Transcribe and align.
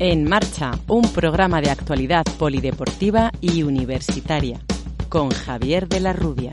En 0.00 0.28
marcha, 0.28 0.72
un 0.88 1.02
programa 1.12 1.60
de 1.60 1.70
actualidad 1.70 2.24
polideportiva 2.36 3.30
y 3.40 3.62
universitaria 3.62 4.58
con 5.08 5.30
Javier 5.30 5.86
de 5.86 6.00
la 6.00 6.12
Rubia. 6.12 6.50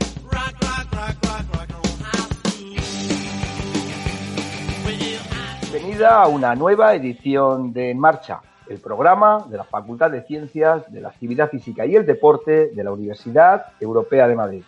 Bienvenida 5.72 6.22
a 6.22 6.28
una 6.28 6.54
nueva 6.54 6.94
edición 6.94 7.72
de 7.72 7.90
En 7.90 7.98
Marcha, 7.98 8.42
el 8.68 8.78
programa 8.78 9.44
de 9.50 9.56
la 9.56 9.64
Facultad 9.64 10.12
de 10.12 10.22
Ciencias 10.22 10.84
de 10.92 11.00
la 11.00 11.08
Actividad 11.08 11.50
Física 11.50 11.84
y 11.84 11.96
el 11.96 12.06
Deporte 12.06 12.68
de 12.68 12.84
la 12.84 12.92
Universidad 12.92 13.72
Europea 13.80 14.28
de 14.28 14.36
Madrid. 14.36 14.62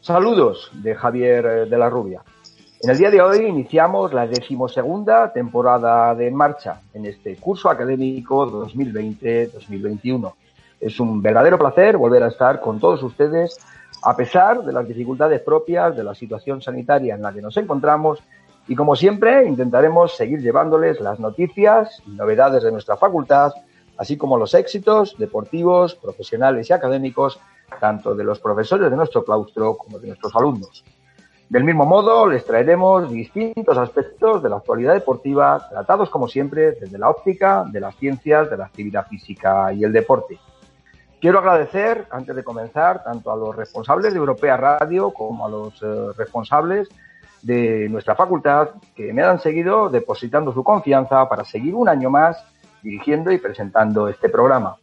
Saludos 0.00 0.72
de 0.72 0.96
Javier 0.96 1.68
de 1.68 1.78
la 1.78 1.88
Rubia. 1.88 2.22
En 2.80 2.90
el 2.90 2.98
día 2.98 3.10
de 3.10 3.20
hoy 3.20 3.44
iniciamos 3.44 4.12
la 4.12 4.28
decimosegunda 4.28 5.32
temporada 5.32 6.14
de 6.14 6.30
Marcha 6.30 6.80
en 6.94 7.06
este 7.06 7.34
curso 7.34 7.68
académico 7.68 8.48
2020-2021. 8.68 10.32
Es 10.80 11.00
un 11.00 11.20
verdadero 11.20 11.58
placer 11.58 11.96
volver 11.96 12.22
a 12.22 12.28
estar 12.28 12.60
con 12.60 12.78
todos 12.78 13.02
ustedes 13.02 13.58
a 14.04 14.14
pesar 14.14 14.62
de 14.62 14.72
las 14.72 14.86
dificultades 14.86 15.40
propias 15.40 15.96
de 15.96 16.04
la 16.04 16.14
situación 16.14 16.62
sanitaria 16.62 17.16
en 17.16 17.22
la 17.22 17.32
que 17.32 17.42
nos 17.42 17.56
encontramos 17.56 18.20
y 18.68 18.76
como 18.76 18.94
siempre 18.94 19.44
intentaremos 19.44 20.16
seguir 20.16 20.40
llevándoles 20.40 21.00
las 21.00 21.18
noticias 21.18 22.00
y 22.06 22.10
novedades 22.10 22.62
de 22.62 22.70
nuestra 22.70 22.96
facultad, 22.96 23.54
así 23.96 24.16
como 24.16 24.38
los 24.38 24.54
éxitos 24.54 25.16
deportivos, 25.18 25.96
profesionales 25.96 26.70
y 26.70 26.72
académicos, 26.72 27.40
tanto 27.80 28.14
de 28.14 28.22
los 28.22 28.38
profesores 28.38 28.88
de 28.88 28.96
nuestro 28.96 29.24
claustro 29.24 29.76
como 29.76 29.98
de 29.98 30.06
nuestros 30.06 30.36
alumnos. 30.36 30.84
Del 31.48 31.64
mismo 31.64 31.86
modo, 31.86 32.26
les 32.26 32.44
traeremos 32.44 33.10
distintos 33.10 33.78
aspectos 33.78 34.42
de 34.42 34.50
la 34.50 34.56
actualidad 34.56 34.92
deportiva, 34.92 35.66
tratados 35.70 36.10
como 36.10 36.28
siempre 36.28 36.72
desde 36.72 36.98
la 36.98 37.08
óptica 37.08 37.64
de 37.72 37.80
las 37.80 37.96
ciencias, 37.96 38.50
de 38.50 38.58
la 38.58 38.66
actividad 38.66 39.06
física 39.06 39.72
y 39.72 39.82
el 39.82 39.92
deporte. 39.92 40.38
Quiero 41.18 41.38
agradecer, 41.38 42.06
antes 42.10 42.36
de 42.36 42.44
comenzar, 42.44 43.02
tanto 43.02 43.32
a 43.32 43.36
los 43.36 43.56
responsables 43.56 44.12
de 44.12 44.18
Europea 44.18 44.58
Radio 44.58 45.10
como 45.10 45.46
a 45.46 45.48
los 45.48 45.82
eh, 45.82 46.12
responsables 46.18 46.90
de 47.40 47.88
nuestra 47.88 48.14
facultad 48.14 48.68
que 48.94 49.12
me 49.14 49.22
han 49.22 49.40
seguido 49.40 49.88
depositando 49.88 50.52
su 50.52 50.62
confianza 50.62 51.26
para 51.30 51.44
seguir 51.44 51.74
un 51.74 51.88
año 51.88 52.10
más 52.10 52.44
dirigiendo 52.82 53.32
y 53.32 53.38
presentando 53.38 54.08
este 54.08 54.28
programa. 54.28 54.76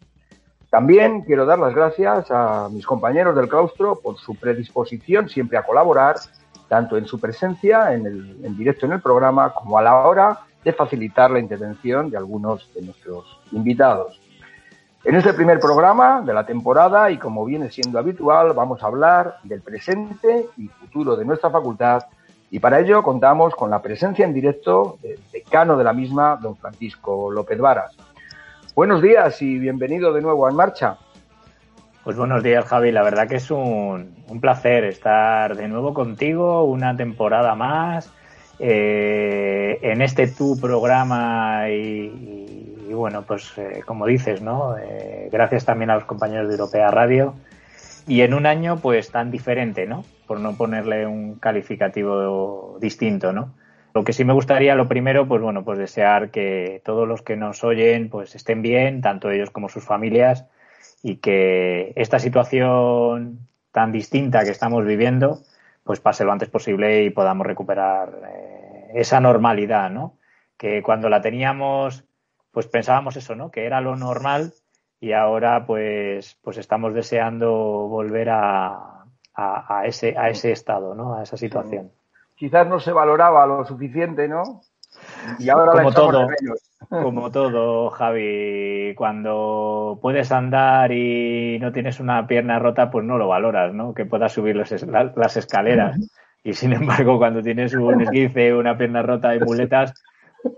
También 0.72 1.22
quiero 1.22 1.46
dar 1.46 1.60
las 1.60 1.76
gracias 1.76 2.32
a 2.32 2.70
mis 2.72 2.88
compañeros 2.88 3.36
del 3.36 3.48
claustro 3.48 4.00
por 4.02 4.18
su 4.18 4.36
predisposición 4.36 5.30
siempre 5.30 5.60
a 5.60 5.64
colaborar 5.64 6.16
tanto 6.68 6.98
en 6.98 7.06
su 7.06 7.20
presencia 7.20 7.94
en, 7.94 8.06
el, 8.06 8.38
en 8.44 8.58
directo 8.58 8.86
en 8.86 8.94
el 8.94 9.02
programa 9.02 9.54
como 9.54 9.78
a 9.78 9.82
la 9.82 9.96
hora 9.96 10.40
de 10.64 10.74
facilitar 10.74 11.30
la 11.32 11.40
intervención 11.40 12.10
de 12.10 12.18
algunos 12.18 12.74
de 12.74 12.82
nuestros 12.82 13.40
invitados. 13.52 14.20
En 15.04 15.14
este 15.14 15.34
primer 15.34 15.60
programa 15.60 16.22
de 16.22 16.34
la 16.34 16.46
temporada 16.48 17.12
y 17.12 17.20
como 17.20 17.46
viene 17.46 17.70
siendo 17.70 18.00
habitual, 18.00 18.54
vamos 18.54 18.82
a 18.82 18.88
hablar 18.88 19.38
del 19.44 19.62
presente 19.62 20.48
y 20.58 20.68
futuro 20.68 21.16
de 21.16 21.26
nuestra 21.26 21.52
facultad 21.52 22.04
y 22.50 22.60
para 22.60 22.80
ello 22.80 23.04
contamos 23.04 23.54
con 23.54 23.70
la 23.70 23.82
presencia 23.82 24.26
en 24.26 24.34
directo 24.34 24.98
del 25.04 25.20
decano 25.32 25.78
de 25.78 25.84
la 25.84 25.94
misma, 25.94 26.40
don 26.42 26.56
Francisco 26.56 27.30
López 27.30 27.60
Varas. 27.60 27.96
Buenos 28.76 29.02
días 29.02 29.42
y 29.42 29.60
bienvenido 29.60 30.12
de 30.12 30.22
nuevo 30.22 30.48
a 30.48 30.50
En 30.50 30.56
Marcha. 30.56 30.98
Pues 32.06 32.18
buenos 32.18 32.44
días, 32.44 32.66
Javi. 32.66 32.92
La 32.92 33.02
verdad 33.02 33.28
que 33.28 33.38
es 33.38 33.50
un, 33.50 34.14
un 34.28 34.40
placer 34.40 34.84
estar 34.84 35.56
de 35.58 35.68
nuevo 35.68 35.96
contigo, 35.96 36.64
una 36.64 36.96
temporada 36.96 37.56
más, 37.56 38.14
eh, 38.60 39.80
en 39.82 40.04
este 40.04 40.28
tu 40.28 40.56
programa 40.62 41.68
y, 41.68 42.92
bueno, 42.94 43.24
pues 43.24 43.58
eh, 43.58 43.82
como 43.88 44.06
dices, 44.06 44.44
¿no? 44.44 44.78
Eh, 44.78 45.30
gracias 45.32 45.66
también 45.66 45.90
a 45.90 45.96
los 45.96 46.06
compañeros 46.06 46.48
de 46.48 46.54
Europea 46.54 46.92
Radio 46.92 47.34
y 48.06 48.22
en 48.22 48.36
un 48.36 48.46
año 48.46 48.78
pues 48.78 49.10
tan 49.10 49.32
diferente, 49.32 49.88
¿no? 49.88 50.06
Por 50.28 50.40
no 50.40 50.56
ponerle 50.56 51.08
un 51.08 51.40
calificativo 51.40 52.78
distinto, 52.80 53.34
¿no? 53.34 53.56
Lo 53.96 54.04
que 54.04 54.14
sí 54.14 54.24
me 54.24 54.34
gustaría, 54.34 54.76
lo 54.76 54.88
primero, 54.88 55.28
pues 55.28 55.42
bueno, 55.42 55.66
pues 55.66 55.80
desear 55.80 56.30
que 56.30 56.84
todos 56.86 57.08
los 57.08 57.24
que 57.24 57.36
nos 57.36 57.64
oyen 57.64 58.10
pues 58.12 58.36
estén 58.36 58.62
bien, 58.62 59.02
tanto 59.02 59.32
ellos 59.32 59.50
como 59.50 59.70
sus 59.70 59.84
familias, 59.84 60.46
y 61.04 61.18
que 61.18 61.94
esta 61.96 62.20
situación 62.20 63.48
tan 63.72 63.92
distinta 63.92 64.44
que 64.44 64.52
estamos 64.52 64.86
viviendo 64.86 65.40
pues 65.86 66.00
pase 66.00 66.26
lo 66.26 66.32
antes 66.32 66.50
posible 66.50 67.04
y 67.04 67.12
podamos 67.12 67.46
recuperar 67.46 68.20
eh, 68.28 68.92
esa 68.96 69.20
normalidad, 69.20 69.92
¿no? 69.92 70.18
Que 70.58 70.82
cuando 70.82 71.10
la 71.10 71.22
teníamos, 71.22 72.04
pues 72.52 72.68
pensábamos 72.68 73.16
eso, 73.18 73.36
¿no? 73.36 73.52
Que 73.52 73.66
era 73.66 73.82
lo 73.82 73.96
normal 73.96 74.54
y 75.00 75.12
ahora 75.12 75.68
pues, 75.68 76.40
pues 76.42 76.58
estamos 76.58 76.96
deseando 76.96 77.52
volver 77.52 78.32
a, 78.32 79.04
a, 79.36 79.78
a 79.80 79.86
ese, 79.86 80.18
a 80.18 80.30
ese 80.30 80.52
estado, 80.52 80.96
¿no? 80.96 81.16
A 81.16 81.24
esa 81.24 81.38
situación. 81.38 81.92
Quizás 82.36 82.68
no 82.68 82.80
se 82.80 82.92
valoraba 82.92 83.46
lo 83.46 83.64
suficiente, 83.64 84.28
¿no? 84.28 84.62
Y 85.38 85.50
ahora 85.50 85.74
como 85.74 85.92
todo, 85.92 86.28
como 86.90 87.32
todo, 87.32 87.90
Javi, 87.90 88.94
cuando 88.96 90.00
puedes 90.02 90.32
andar 90.32 90.92
y 90.92 91.58
no 91.60 91.72
tienes 91.72 92.00
una 92.00 92.28
pierna 92.28 92.60
rota, 92.60 92.92
pues 92.92 93.06
no 93.06 93.18
lo 93.18 93.28
valoras, 93.28 93.74
¿no? 93.74 93.94
Que 93.94 94.06
puedas 94.06 94.34
subir 94.34 94.56
los, 94.56 94.72
las 94.72 95.38
escaleras. 95.38 95.98
Y 96.44 96.54
sin 96.54 96.74
embargo, 96.74 97.18
cuando 97.18 97.42
tienes 97.42 97.74
un 97.74 98.02
esguince, 98.02 98.54
una 98.54 98.78
pierna 98.78 99.02
rota 99.02 99.36
y 99.36 99.40
muletas, 99.40 99.94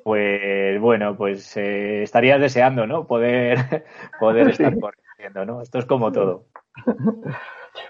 pues 0.03 0.79
bueno, 0.81 1.15
pues 1.15 1.55
eh, 1.57 2.03
estarías 2.03 2.41
deseando, 2.41 2.85
¿no? 2.85 3.07
Poder, 3.07 3.85
poder 4.19 4.49
estar 4.49 4.73
corriendo, 4.77 5.45
¿no? 5.45 5.61
Esto 5.61 5.79
es 5.79 5.85
como 5.85 6.11
todo. 6.11 6.45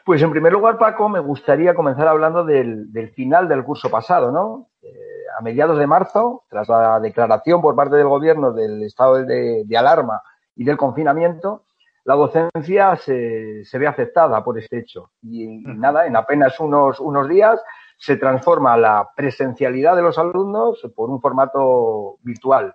Pues 0.06 0.22
en 0.22 0.32
primer 0.32 0.54
lugar, 0.54 0.78
Paco, 0.78 1.10
me 1.10 1.20
gustaría 1.20 1.74
comenzar 1.74 2.08
hablando 2.08 2.44
del, 2.44 2.92
del 2.92 3.10
final 3.10 3.48
del 3.48 3.64
curso 3.64 3.90
pasado, 3.90 4.32
¿no? 4.32 4.70
Eh, 4.82 5.17
a 5.38 5.42
mediados 5.42 5.78
de 5.78 5.86
marzo, 5.86 6.44
tras 6.50 6.68
la 6.68 7.00
declaración 7.00 7.62
por 7.62 7.75
parte 7.75 7.96
del 7.96 8.08
gobierno 8.08 8.53
del 8.53 8.81
estado 8.81 9.24
de, 9.24 9.64
de 9.66 9.78
alarma 9.78 10.22
y 10.56 10.64
del 10.64 10.78
confinamiento, 10.78 11.66
la 12.06 12.16
docencia 12.16 12.96
se, 12.96 13.64
se, 13.64 13.78
ve 13.78 13.86
afectada 13.86 14.44
por 14.44 14.58
este 14.58 14.80
hecho. 14.80 15.12
Y, 15.22 15.44
y, 15.44 15.75
nada, 15.75 16.08
en 16.08 16.16
apenas 16.16 16.59
unos, 16.59 17.00
unos 17.00 17.30
días 17.30 17.62
se 18.00 18.18
transforma 18.18 18.78
la 18.78 19.09
presencialidad 19.16 19.96
de 19.96 20.02
los 20.02 20.18
alumnos 20.18 20.81
por 20.96 21.12
un 21.12 21.22
formato 21.22 22.18
virtual. 22.24 22.74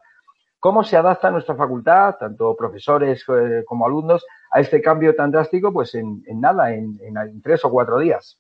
¿Cómo 0.61 0.85
se 0.85 0.97
adapta 0.97 1.33
nuestra 1.33 1.57
facultad, 1.57 2.15
tanto 2.17 2.55
profesores 2.55 3.25
eh, 3.29 3.65
como 3.67 3.87
alumnos, 3.87 4.25
a 4.53 4.61
este 4.61 4.81
cambio 4.81 5.17
tan 5.17 5.33
drástico? 5.33 5.73
Pues 5.73 5.97
en, 5.97 6.23
en 6.27 6.41
nada, 6.41 6.73
en, 6.73 6.97
en 7.03 7.43
tres 7.43 7.65
o 7.65 7.71
cuatro 7.71 7.99
días. 7.99 8.39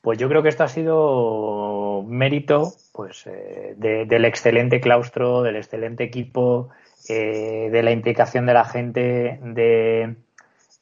Pues 0.00 0.18
yo 0.18 0.28
creo 0.28 0.42
que 0.42 0.50
esto 0.50 0.64
ha 0.64 0.68
sido 0.68 1.83
mérito 2.02 2.74
pues, 2.92 3.26
eh, 3.26 3.74
de, 3.76 4.06
del 4.06 4.24
excelente 4.24 4.80
claustro, 4.80 5.42
del 5.42 5.56
excelente 5.56 6.04
equipo, 6.04 6.70
eh, 7.08 7.68
de 7.70 7.82
la 7.82 7.90
implicación 7.90 8.46
de 8.46 8.54
la 8.54 8.64
gente, 8.64 9.38
de 9.42 10.16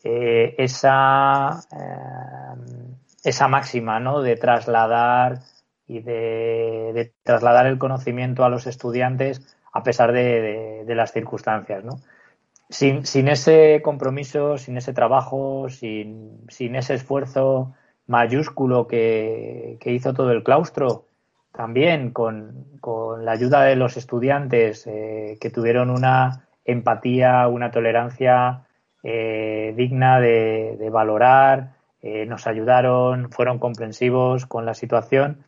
eh, 0.04 0.54
esa, 0.58 1.60
esa 3.22 3.48
máxima 3.48 4.00
¿no? 4.00 4.22
de 4.22 4.36
trasladar 4.36 5.40
y 5.86 6.00
de, 6.00 7.12
trasladar 7.22 7.66
el 7.66 7.78
conocimiento 7.78 8.44
a 8.44 8.48
los 8.48 8.66
estudiantes 8.66 9.56
a 9.72 9.82
pesar 9.82 10.12
de, 10.12 10.84
las 10.88 11.12
circunstancias. 11.12 11.84
¿no? 11.84 12.00
Sin, 12.68 13.28
ese 13.28 13.80
compromiso, 13.82 14.58
sin 14.58 14.76
ese 14.76 14.92
trabajo, 14.92 15.68
sin, 15.68 16.40
sin 16.48 16.76
ese 16.76 16.94
esfuerzo, 16.94 17.74
mayúsculo 18.06 18.86
que, 18.86 19.78
hizo 19.84 20.14
todo 20.14 20.32
el 20.32 20.42
claustro, 20.42 21.06
también 21.52 22.10
con, 22.10 22.66
con 22.80 23.24
la 23.24 23.32
ayuda 23.32 23.62
de 23.64 23.76
los 23.76 23.96
estudiantes 23.96 24.86
eh, 24.86 25.38
que 25.40 25.50
tuvieron 25.50 25.90
una 25.90 26.46
empatía, 26.64 27.46
una 27.48 27.70
tolerancia 27.70 28.64
eh, 29.02 29.74
digna 29.76 30.20
de, 30.20 30.88
valorar, 30.92 31.72
eh, 32.02 32.24
nos 32.26 32.46
ayudaron, 32.46 33.30
fueron 33.30 33.58
comprensivos 33.58 34.46
con 34.46 34.64
la 34.64 34.74
situación, 34.74 35.44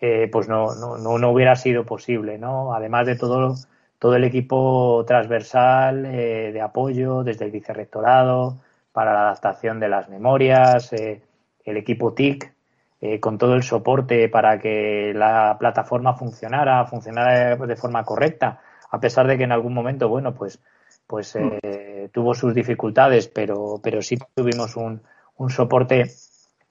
eh, 0.00 0.28
pues 0.30 0.48
no, 0.48 0.74
no, 0.74 0.98
no, 0.98 1.18
no, 1.18 1.30
hubiera 1.30 1.56
sido 1.56 1.84
posible, 1.84 2.38
¿no? 2.38 2.74
Además 2.74 3.06
de 3.06 3.16
todo, 3.16 3.54
todo 3.98 4.14
el 4.16 4.24
equipo 4.24 5.04
transversal 5.06 6.02
de 6.02 6.60
apoyo, 6.60 7.24
desde 7.24 7.46
el 7.46 7.50
vicerrectorado, 7.50 8.58
para 8.92 9.12
la 9.14 9.22
adaptación 9.22 9.80
de 9.80 9.88
las 9.88 10.08
memorias, 10.08 10.92
el 10.92 11.76
equipo 11.76 12.12
TIC, 12.12 12.52
eh, 13.00 13.20
con 13.20 13.38
todo 13.38 13.54
el 13.54 13.62
soporte 13.62 14.28
para 14.28 14.58
que 14.58 15.12
la 15.14 15.56
plataforma 15.58 16.14
funcionara, 16.14 16.84
funcionara 16.86 17.56
de 17.56 17.76
forma 17.76 18.04
correcta, 18.04 18.60
a 18.90 19.00
pesar 19.00 19.26
de 19.26 19.36
que 19.36 19.44
en 19.44 19.52
algún 19.52 19.74
momento, 19.74 20.08
bueno, 20.08 20.34
pues, 20.34 20.60
pues 21.06 21.36
mm. 21.36 22.10
tuvo 22.12 22.34
sus 22.34 22.54
dificultades, 22.54 23.28
pero, 23.28 23.80
pero 23.82 24.02
sí 24.02 24.16
tuvimos 24.34 24.76
un, 24.76 25.02
un 25.36 25.50
soporte 25.50 26.10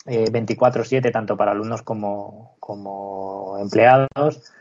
24/7 0.06 1.12
tanto 1.12 1.36
para 1.36 1.52
alumnos 1.52 1.82
como, 1.82 2.56
como 2.60 3.58
empleados 3.60 4.54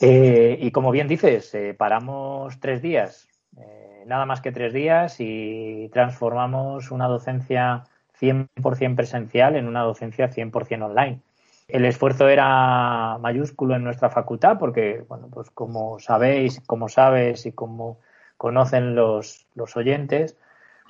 eh, 0.00 0.58
y 0.60 0.70
como 0.70 0.90
bien 0.90 1.08
dices, 1.08 1.54
eh, 1.54 1.74
paramos 1.74 2.58
tres 2.60 2.82
días, 2.82 3.28
eh, 3.56 4.02
nada 4.06 4.26
más 4.26 4.40
que 4.40 4.52
tres 4.52 4.72
días 4.72 5.16
y 5.18 5.88
transformamos 5.92 6.90
una 6.90 7.06
docencia 7.06 7.84
100% 8.20 8.96
presencial 8.96 9.56
en 9.56 9.66
una 9.66 9.82
docencia 9.82 10.30
100% 10.30 10.84
online. 10.84 11.20
El 11.68 11.84
esfuerzo 11.86 12.28
era 12.28 13.18
mayúsculo 13.20 13.74
en 13.74 13.84
nuestra 13.84 14.10
facultad 14.10 14.58
porque, 14.58 15.04
bueno, 15.08 15.28
pues 15.32 15.50
como 15.50 15.98
sabéis, 15.98 16.60
como 16.66 16.88
sabes 16.88 17.46
y 17.46 17.52
como 17.52 17.98
conocen 18.36 18.94
los, 18.94 19.46
los 19.54 19.76
oyentes, 19.76 20.36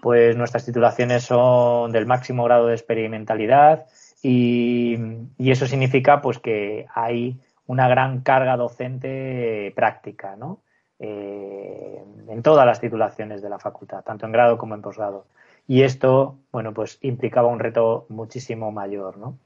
pues 0.02 0.36
nuestras 0.36 0.66
titulaciones 0.66 1.22
son 1.24 1.92
del 1.92 2.06
máximo 2.06 2.44
grado 2.44 2.66
de 2.66 2.74
experimentalidad 2.74 3.86
y, 4.22 4.98
eso 5.38 5.66
significa 5.66 6.20
pues 6.20 6.38
que 6.38 6.86
hay 6.94 7.38
una 7.66 7.88
gran 7.88 8.22
carga 8.22 8.56
docente 8.56 9.72
práctica, 9.76 10.36
¿no? 10.36 10.60
Eh, 10.98 12.02
en 12.28 12.42
todas 12.42 12.66
las 12.66 12.80
titulaciones 12.80 13.42
de 13.42 13.50
la 13.50 13.58
facultad, 13.58 14.02
tanto 14.02 14.26
en 14.26 14.32
grado 14.32 14.58
como 14.58 14.74
en 14.74 14.82
posgrado. 14.82 15.26
Y 15.66 15.82
esto, 15.82 16.38
bueno, 16.52 16.75
pues 16.75 16.99
implicaba 17.00 17.49
un 17.49 17.58
reto 17.58 18.06
muchísimo 18.08 18.70
mayor, 18.70 19.16
¿no? 19.16 19.38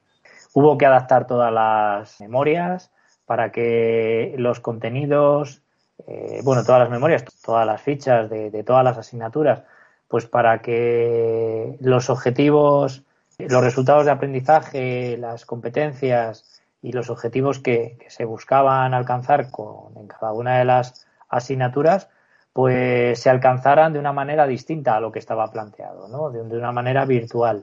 Hubo 0.55 0.79
que 0.79 0.87
adaptar 0.87 1.26
todas 1.26 1.53
las 1.53 2.20
memorias 2.20 2.91
para 3.26 3.53
que 3.53 4.35
los 4.38 4.61
contenidos, 4.61 5.62
eh, 6.06 6.41
bueno, 6.43 6.65
todas 6.65 6.81
las 6.81 6.91
memorias, 6.91 7.25
todas 7.44 7.67
las 7.67 7.82
fichas 7.82 8.31
de, 8.31 8.50
de 8.50 8.65
todas 8.65 8.82
las 8.82 8.99
asignaturas, 8.99 9.62
pues 10.09 10.26
para 10.26 10.62
que 10.62 11.76
los 11.81 12.11
objetivos, 12.11 13.05
los 13.38 13.62
resultados 13.62 14.06
de 14.06 14.11
aprendizaje, 14.11 15.17
las 15.19 15.44
competencias, 15.44 16.59
y 16.82 16.93
los 16.93 17.11
objetivos 17.11 17.59
que, 17.59 17.99
se 18.09 18.25
buscaban 18.25 18.94
alcanzar 18.94 19.50
con, 19.50 19.97
en 19.97 20.06
cada 20.06 20.32
una 20.32 20.59
de 20.59 20.64
las 20.64 21.06
asignaturas, 21.29 22.09
pues 22.58 23.20
se 23.20 23.31
alcanzaran 23.31 23.93
de 23.93 24.00
una 24.00 24.12
manera 24.12 24.44
distinta 24.44 24.96
a 24.96 25.00
lo 25.00 25.12
que 25.12 25.20
estaba 25.20 25.49
planteado, 25.49 26.08
¿no? 26.08 26.28
de, 26.28 26.40
una 26.58 26.72
manera 26.72 27.05
virtual. 27.05 27.62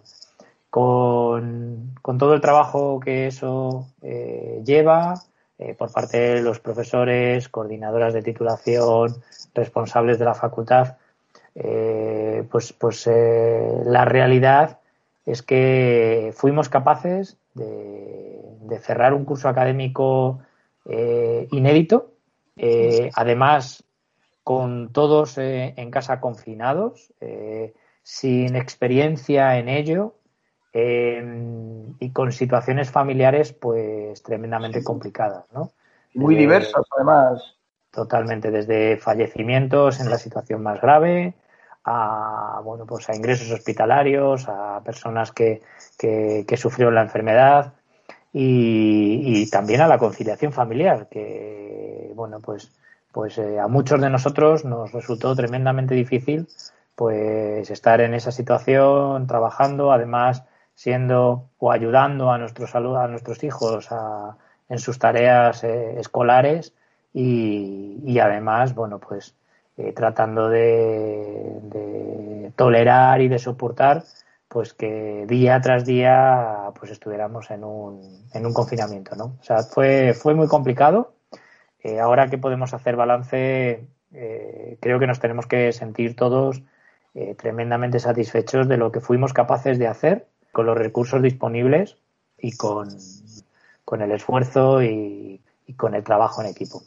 Con, 0.69 1.93
todo 2.17 2.33
el 2.33 2.39
trabajo 2.39 3.01
que 3.01 3.27
eso 3.27 3.87
eh, 4.01 4.61
lleva 4.63 5.15
eh, 5.59 5.73
por 5.73 5.91
parte 5.91 6.17
de 6.17 6.41
los 6.41 6.61
profesores, 6.61 7.49
coordinadoras 7.49 8.13
de 8.13 8.21
titulación, 8.21 9.21
responsables 9.53 10.17
de 10.17 10.23
la 10.23 10.33
facultad, 10.33 10.95
eh, 11.55 12.47
pues, 12.49 12.71
pues 12.71 13.05
la 13.05 14.05
realidad 14.05 14.79
es 15.25 15.41
que 15.41 16.31
fuimos 16.33 16.69
capaces 16.69 17.35
de, 17.53 18.79
cerrar 18.79 19.13
un 19.13 19.25
curso 19.25 19.49
académico 19.49 20.39
inédito, 21.51 22.11
además 23.13 23.84
con 24.45 24.93
todos 24.93 25.37
eh, 25.37 25.73
en 25.75 25.91
casa 25.91 26.21
confinados, 26.21 27.11
sin 28.03 28.55
experiencia 28.55 29.57
en 29.57 29.67
ello 29.67 30.13
y 30.71 32.11
con 32.11 32.31
situaciones 32.31 32.91
familiares 32.91 33.51
pues 33.51 34.21
tremendamente 34.21 34.83
complicadas, 34.83 35.51
¿no? 35.51 35.71
Muy 36.13 36.35
diversas 36.35 36.83
además. 36.95 37.55
Totalmente, 37.91 38.51
desde 38.51 38.97
fallecimientos 38.97 40.01
en 40.01 40.09
la 40.09 40.17
situación 40.17 40.61
más 40.61 40.81
grave, 40.81 41.33
a 41.85 42.59
bueno 42.61 42.85
pues 42.85 43.07
a 43.09 43.15
ingresos 43.15 43.49
hospitalarios, 43.51 44.49
a 44.49 44.81
personas 44.83 45.31
que, 45.31 45.61
que, 45.97 46.57
sufrieron 46.57 46.93
la 46.93 47.03
enfermedad 47.03 47.73
y, 48.33 49.49
también 49.49 49.79
a 49.79 49.87
la 49.87 49.97
conciliación 49.97 50.51
familiar, 50.51 51.07
que 51.09 52.11
bueno 52.15 52.41
pues 52.41 52.73
pues 53.15 53.37
eh, 53.37 53.59
a 53.61 53.69
muchos 53.69 54.01
de 54.01 54.09
nosotros 54.09 54.65
nos 54.65 54.91
resultó 54.91 55.33
tremendamente 55.37 55.95
difícil 55.95 56.49
pues 56.95 57.71
estar 57.71 58.01
en 58.01 58.13
esa 58.13 58.29
situación 58.29 59.25
trabajando, 59.25 59.93
además 59.93 60.43
siendo 60.73 61.47
o 61.57 61.71
ayudando 61.71 62.29
a 62.29 62.37
nuestros 62.37 62.75
a 62.75 63.07
nuestros 63.07 63.41
hijos 63.45 63.87
en 64.67 64.79
sus 64.79 64.99
tareas 64.99 65.63
eh, 65.63 65.97
escolares 65.97 66.73
y, 67.13 68.01
y 68.03 68.19
además 68.19 68.75
bueno 68.75 68.99
pues 68.99 69.33
eh, 69.77 69.93
tratando 69.93 70.49
de, 70.49 72.51
tolerar 72.57 73.21
y 73.21 73.29
de 73.29 73.39
soportar 73.39 74.03
pues 74.49 74.73
que 74.73 75.25
día 75.25 75.61
tras 75.61 75.85
día 75.85 76.69
pues 76.77 76.91
estuviéramos 76.91 77.49
en 77.49 77.63
un, 77.63 78.25
en 78.33 78.45
un 78.45 78.53
confinamiento, 78.53 79.15
¿no? 79.15 79.37
O 79.39 79.43
sea, 79.43 79.63
fue, 79.63 80.13
fue 80.13 80.35
muy 80.35 80.47
complicado. 80.47 81.14
Eh, 81.85 81.99
ahora 81.99 82.29
que 82.29 82.37
podemos 82.37 82.73
hacer 82.73 82.95
balance, 82.95 83.87
eh, 84.13 84.77
creo 84.81 84.99
que 84.99 85.07
nos 85.07 85.19
tenemos 85.19 85.45
que 85.45 85.71
sentir 85.71 86.15
todos 86.15 86.61
tremendamente 87.37 87.99
satisfechos 87.99 88.67
de 88.67 88.75
lo 88.75 88.91
que 88.91 88.99
fuimos 88.99 89.31
capaces 89.31 89.79
de 89.79 89.87
hacer 89.87 90.27
con 90.51 90.65
los 90.65 90.77
recursos 90.77 91.21
disponibles 91.21 91.95
y 92.37 92.57
con, 92.57 92.89
con 93.85 94.01
el 94.01 94.11
esfuerzo 94.11 94.83
y 94.83 95.39
con 95.77 95.95
el 95.95 96.03
trabajo 96.03 96.41
en 96.41 96.49
equipo. 96.49 96.81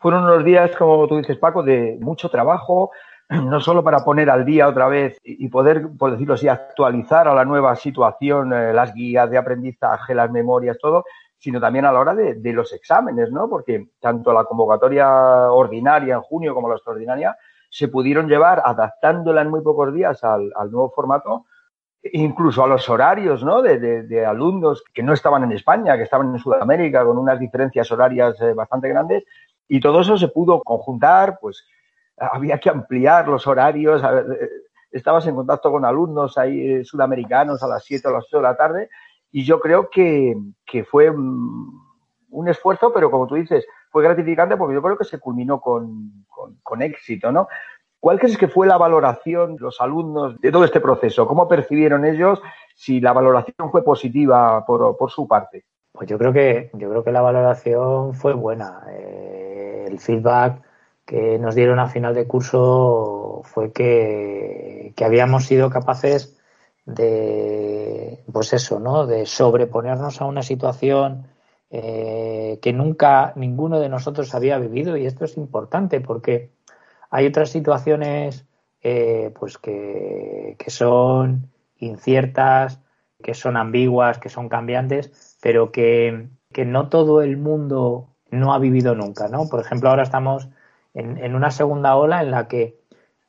Fueron 0.00 0.24
unos 0.24 0.44
días, 0.44 0.70
como 0.76 1.06
tú 1.08 1.18
dices, 1.18 1.38
Paco, 1.38 1.62
de 1.62 1.98
mucho 2.00 2.28
trabajo, 2.28 2.90
no 3.28 3.60
solo 3.60 3.82
para 3.82 4.04
poner 4.04 4.30
al 4.30 4.44
día 4.44 4.68
otra 4.68 4.88
vez 4.88 5.18
y 5.24 5.48
poder, 5.48 5.88
por 5.98 6.12
decirlo 6.12 6.34
así, 6.34 6.48
actualizar 6.48 7.28
a 7.28 7.34
la 7.34 7.44
nueva 7.44 7.74
situación 7.76 8.52
eh, 8.52 8.72
las 8.72 8.94
guías 8.94 9.30
de 9.30 9.38
aprendizaje, 9.38 10.14
las 10.14 10.30
memorias, 10.30 10.78
todo, 10.78 11.04
sino 11.44 11.60
también 11.60 11.84
a 11.84 11.92
la 11.92 12.00
hora 12.00 12.14
de, 12.14 12.52
los 12.54 12.72
exámenes, 12.72 13.30
¿no? 13.30 13.50
Porque 13.50 13.88
tanto 14.00 14.32
la 14.32 14.44
convocatoria 14.44 15.52
ordinaria 15.52 16.14
en 16.14 16.22
junio 16.22 16.54
como 16.54 16.70
la 16.70 16.76
extraordinaria 16.76 17.36
se 17.68 17.88
pudieron 17.88 18.28
llevar 18.28 18.62
adaptándola 18.64 19.42
en 19.42 19.50
muy 19.50 19.60
pocos 19.60 19.92
días 19.92 20.24
al, 20.24 20.48
nuevo 20.70 20.90
formato, 20.96 21.44
incluso 22.14 22.64
a 22.64 22.66
los 22.66 22.88
horarios, 22.88 23.44
¿no? 23.44 23.60
De, 23.60 24.24
alumnos 24.24 24.82
que 24.94 25.02
no 25.02 25.12
estaban 25.12 25.44
en 25.44 25.52
España, 25.52 25.98
que 25.98 26.04
estaban 26.04 26.32
en 26.32 26.38
Sudamérica, 26.38 27.04
con 27.04 27.18
unas 27.18 27.38
diferencias 27.38 27.92
horarias 27.92 28.40
eh, 28.40 28.54
bastante 28.54 28.88
grandes, 28.88 29.24
y 29.68 29.80
todo 29.80 30.00
eso 30.00 30.16
se 30.16 30.28
pudo 30.28 30.62
conjuntar, 30.62 31.36
pues 31.42 31.62
había 32.16 32.58
que 32.58 32.70
ampliar 32.70 33.28
los 33.28 33.46
horarios, 33.46 34.02
eh, 34.02 34.48
estabas 34.90 35.26
en 35.26 35.34
contacto 35.34 35.70
con 35.70 35.84
alumnos 35.84 36.38
ahí 36.38 36.70
eh, 36.70 36.84
sudamericanos 36.86 37.62
a 37.62 37.68
las 37.68 37.84
7 37.84 38.08
o 38.08 38.12
las 38.12 38.24
8 38.28 38.38
de 38.38 38.42
la 38.42 38.56
tarde 38.56 38.88
y 39.34 39.44
yo 39.44 39.58
creo 39.58 39.90
que, 39.90 40.36
fue 40.88 41.10
un 41.10 42.48
esfuerzo, 42.48 42.92
pero 42.92 43.10
como 43.10 43.26
tú 43.26 43.34
dices, 43.34 43.66
fue 43.90 44.04
gratificante 44.04 44.56
porque 44.56 44.74
yo 44.74 44.82
creo 44.82 44.96
que 44.96 45.04
se 45.04 45.18
culminó 45.18 45.60
con, 45.60 46.22
éxito, 46.80 47.32
¿no? 47.32 47.48
¿Cuál 47.98 48.20
crees 48.20 48.38
que 48.38 48.46
fue 48.46 48.68
la 48.68 48.76
valoración 48.76 49.56
de 49.56 49.62
los 49.62 49.80
alumnos 49.80 50.40
de 50.40 50.52
todo 50.52 50.64
este 50.64 50.78
proceso? 50.80 51.26
¿Cómo 51.26 51.48
percibieron 51.48 52.04
ellos 52.04 52.40
si 52.76 53.00
la 53.00 53.12
valoración 53.12 53.72
fue 53.72 53.82
positiva 53.82 54.64
por, 54.64 54.96
por 54.96 55.10
su 55.10 55.26
parte? 55.26 55.64
Pues 55.90 56.08
yo 56.08 56.16
creo 56.16 56.32
que 56.32 56.70
yo 56.74 56.88
creo 56.88 57.02
que 57.02 57.10
la 57.10 57.20
valoración 57.20 58.14
fue 58.14 58.34
buena. 58.34 58.84
Eh, 58.88 59.86
el 59.88 59.98
feedback 59.98 60.62
que 61.04 61.40
nos 61.40 61.56
dieron 61.56 61.80
a 61.80 61.88
final 61.88 62.14
de 62.14 62.28
curso 62.28 63.42
fue 63.42 63.72
que, 63.72 64.94
habíamos 65.04 65.46
sido 65.46 65.70
capaces 65.70 66.38
de, 66.86 68.24
pues 68.32 68.52
eso, 68.52 68.80
¿no? 68.80 69.06
De 69.06 69.26
sobreponernos 69.26 70.20
a 70.20 70.26
una 70.26 70.42
situación 70.42 71.26
eh, 71.70 72.58
que 72.62 72.72
nunca 72.72 73.32
ninguno 73.36 73.80
de 73.80 73.88
nosotros 73.88 74.34
había 74.34 74.58
vivido 74.58 74.96
y 74.96 75.06
esto 75.06 75.24
es 75.24 75.36
importante 75.36 76.00
porque 76.00 76.50
hay 77.10 77.26
otras 77.26 77.50
situaciones 77.50 78.46
eh, 78.82 79.32
pues 79.38 79.58
que, 79.58 80.56
que 80.58 80.70
son 80.70 81.50
inciertas, 81.78 82.80
que 83.22 83.34
son 83.34 83.56
ambiguas, 83.56 84.18
que 84.18 84.28
son 84.28 84.48
cambiantes, 84.48 85.38
pero 85.42 85.72
que, 85.72 86.28
que 86.52 86.64
no 86.64 86.88
todo 86.88 87.22
el 87.22 87.36
mundo 87.36 88.08
no 88.30 88.52
ha 88.52 88.58
vivido 88.58 88.94
nunca, 88.94 89.28
¿no? 89.28 89.48
Por 89.48 89.60
ejemplo, 89.60 89.88
ahora 89.88 90.02
estamos 90.02 90.48
en, 90.92 91.34
una 91.34 91.50
segunda 91.50 91.96
ola 91.96 92.22
en 92.22 92.30
la 92.30 92.48
que 92.48 92.78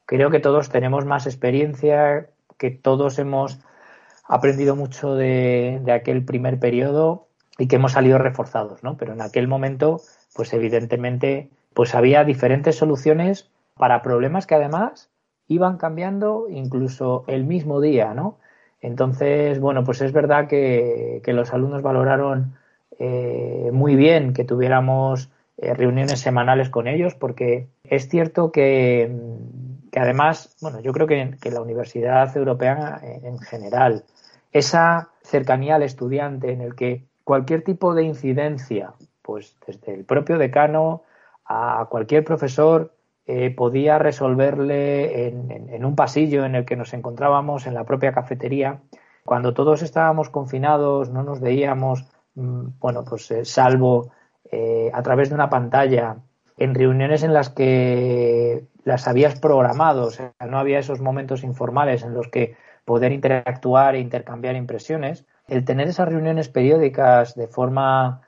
creo 0.05 0.29
que 0.29 0.39
todos 0.39 0.69
tenemos 0.69 1.05
más 1.05 1.25
experiencia, 1.25 2.29
que 2.57 2.71
todos 2.71 3.19
hemos 3.19 3.59
aprendido 4.27 4.75
mucho 4.75 5.15
de, 5.15 5.81
aquel 5.93 6.25
primer 6.25 6.59
periodo 6.59 7.27
y 7.57 7.67
que 7.67 7.77
hemos 7.77 7.93
salido 7.93 8.17
reforzados, 8.17 8.83
¿no? 8.83 8.97
Pero 8.97 9.13
en 9.13 9.21
aquel 9.21 9.47
momento, 9.47 10.01
pues 10.33 10.53
evidentemente 10.53 11.49
pues 11.73 11.93
había 11.93 12.23
diferentes 12.23 12.77
soluciones 12.77 13.49
para 13.75 14.01
problemas 14.01 14.47
que 14.47 14.55
además 14.55 15.09
iban 15.47 15.77
cambiando 15.77 16.47
incluso 16.49 17.25
el 17.27 17.43
mismo 17.45 17.81
día, 17.81 18.13
¿no? 18.13 18.37
Entonces, 18.81 19.59
bueno, 19.59 19.83
pues 19.83 20.01
es 20.01 20.11
verdad 20.11 20.47
que, 20.47 21.21
los 21.27 21.53
alumnos 21.53 21.81
valoraron 21.81 22.55
eh, 22.99 23.69
muy 23.73 23.95
bien 23.95 24.33
que 24.33 24.43
tuviéramos 24.43 25.29
eh, 25.57 25.73
reuniones 25.73 26.19
semanales 26.19 26.69
con 26.69 26.87
ellos, 26.87 27.15
porque 27.15 27.67
es 27.83 28.09
cierto 28.09 28.51
que, 28.51 29.11
además, 29.99 30.55
bueno, 30.61 30.79
yo 30.81 30.91
creo 30.93 31.07
que, 31.07 31.37
que 31.41 31.51
la 31.51 31.61
Universidad 31.61 32.35
Europea 32.35 32.99
en 33.01 33.39
general, 33.39 34.03
esa 34.51 35.09
cercanía 35.23 35.75
al 35.75 35.83
estudiante 35.83 36.51
en 36.51 36.61
el 36.61 36.75
que 36.75 37.05
cualquier 37.23 37.63
tipo 37.63 37.93
de 37.93 38.03
incidencia, 38.03 38.93
pues 39.21 39.57
desde 39.67 39.93
el 39.93 40.05
propio 40.05 40.37
decano 40.37 41.03
a 41.45 41.87
cualquier 41.89 42.23
profesor, 42.23 42.95
eh, 43.27 43.49
podía 43.49 43.97
resolverle 43.97 45.27
en, 45.27 45.83
un 45.83 45.95
pasillo 45.95 46.45
en 46.45 46.53
el 46.53 46.65
que 46.65 46.75
nos 46.75 46.93
encontrábamos, 46.93 47.65
en 47.65 47.73
la 47.73 47.83
propia 47.83 48.13
cafetería. 48.13 48.81
Cuando 49.25 49.53
todos 49.53 49.81
estábamos 49.81 50.29
confinados, 50.29 51.09
no 51.09 51.23
nos 51.23 51.41
veíamos, 51.41 52.05
mm, 52.35 52.67
bueno, 52.79 53.03
pues 53.03 53.31
eh, 53.31 53.43
salvo 53.43 54.11
eh, 54.51 54.91
a 54.93 55.01
través 55.01 55.29
de 55.29 55.35
una 55.35 55.49
pantalla, 55.49 56.17
en 56.57 56.75
reuniones 56.75 57.23
en 57.23 57.33
las 57.33 57.49
que 57.49 58.65
las 58.83 59.07
habías 59.07 59.39
programado, 59.39 60.05
o 60.05 60.11
sea, 60.11 60.33
no 60.47 60.57
había 60.57 60.79
esos 60.79 61.01
momentos 61.01 61.43
informales 61.43 62.03
en 62.03 62.13
los 62.13 62.27
que 62.27 62.55
poder 62.85 63.11
interactuar 63.11 63.95
e 63.95 63.99
intercambiar 63.99 64.55
impresiones. 64.55 65.25
El 65.47 65.65
tener 65.65 65.87
esas 65.87 66.07
reuniones 66.07 66.49
periódicas 66.49 67.35
de 67.35 67.47
forma 67.47 68.21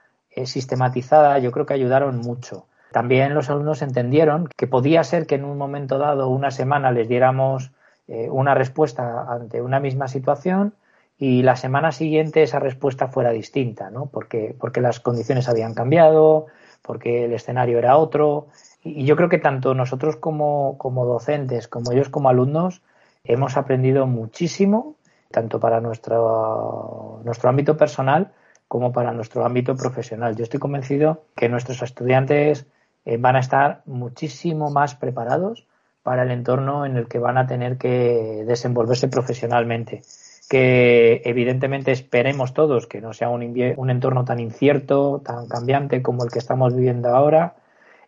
sistematizada, 0.46 1.40
yo 1.40 1.52
creo 1.52 1.66
que 1.66 1.74
ayudaron 1.74 2.18
mucho. 2.20 2.68
También 2.92 3.34
los 3.34 3.50
alumnos 3.50 3.82
entendieron 3.82 4.48
que 4.56 4.68
podía 4.68 5.04
ser 5.04 5.26
que 5.26 5.36
en 5.36 5.46
un 5.46 5.58
momento 5.58 5.98
dado, 5.98 6.30
una 6.30 6.52
semana, 6.52 6.92
les 6.92 7.08
diéramos 7.08 7.72
eh, 8.08 8.30
una 8.30 8.54
respuesta 8.54 9.26
ante 9.30 9.62
una 9.62 9.80
misma 9.80 10.08
situación 10.08 10.74
y 11.18 11.42
la 11.42 11.56
semana 11.56 11.92
siguiente 11.92 12.44
esa 12.44 12.60
respuesta 12.60 13.08
fuera 13.08 13.32
distinta, 13.32 13.90
¿no? 13.90 14.06
Porque, 14.06 14.56
porque 14.60 14.82
las 14.82 15.00
condiciones 15.00 15.50
habían 15.50 15.74
cambiado, 15.74 16.46
porque 16.82 17.26
el 17.26 17.34
escenario 17.34 17.78
era 17.78 17.98
otro. 17.98 18.48
Y 18.84 19.06
yo 19.06 19.16
creo 19.16 19.30
que 19.30 19.38
tanto 19.38 19.74
nosotros 19.74 20.16
como, 20.18 20.78
como 20.78 21.06
docentes, 21.06 21.68
como 21.68 21.92
ellos 21.92 22.10
como 22.10 22.30
alumnos, 22.30 22.82
hemos 23.24 23.58
aprendido 23.58 24.08
muchísimo, 24.08 24.96
tanto 25.32 25.60
para 25.60 25.82
nuestro, 25.82 27.22
nuestro 27.24 27.50
ámbito 27.50 27.78
personal 27.78 28.32
como 28.68 28.92
para 28.92 29.14
nuestro 29.14 29.46
ámbito 29.46 29.76
profesional. 29.76 30.36
Yo 30.36 30.44
estoy 30.44 30.60
convencido 30.60 31.24
que 31.36 31.50
nuestros 31.50 31.82
estudiantes 31.82 32.66
eh, 33.06 33.18
van 33.18 33.36
a 33.38 33.40
estar 33.40 33.82
muchísimo 33.86 34.70
más 34.70 34.96
preparados 34.96 35.66
para 36.04 36.24
el 36.24 36.32
entorno 36.32 36.86
en 36.86 36.98
el 36.98 37.08
que 37.08 37.20
van 37.20 37.38
a 37.38 37.48
tener 37.48 37.78
que 37.78 38.44
desenvolverse 38.46 39.08
profesionalmente. 39.08 40.04
Que 40.50 41.22
evidentemente 41.26 41.92
esperemos 41.92 42.54
todos 42.54 42.88
que 42.88 43.02
no 43.02 43.14
sea 43.14 43.30
un, 43.30 43.42
un 43.76 43.90
entorno 43.90 44.24
tan 44.26 44.40
incierto, 44.40 45.22
tan 45.24 45.48
cambiante 45.48 46.02
como 46.02 46.24
el 46.24 46.32
que 46.32 46.40
estamos 46.40 46.74
viviendo 46.74 47.10
ahora, 47.10 47.56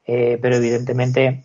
eh, 0.06 0.40
pero 0.42 0.56
evidentemente 0.56 1.44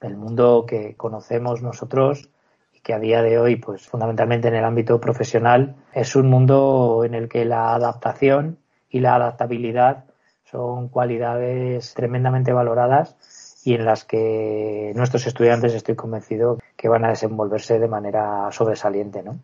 el 0.00 0.16
mundo 0.16 0.64
que 0.66 0.94
conocemos 0.96 1.62
nosotros 1.62 2.30
y 2.72 2.80
que 2.80 2.94
a 2.94 2.98
día 2.98 3.22
de 3.22 3.38
hoy, 3.38 3.56
pues 3.56 3.88
fundamentalmente 3.88 4.48
en 4.48 4.54
el 4.54 4.64
ámbito 4.64 5.00
profesional, 5.00 5.76
es 5.92 6.16
un 6.16 6.28
mundo 6.28 7.02
en 7.04 7.14
el 7.14 7.28
que 7.28 7.44
la 7.44 7.74
adaptación 7.74 8.58
y 8.88 9.00
la 9.00 9.16
adaptabilidad 9.16 10.04
son 10.44 10.88
cualidades 10.88 11.94
tremendamente 11.94 12.52
valoradas 12.52 13.16
y 13.64 13.74
en 13.74 13.84
las 13.84 14.04
que 14.04 14.92
nuestros 14.94 15.26
estudiantes 15.26 15.74
estoy 15.74 15.96
convencido 15.96 16.58
que 16.76 16.88
van 16.88 17.04
a 17.04 17.08
desenvolverse 17.08 17.78
de 17.78 17.88
manera 17.88 18.48
sobresaliente, 18.52 19.22
¿no? 19.22 19.38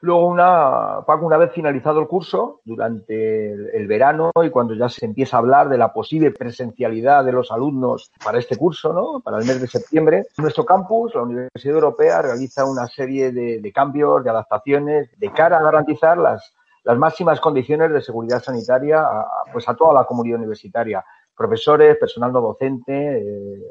Luego, 0.00 0.26
una, 0.28 1.00
Paco, 1.06 1.26
una 1.26 1.36
vez 1.36 1.52
finalizado 1.52 2.00
el 2.00 2.06
curso, 2.06 2.60
durante 2.64 3.52
el, 3.76 3.86
verano 3.86 4.30
y 4.42 4.50
cuando 4.50 4.74
ya 4.74 4.88
se 4.88 5.04
empieza 5.04 5.36
a 5.36 5.40
hablar 5.40 5.68
de 5.68 5.76
la 5.76 5.92
posible 5.92 6.30
presencialidad 6.30 7.24
de 7.24 7.32
los 7.32 7.50
alumnos 7.50 8.10
para 8.24 8.38
este 8.38 8.56
curso, 8.56 8.92
¿no? 8.92 9.20
para 9.20 9.38
el 9.38 9.44
mes 9.44 9.60
de 9.60 9.66
septiembre, 9.66 10.26
nuestro 10.38 10.64
campus, 10.64 11.14
la 11.14 11.22
Universidad 11.22 11.74
Europea, 11.74 12.22
realiza 12.22 12.64
una 12.64 12.86
serie 12.86 13.32
de, 13.32 13.72
cambios, 13.72 14.24
de 14.24 14.30
adaptaciones, 14.30 15.10
de 15.18 15.30
cara 15.30 15.58
a 15.58 15.62
garantizar 15.62 16.16
las, 16.16 16.54
las 16.84 16.96
máximas 16.96 17.40
condiciones 17.40 17.92
de 17.92 18.00
seguridad 18.00 18.42
sanitaria 18.42 19.02
a, 19.02 19.26
pues 19.52 19.68
a 19.68 19.74
toda 19.74 19.92
la 19.92 20.04
comunidad 20.04 20.38
universitaria, 20.38 21.04
profesores, 21.36 21.96
personal 21.98 22.32
no 22.32 22.40
docente, 22.40 23.18
eh, 23.18 23.62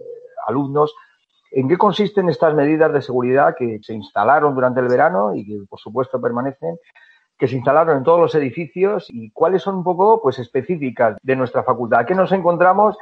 alumnos. 0.45 0.93
¿En 1.53 1.67
qué 1.67 1.77
consisten 1.77 2.29
estas 2.29 2.53
medidas 2.53 2.91
de 2.91 3.01
seguridad 3.01 3.55
que 3.57 3.79
se 3.81 3.93
instalaron 3.93 4.55
durante 4.55 4.79
el 4.79 4.87
verano 4.87 5.35
y 5.35 5.45
que, 5.45 5.59
por 5.69 5.79
supuesto, 5.79 6.21
permanecen? 6.21 6.77
que 7.35 7.47
se 7.47 7.55
instalaron 7.55 7.97
en 7.97 8.03
todos 8.03 8.19
los 8.19 8.35
edificios 8.35 9.07
y 9.09 9.31
cuáles 9.31 9.63
son 9.63 9.77
un 9.77 9.83
poco 9.83 10.21
pues 10.21 10.37
específicas 10.37 11.17
de 11.21 11.35
nuestra 11.35 11.63
facultad. 11.63 12.05
qué 12.05 12.13
nos 12.15 12.31
encontramos 12.31 12.95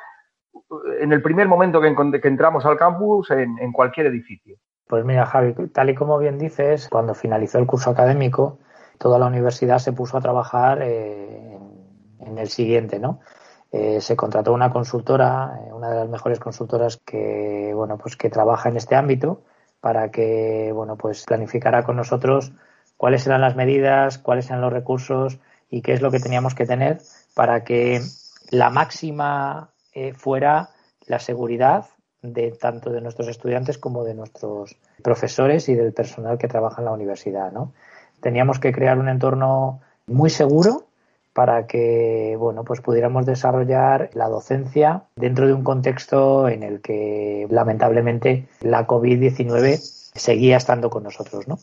en 0.99 1.11
el 1.11 1.21
primer 1.21 1.47
momento 1.47 1.81
que, 1.81 1.93
entramos 2.27 2.65
al 2.65 2.77
campus 2.77 3.29
en, 3.31 3.59
en, 3.59 3.71
cualquier 3.71 4.07
edificio? 4.07 4.55
Pues 4.87 5.05
mira, 5.05 5.25
Javi, 5.25 5.53
tal 5.73 5.89
y 5.89 5.95
como 5.95 6.17
bien 6.17 6.37
dices, 6.37 6.89
cuando 6.89 7.13
finalizó 7.13 7.59
el 7.59 7.67
curso 7.67 7.91
académico, 7.91 8.57
toda 8.97 9.17
la 9.17 9.27
universidad 9.27 9.79
se 9.79 9.93
puso 9.93 10.17
a 10.17 10.21
trabajar 10.21 10.79
eh, 10.81 11.57
en, 12.19 12.37
el 12.37 12.49
siguiente, 12.49 12.99
¿no? 12.99 13.19
Eh, 13.71 14.01
se 14.01 14.15
contrató 14.15 14.53
una 14.53 14.69
consultora, 14.69 15.59
eh, 15.65 15.73
una 15.73 15.89
de 15.89 15.95
las 15.95 16.09
mejores 16.09 16.39
consultoras 16.39 16.97
que, 16.97 17.71
bueno, 17.73 17.97
pues 17.97 18.17
que 18.17 18.29
trabaja 18.29 18.69
en 18.69 18.77
este 18.77 18.95
ámbito 18.95 19.41
para 19.79 20.11
que, 20.11 20.71
bueno, 20.73 20.97
pues 20.97 21.25
planificara 21.25 21.83
con 21.83 21.95
nosotros 21.95 22.51
cuáles 22.97 23.25
eran 23.25 23.41
las 23.41 23.55
medidas, 23.55 24.17
cuáles 24.17 24.47
eran 24.47 24.61
los 24.61 24.73
recursos 24.73 25.39
y 25.69 25.81
qué 25.81 25.93
es 25.93 26.01
lo 26.01 26.11
que 26.11 26.19
teníamos 26.19 26.53
que 26.53 26.65
tener 26.65 26.99
para 27.33 27.63
que 27.63 28.01
la 28.51 28.69
máxima 28.69 29.69
fuera 30.15 30.69
la 31.07 31.19
seguridad 31.19 31.85
de 32.21 32.51
tanto 32.51 32.91
de 32.91 33.01
nuestros 33.01 33.27
estudiantes 33.27 33.77
como 33.77 34.03
de 34.03 34.13
nuestros 34.13 34.77
profesores 35.03 35.67
y 35.69 35.75
del 35.75 35.93
personal 35.93 36.37
que 36.37 36.47
trabaja 36.47 36.81
en 36.81 36.85
la 36.85 36.91
universidad, 36.91 37.51
¿no? 37.51 37.73
teníamos 38.21 38.59
que 38.59 38.71
crear 38.71 38.97
un 38.97 39.09
entorno 39.09 39.81
muy 40.07 40.29
seguro 40.29 40.85
para 41.33 41.67
que 41.67 42.35
bueno 42.37 42.63
pues 42.63 42.81
pudiéramos 42.81 43.25
desarrollar 43.25 44.09
la 44.13 44.27
docencia 44.27 45.03
dentro 45.15 45.47
de 45.47 45.53
un 45.53 45.63
contexto 45.63 46.49
en 46.49 46.63
el 46.63 46.81
que 46.81 47.47
lamentablemente 47.49 48.47
la 48.61 48.87
COVID-19 48.87 49.77
seguía 50.13 50.57
estando 50.57 50.89
con 50.89 51.03
nosotros, 51.03 51.47
¿no? 51.47 51.57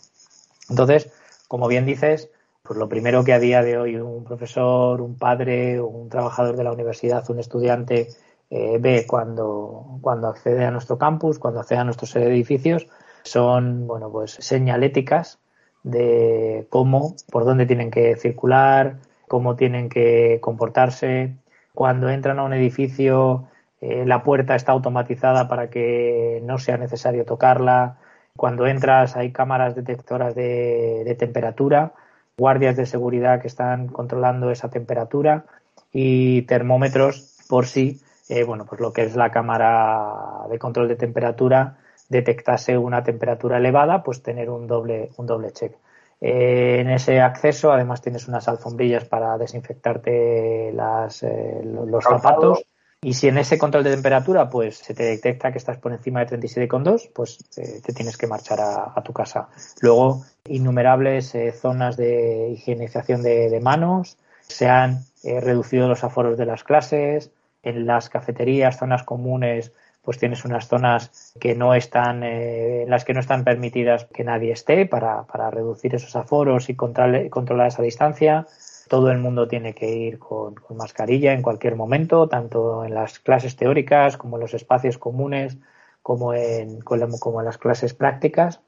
Entonces, 0.70 1.10
como 1.48 1.68
bien 1.68 1.87
dices, 1.87 2.30
pues 2.62 2.78
lo 2.78 2.88
primero 2.88 3.25
que 3.25 3.32
a 3.32 3.38
día 3.38 3.62
de 3.62 3.78
hoy 3.78 3.96
un 3.96 4.25
profesor, 4.25 5.00
un 5.00 5.16
padre, 5.16 5.80
un 5.80 6.08
trabajador 6.08 6.56
de 6.56 6.64
la 6.64 6.72
universidad, 6.72 7.28
un 7.30 7.38
estudiante 7.38 8.08
eh, 8.50 8.78
ve 8.80 9.06
cuando, 9.06 9.98
cuando 10.00 10.28
accede 10.28 10.64
a 10.64 10.70
nuestro 10.70 10.96
campus, 10.98 11.38
cuando 11.38 11.60
accede 11.60 11.78
a 11.78 11.84
nuestros 11.84 12.14
edificios, 12.16 12.87
son 13.22 13.87
bueno 13.87 14.10
pues 14.10 14.32
señaléticas 14.32 15.38
de 15.82 16.66
cómo, 16.70 17.14
por 17.30 17.44
dónde 17.44 17.66
tienen 17.66 17.90
que 17.90 18.16
circular, 18.16 18.96
cómo 19.28 19.56
tienen 19.56 19.88
que 19.88 20.38
comportarse. 20.40 21.37
Cuando 21.75 22.08
entran 22.08 22.38
a 22.38 22.44
un 22.44 22.52
edificio, 22.52 23.49
eh, 23.80 24.04
la 24.06 24.23
puerta 24.23 24.56
está 24.56 24.73
automatizada 24.73 25.49
para 25.49 25.70
que 25.70 26.40
no 26.44 26.58
sea 26.58 26.76
necesario 26.76 27.25
tocarla. 27.25 27.99
Cuando 28.37 28.66
entras 28.66 29.16
hay 29.16 29.32
cámaras 29.32 29.75
detectoras 29.75 30.35
de, 30.35 31.16
temperatura, 31.18 31.92
guardias 32.37 32.76
de 32.76 32.87
seguridad 32.87 33.40
que 33.40 33.49
están 33.49 33.88
controlando 33.88 34.50
esa 34.50 34.70
temperatura 34.70 35.44
y 35.92 36.42
termómetros 36.42 37.37
por 37.49 37.66
si, 37.66 38.00
eh, 38.28 38.44
bueno, 38.44 38.64
pues 38.66 38.80
lo 38.80 38.92
que 38.92 39.02
es 39.02 39.16
la 39.16 39.30
cámara 39.30 40.47
de 40.50 40.58
control 40.58 40.88
de 40.88 40.97
temperatura 40.97 41.78
detectase 42.08 42.78
una 42.78 43.02
temperatura 43.02 43.58
elevada, 43.58 44.02
pues 44.02 44.23
tener 44.23 44.50
un 44.50 44.66
doble, 44.66 45.11
un 45.16 45.26
doble 45.26 45.52
check. 45.52 45.73
Eh, 46.20 46.80
en 46.80 46.90
ese 46.90 47.20
acceso, 47.20 47.72
además, 47.72 48.02
tienes 48.02 48.26
unas 48.28 48.48
alfombrillas 48.48 49.04
para 49.04 49.38
desinfectarte 49.38 50.72
las, 50.72 51.22
eh, 51.22 51.60
los 51.64 52.04
zapatos. 52.04 52.62
Y 53.00 53.14
si 53.14 53.28
en 53.28 53.38
ese 53.38 53.58
control 53.58 53.84
de 53.84 53.92
temperatura, 53.92 54.50
pues 54.50 54.78
se 54.78 54.92
te 54.92 55.04
detecta 55.04 55.52
que 55.52 55.58
estás 55.58 55.78
por 55.78 55.92
encima 55.92 56.25
de 56.25 56.37
37,2, 56.37 57.10
pues 57.14 57.38
eh, 57.56 57.80
te 57.84 57.92
tienes 57.92 58.16
que 58.16 58.26
marchar 58.26 58.58
a, 58.60 59.00
tu 59.04 59.12
casa. 59.12 59.48
Luego, 59.80 60.25
innumerables 60.46 61.37
zonas 61.60 61.96
de 61.96 62.50
higienización 62.50 63.22
de, 63.22 63.50
de 63.50 63.60
manos, 63.60 64.18
se 64.40 64.68
han 64.68 65.04
reducido 65.22 65.87
los 65.87 66.02
aforos 66.02 66.37
de 66.37 66.46
las 66.46 66.64
clases, 66.64 67.30
en 67.62 67.87
las 67.87 68.08
cafeterías, 68.08 68.78
zonas 68.78 69.04
comunes, 69.04 69.72
pues 70.08 70.16
tienes 70.16 70.46
unas 70.46 70.68
zonas 70.68 71.34
que 71.38 71.54
no 71.54 71.74
están, 71.74 72.22
eh, 72.22 72.84
en 72.84 72.88
las 72.88 73.04
que 73.04 73.12
no 73.12 73.20
están 73.20 73.44
permitidas 73.44 74.06
que 74.06 74.24
nadie 74.24 74.52
esté 74.52 74.86
para, 74.86 75.26
reducir 75.50 75.94
esos 75.94 76.16
aforos 76.16 76.70
y 76.70 76.76
controlar, 76.76 77.66
esa 77.66 77.82
distancia. 77.82 78.46
todo 78.88 79.10
el 79.10 79.18
mundo 79.18 79.48
tiene 79.48 79.74
que 79.74 79.90
ir 79.90 80.18
con, 80.18 80.54
mascarilla 80.74 81.34
en 81.34 81.42
cualquier 81.42 81.76
momento, 81.76 82.26
tanto 82.26 82.86
en 82.86 82.94
las 82.94 83.18
clases 83.18 83.54
teóricas 83.56 84.16
como 84.16 84.38
en 84.38 84.40
los 84.40 84.54
espacios 84.54 84.96
comunes, 84.96 85.58
como 86.00 86.32
en, 86.32 86.80
como 86.80 87.40
en 87.40 87.44
las 87.44 87.58
clases 87.58 87.92
prácticas. 87.92 88.62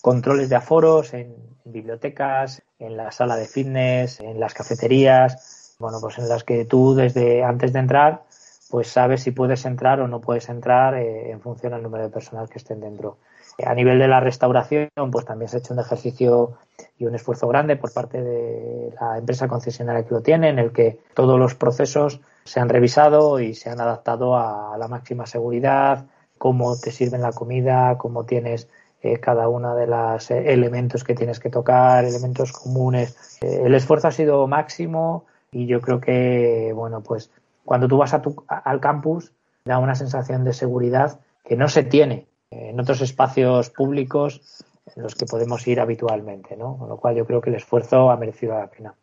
Controles 0.00 0.48
de 0.48 0.56
aforos 0.56 1.12
en, 1.12 1.36
bibliotecas, 1.66 2.62
en 2.78 2.96
la 2.96 3.12
sala 3.12 3.36
de 3.36 3.44
fitness, 3.44 4.20
en 4.20 4.40
las 4.40 4.54
cafeterías, 4.54 5.76
bueno, 5.78 5.98
pues 6.00 6.16
en 6.16 6.30
las 6.30 6.44
que 6.44 6.64
tú 6.64 6.94
desde 6.94 7.44
antes 7.44 7.74
de 7.74 7.78
entrar, 7.78 8.22
pues 8.70 8.88
sabes 8.88 9.22
si 9.22 9.30
puedes 9.30 9.64
entrar 9.64 10.00
o 10.00 10.08
no 10.08 10.20
puedes 10.20 10.48
entrar 10.48 10.94
eh, 10.94 11.30
en 11.30 11.40
función 11.40 11.72
del 11.72 11.82
número 11.82 12.04
de 12.04 12.10
personas 12.10 12.48
que 12.48 12.58
estén 12.58 12.80
dentro. 12.80 13.18
A 13.64 13.74
nivel 13.74 13.98
de 13.98 14.06
la 14.06 14.20
restauración, 14.20 14.88
pues 15.10 15.24
también 15.24 15.48
se 15.48 15.56
ha 15.56 15.60
hecho 15.60 15.74
un 15.74 15.80
ejercicio 15.80 16.58
y 16.96 17.06
un 17.06 17.14
esfuerzo 17.16 17.48
grande 17.48 17.76
por 17.76 17.92
parte 17.92 18.22
de 18.22 18.92
la 19.00 19.18
empresa 19.18 19.48
concesionaria 19.48 20.04
que 20.04 20.14
lo 20.14 20.20
tiene, 20.20 20.50
en 20.50 20.60
el 20.60 20.70
que 20.70 21.00
todos 21.14 21.38
los 21.38 21.56
procesos 21.56 22.20
se 22.44 22.60
han 22.60 22.68
revisado 22.68 23.40
y 23.40 23.54
se 23.54 23.68
han 23.68 23.80
adaptado 23.80 24.36
a 24.36 24.76
la 24.78 24.86
máxima 24.86 25.26
seguridad, 25.26 26.06
cómo 26.38 26.78
te 26.78 26.92
sirven 26.92 27.22
la 27.22 27.32
comida, 27.32 27.98
cómo 27.98 28.24
tienes 28.24 28.68
eh, 29.02 29.18
cada 29.18 29.48
uno 29.48 29.74
de 29.76 29.86
los 29.86 30.30
eh, 30.30 30.52
elementos 30.52 31.04
que 31.04 31.14
tienes 31.14 31.38
que 31.38 31.50
tocar, 31.50 32.04
elementos 32.04 32.52
comunes. 32.52 33.38
El 33.40 33.74
esfuerzo 33.74 34.08
ha 34.08 34.12
sido 34.12 34.46
máximo 34.46 35.24
y 35.52 35.66
yo 35.66 35.80
creo 35.80 36.00
que, 36.00 36.72
bueno, 36.74 37.00
pues 37.02 37.30
cuando 37.68 37.86
tú 37.86 37.98
vas 37.98 38.14
a 38.14 38.22
tu, 38.22 38.44
al 38.48 38.80
campus 38.80 39.30
da 39.66 39.78
una 39.78 39.94
sensación 39.94 40.42
de 40.42 40.54
seguridad 40.54 41.20
que 41.44 41.54
no 41.54 41.68
se 41.68 41.82
tiene 41.82 42.26
en 42.50 42.80
otros 42.80 43.02
espacios 43.02 43.68
públicos 43.68 44.64
en 44.96 45.02
los 45.02 45.14
que 45.14 45.26
podemos 45.26 45.68
ir 45.68 45.78
habitualmente, 45.78 46.56
¿no? 46.56 46.78
Con 46.78 46.88
lo 46.88 46.96
cual 46.96 47.16
yo 47.16 47.26
creo 47.26 47.42
que 47.42 47.50
el 47.50 47.56
esfuerzo 47.56 48.10
ha 48.10 48.16
merecido 48.16 48.58
la 48.58 48.68
pena. 48.68 48.94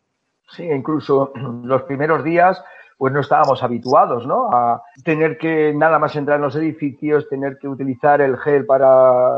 Sí, 0.50 0.64
incluso 0.64 1.32
los 1.62 1.82
primeros 1.82 2.24
días 2.24 2.60
pues 2.98 3.12
no 3.12 3.20
estábamos 3.20 3.62
habituados, 3.62 4.26
¿no? 4.26 4.50
A 4.50 4.82
tener 5.04 5.38
que 5.38 5.72
nada 5.72 6.00
más 6.00 6.16
entrar 6.16 6.38
en 6.38 6.42
los 6.42 6.56
edificios, 6.56 7.28
tener 7.28 7.58
que 7.58 7.68
utilizar 7.68 8.20
el 8.20 8.36
gel 8.36 8.66
para 8.66 9.32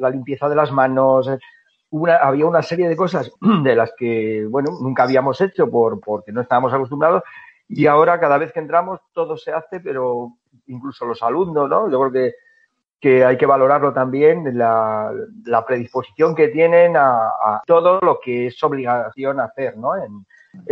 la 0.00 0.10
limpieza 0.10 0.48
de 0.48 0.56
las 0.56 0.72
manos. 0.72 1.30
había 2.20 2.46
una 2.46 2.62
serie 2.62 2.88
de 2.88 2.96
cosas 2.96 3.30
de 3.62 3.76
las 3.76 3.92
que, 3.96 4.44
bueno, 4.50 4.72
nunca 4.80 5.04
habíamos 5.04 5.40
hecho 5.40 5.70
por, 5.70 6.00
porque 6.00 6.32
no 6.32 6.40
estábamos 6.40 6.72
acostumbrados 6.74 7.22
y 7.72 7.86
ahora 7.86 8.18
cada 8.18 8.36
vez 8.36 8.52
que 8.52 8.58
entramos 8.58 8.98
todo 9.12 9.36
se 9.36 9.52
hace, 9.52 9.78
pero 9.78 10.32
incluso 10.66 11.06
los 11.06 11.22
alumnos, 11.22 11.70
¿no? 11.70 11.88
Yo 11.88 12.00
creo 12.00 12.32
que 13.00 13.24
hay 13.24 13.38
que 13.38 13.46
valorarlo 13.46 13.92
también, 13.92 14.58
la, 14.58 15.12
predisposición 15.66 16.34
que 16.34 16.48
tienen 16.48 16.96
a, 16.96 17.62
todo 17.66 18.00
lo 18.00 18.18
que 18.18 18.48
es 18.48 18.62
obligación 18.64 19.38
hacer 19.38 19.78
¿no? 19.78 19.92
en, 19.96 20.26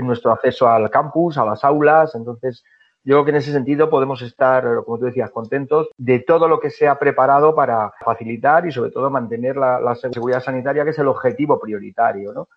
nuestro 0.04 0.32
acceso 0.32 0.68
al 0.68 0.90
campus, 0.90 1.38
a 1.38 1.44
las 1.44 1.62
aulas. 1.62 2.16
Entonces, 2.16 2.64
yo 3.04 3.14
creo 3.14 3.24
que 3.24 3.30
en 3.30 3.36
ese 3.36 3.52
sentido 3.52 3.88
podemos 3.88 4.20
estar, 4.22 4.82
como 4.84 4.98
tú 4.98 5.04
decías, 5.04 5.30
contentos 5.30 5.88
de 5.96 6.18
todo 6.18 6.48
lo 6.48 6.58
que 6.58 6.70
se 6.70 6.88
ha 6.88 6.98
preparado 6.98 7.54
para 7.54 7.92
facilitar 8.04 8.66
y 8.66 8.72
sobre 8.72 8.90
todo 8.90 9.08
mantener 9.08 9.56
la, 9.56 9.94
seguridad 9.94 10.42
sanitaria, 10.42 10.82
que 10.82 10.90
es 10.90 10.98
el 10.98 11.06
objetivo 11.06 11.60
prioritario. 11.60 12.32
¿no? 12.32 12.48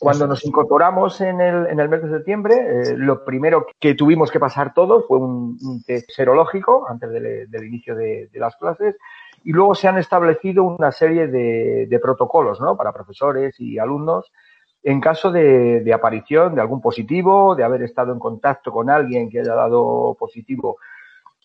Cuando 0.00 0.26
nos 0.26 0.44
incorporamos 0.46 1.20
en 1.20 1.42
el, 1.42 1.66
en 1.66 1.78
el 1.78 1.88
mes 1.90 2.02
de 2.02 2.08
septiembre, 2.08 2.54
eh, 2.54 2.96
lo 2.96 3.22
primero 3.22 3.66
que 3.78 3.94
tuvimos 3.94 4.30
que 4.30 4.40
pasar 4.40 4.72
todos 4.72 5.04
fue 5.06 5.18
un, 5.18 5.58
test 5.86 6.10
serológico 6.10 6.86
antes 6.88 7.10
del, 7.10 7.64
inicio 7.64 7.94
de, 7.94 8.30
las 8.32 8.56
clases 8.56 8.96
y 9.44 9.52
luego 9.52 9.74
se 9.74 9.88
han 9.88 9.98
establecido 9.98 10.64
una 10.64 10.90
serie 10.90 11.26
de, 11.26 12.00
protocolos 12.02 12.60
¿no? 12.62 12.78
para 12.78 12.92
profesores 12.92 13.60
y 13.60 13.78
alumnos 13.78 14.32
en 14.82 15.02
caso 15.02 15.30
de, 15.30 15.80
de, 15.80 15.92
aparición 15.92 16.54
de 16.54 16.62
algún 16.62 16.80
positivo, 16.80 17.54
de 17.54 17.64
haber 17.64 17.82
estado 17.82 18.14
en 18.14 18.18
contacto 18.18 18.72
con 18.72 18.88
alguien 18.88 19.28
que 19.28 19.40
haya 19.40 19.54
dado 19.54 20.16
positivo. 20.18 20.78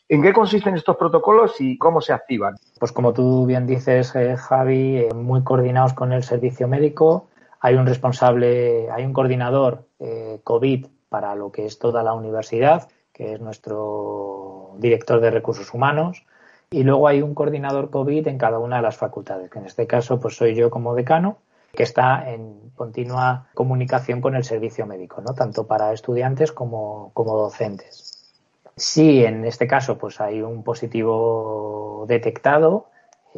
¿En 0.07 0.21
qué 0.21 0.31
consisten 0.31 0.75
estos 0.75 0.95
protocolos 0.95 1.59
y 1.59 1.77
cómo 1.77 1.99
se 1.99 2.13
activan? 2.13 2.55
Pues 2.79 2.93
como 2.93 3.11
tú 3.11 3.45
bien 3.45 3.67
dices, 3.67 4.15
eh, 4.15 4.37
Javi, 4.37 4.97
eh, 4.99 5.09
muy 5.13 5.43
coordinados 5.43 5.93
con 5.93 6.13
el 6.13 6.23
servicio 6.23 6.69
médico 6.69 7.27
hay 7.65 7.73
un 7.73 7.87
responsable, 7.87 8.91
hay 8.91 9.05
un 9.05 9.13
coordinador 9.13 9.87
eh, 9.99 10.39
COVID 10.43 10.85
para 11.09 11.33
lo 11.33 11.51
que 11.51 11.65
es 11.65 11.79
toda 11.79 12.03
la 12.03 12.13
universidad, 12.13 12.89
que 13.11 13.33
es 13.33 13.41
nuestro 13.41 14.75
director 14.77 15.19
de 15.19 15.31
recursos 15.31 15.73
humanos, 15.73 16.27
y 16.69 16.83
luego 16.83 17.07
hay 17.07 17.23
un 17.23 17.33
coordinador 17.33 17.89
COVID 17.89 18.27
en 18.27 18.37
cada 18.37 18.59
una 18.59 18.75
de 18.75 18.81
las 18.83 18.97
facultades, 18.97 19.49
que 19.49 19.57
en 19.57 19.65
este 19.65 19.87
caso 19.87 20.19
pues 20.19 20.35
soy 20.35 20.53
yo 20.53 20.69
como 20.69 20.93
decano, 20.93 21.39
que 21.73 21.81
está 21.81 22.31
en 22.31 22.69
continua 22.75 23.47
comunicación 23.55 24.21
con 24.21 24.35
el 24.35 24.43
servicio 24.43 24.85
médico, 24.85 25.23
¿no? 25.25 25.33
tanto 25.33 25.65
para 25.65 25.91
estudiantes 25.91 26.51
como, 26.51 27.09
como 27.15 27.35
docentes. 27.35 28.31
Si 28.75 29.25
en 29.25 29.43
este 29.43 29.65
caso 29.65 29.97
pues 29.97 30.21
hay 30.21 30.43
un 30.43 30.63
positivo 30.63 32.05
detectado, 32.07 32.89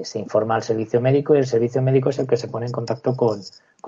se 0.04 0.20
informa 0.20 0.56
al 0.56 0.64
servicio 0.64 1.00
médico 1.00 1.34
y 1.34 1.38
el 1.38 1.48
servicio 1.48 1.82
médico 1.82 2.10
es 2.10 2.20
el 2.20 2.28
que 2.28 2.36
se 2.36 2.50
pone 2.50 2.66
en 2.66 2.74
contacto 2.74 3.16
con, 3.16 3.42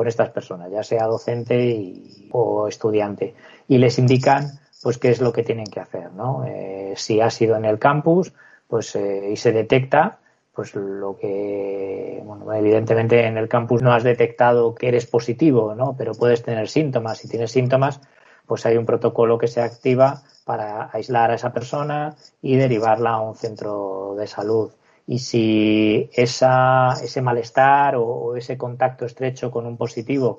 estas 0.07 0.29
personas, 0.29 0.71
ya 0.71 0.83
sea 0.83 1.07
docente 1.07 1.93
o 2.31 2.67
estudiante, 2.67 3.35
y 3.67 3.77
les 3.77 3.99
indican 3.99 4.59
pues 4.81 4.97
qué 4.97 5.09
es 5.09 5.19
lo 5.19 5.33
que 5.33 5.43
tienen 5.43 5.65
que 5.65 5.81
hacer, 5.81 6.13
¿no? 6.13 6.45
Eh, 6.45 6.93
si 6.95 7.19
ha 7.19 7.29
sido 7.29 7.57
en 7.57 7.65
el 7.65 7.79
campus, 7.79 8.33
pues 8.67 8.95
eh, 8.95 9.29
y 9.31 9.35
se 9.35 9.51
detecta, 9.51 10.19
pues 10.53 10.75
lo 10.75 11.17
que, 11.17 12.21
bueno, 12.25 12.51
evidentemente 12.53 13.25
en 13.25 13.37
el 13.37 13.49
campus 13.49 13.81
no 13.81 13.93
has 13.93 14.03
detectado 14.03 14.75
que 14.75 14.87
eres 14.87 15.05
positivo, 15.05 15.75
¿no? 15.75 15.95
Pero 15.97 16.13
puedes 16.13 16.43
tener 16.43 16.69
síntomas. 16.69 17.17
Si 17.17 17.27
tienes 17.27 17.51
síntomas, 17.51 17.99
pues 18.45 18.65
hay 18.65 18.77
un 18.77 18.85
protocolo 18.85 19.37
que 19.37 19.47
se 19.47 19.61
activa 19.61 20.21
para 20.45 20.89
aislar 20.93 21.31
a 21.31 21.35
esa 21.35 21.53
persona 21.53 22.15
y 22.41 22.55
derivarla 22.55 23.11
a 23.11 23.21
un 23.21 23.35
centro 23.35 24.15
de 24.17 24.27
salud 24.27 24.71
y 25.09 25.17
si 25.17 26.07
esa, 26.13 26.93
ese 27.01 27.23
malestar 27.23 27.95
o, 27.97 28.35
ese 28.35 28.59
contacto 28.59 29.05
estrecho 29.05 29.49
con 29.49 29.65
un 29.65 29.75
positivo 29.75 30.37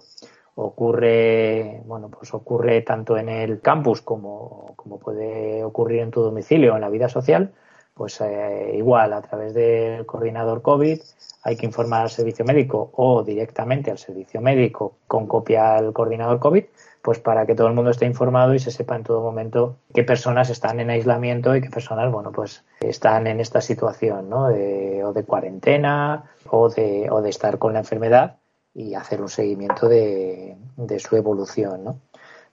ocurre, 0.54 1.82
bueno, 1.86 2.08
pues 2.08 2.32
ocurre 2.34 2.82
tanto 2.82 3.18
en 3.18 3.28
el 3.28 3.60
campus 3.60 4.00
como, 4.00 4.72
como 4.76 5.00
puede 5.00 5.64
ocurrir 5.64 6.02
en 6.02 6.12
tu 6.12 6.22
domicilio, 6.22 6.76
en 6.76 6.82
la 6.82 6.88
vida 6.88 7.08
social, 7.08 7.52
pues 7.94 8.20
eh, 8.20 8.70
igual 8.76 9.12
a 9.12 9.22
través 9.22 9.54
del 9.54 10.06
coordinador 10.06 10.62
COVID 10.62 11.00
hay 11.42 11.56
que 11.56 11.66
informar 11.66 12.02
al 12.02 12.10
servicio 12.10 12.44
médico 12.44 12.92
o 12.94 13.24
directamente 13.24 13.90
al 13.90 13.98
servicio 13.98 14.40
médico 14.40 14.98
con 15.08 15.26
copia 15.26 15.74
al 15.74 15.92
coordinador 15.92 16.38
COVID 16.38 16.64
pues 17.02 17.18
para 17.18 17.46
que 17.46 17.54
todo 17.54 17.68
el 17.68 17.74
mundo 17.74 17.90
esté 17.90 18.06
informado 18.06 18.54
y 18.54 18.58
se 18.58 18.70
sepa 18.70 18.96
en 18.96 19.04
todo 19.04 19.20
momento 19.22 19.76
qué 19.94 20.04
personas 20.04 20.50
están 20.50 20.80
en 20.80 20.90
aislamiento 20.90 21.56
y 21.56 21.60
qué 21.60 21.70
personas, 21.70 22.10
bueno, 22.12 22.32
pues 22.32 22.64
están 22.80 23.26
en 23.26 23.40
esta 23.40 23.60
situación, 23.60 24.28
¿no? 24.28 24.48
De, 24.48 25.02
o 25.04 25.12
de 25.12 25.24
cuarentena 25.24 26.24
o 26.48 26.68
de, 26.68 27.08
o 27.10 27.22
de 27.22 27.30
estar 27.30 27.58
con 27.58 27.72
la 27.72 27.80
enfermedad 27.80 28.36
y 28.74 28.94
hacer 28.94 29.20
un 29.22 29.28
seguimiento 29.28 29.88
de, 29.88 30.56
de 30.76 30.98
su 30.98 31.16
evolución, 31.16 31.84
¿no? 31.84 32.00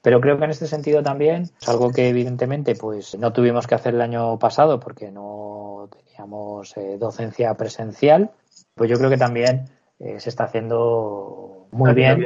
Pero 0.01 0.21
creo 0.21 0.37
que 0.37 0.45
en 0.45 0.51
este 0.51 0.67
sentido 0.67 1.03
también 1.03 1.49
es 1.59 1.67
algo 1.67 1.91
que 1.91 2.07
evidentemente 2.07 2.75
pues 2.75 3.17
no 3.17 3.33
tuvimos 3.33 3.67
que 3.67 3.75
hacer 3.75 3.93
el 3.95 4.01
año 4.01 4.39
pasado 4.39 4.79
porque 4.79 5.11
no 5.11 5.89
teníamos 5.91 6.77
eh, 6.77 6.97
docencia 6.97 7.53
presencial. 7.55 8.31
Pues 8.75 8.89
yo 8.89 8.97
creo 8.97 9.09
que 9.09 9.17
también 9.17 9.65
eh, 9.99 10.19
se 10.19 10.29
está 10.29 10.45
haciendo 10.45 11.67
muy 11.71 11.93
bien 11.93 12.25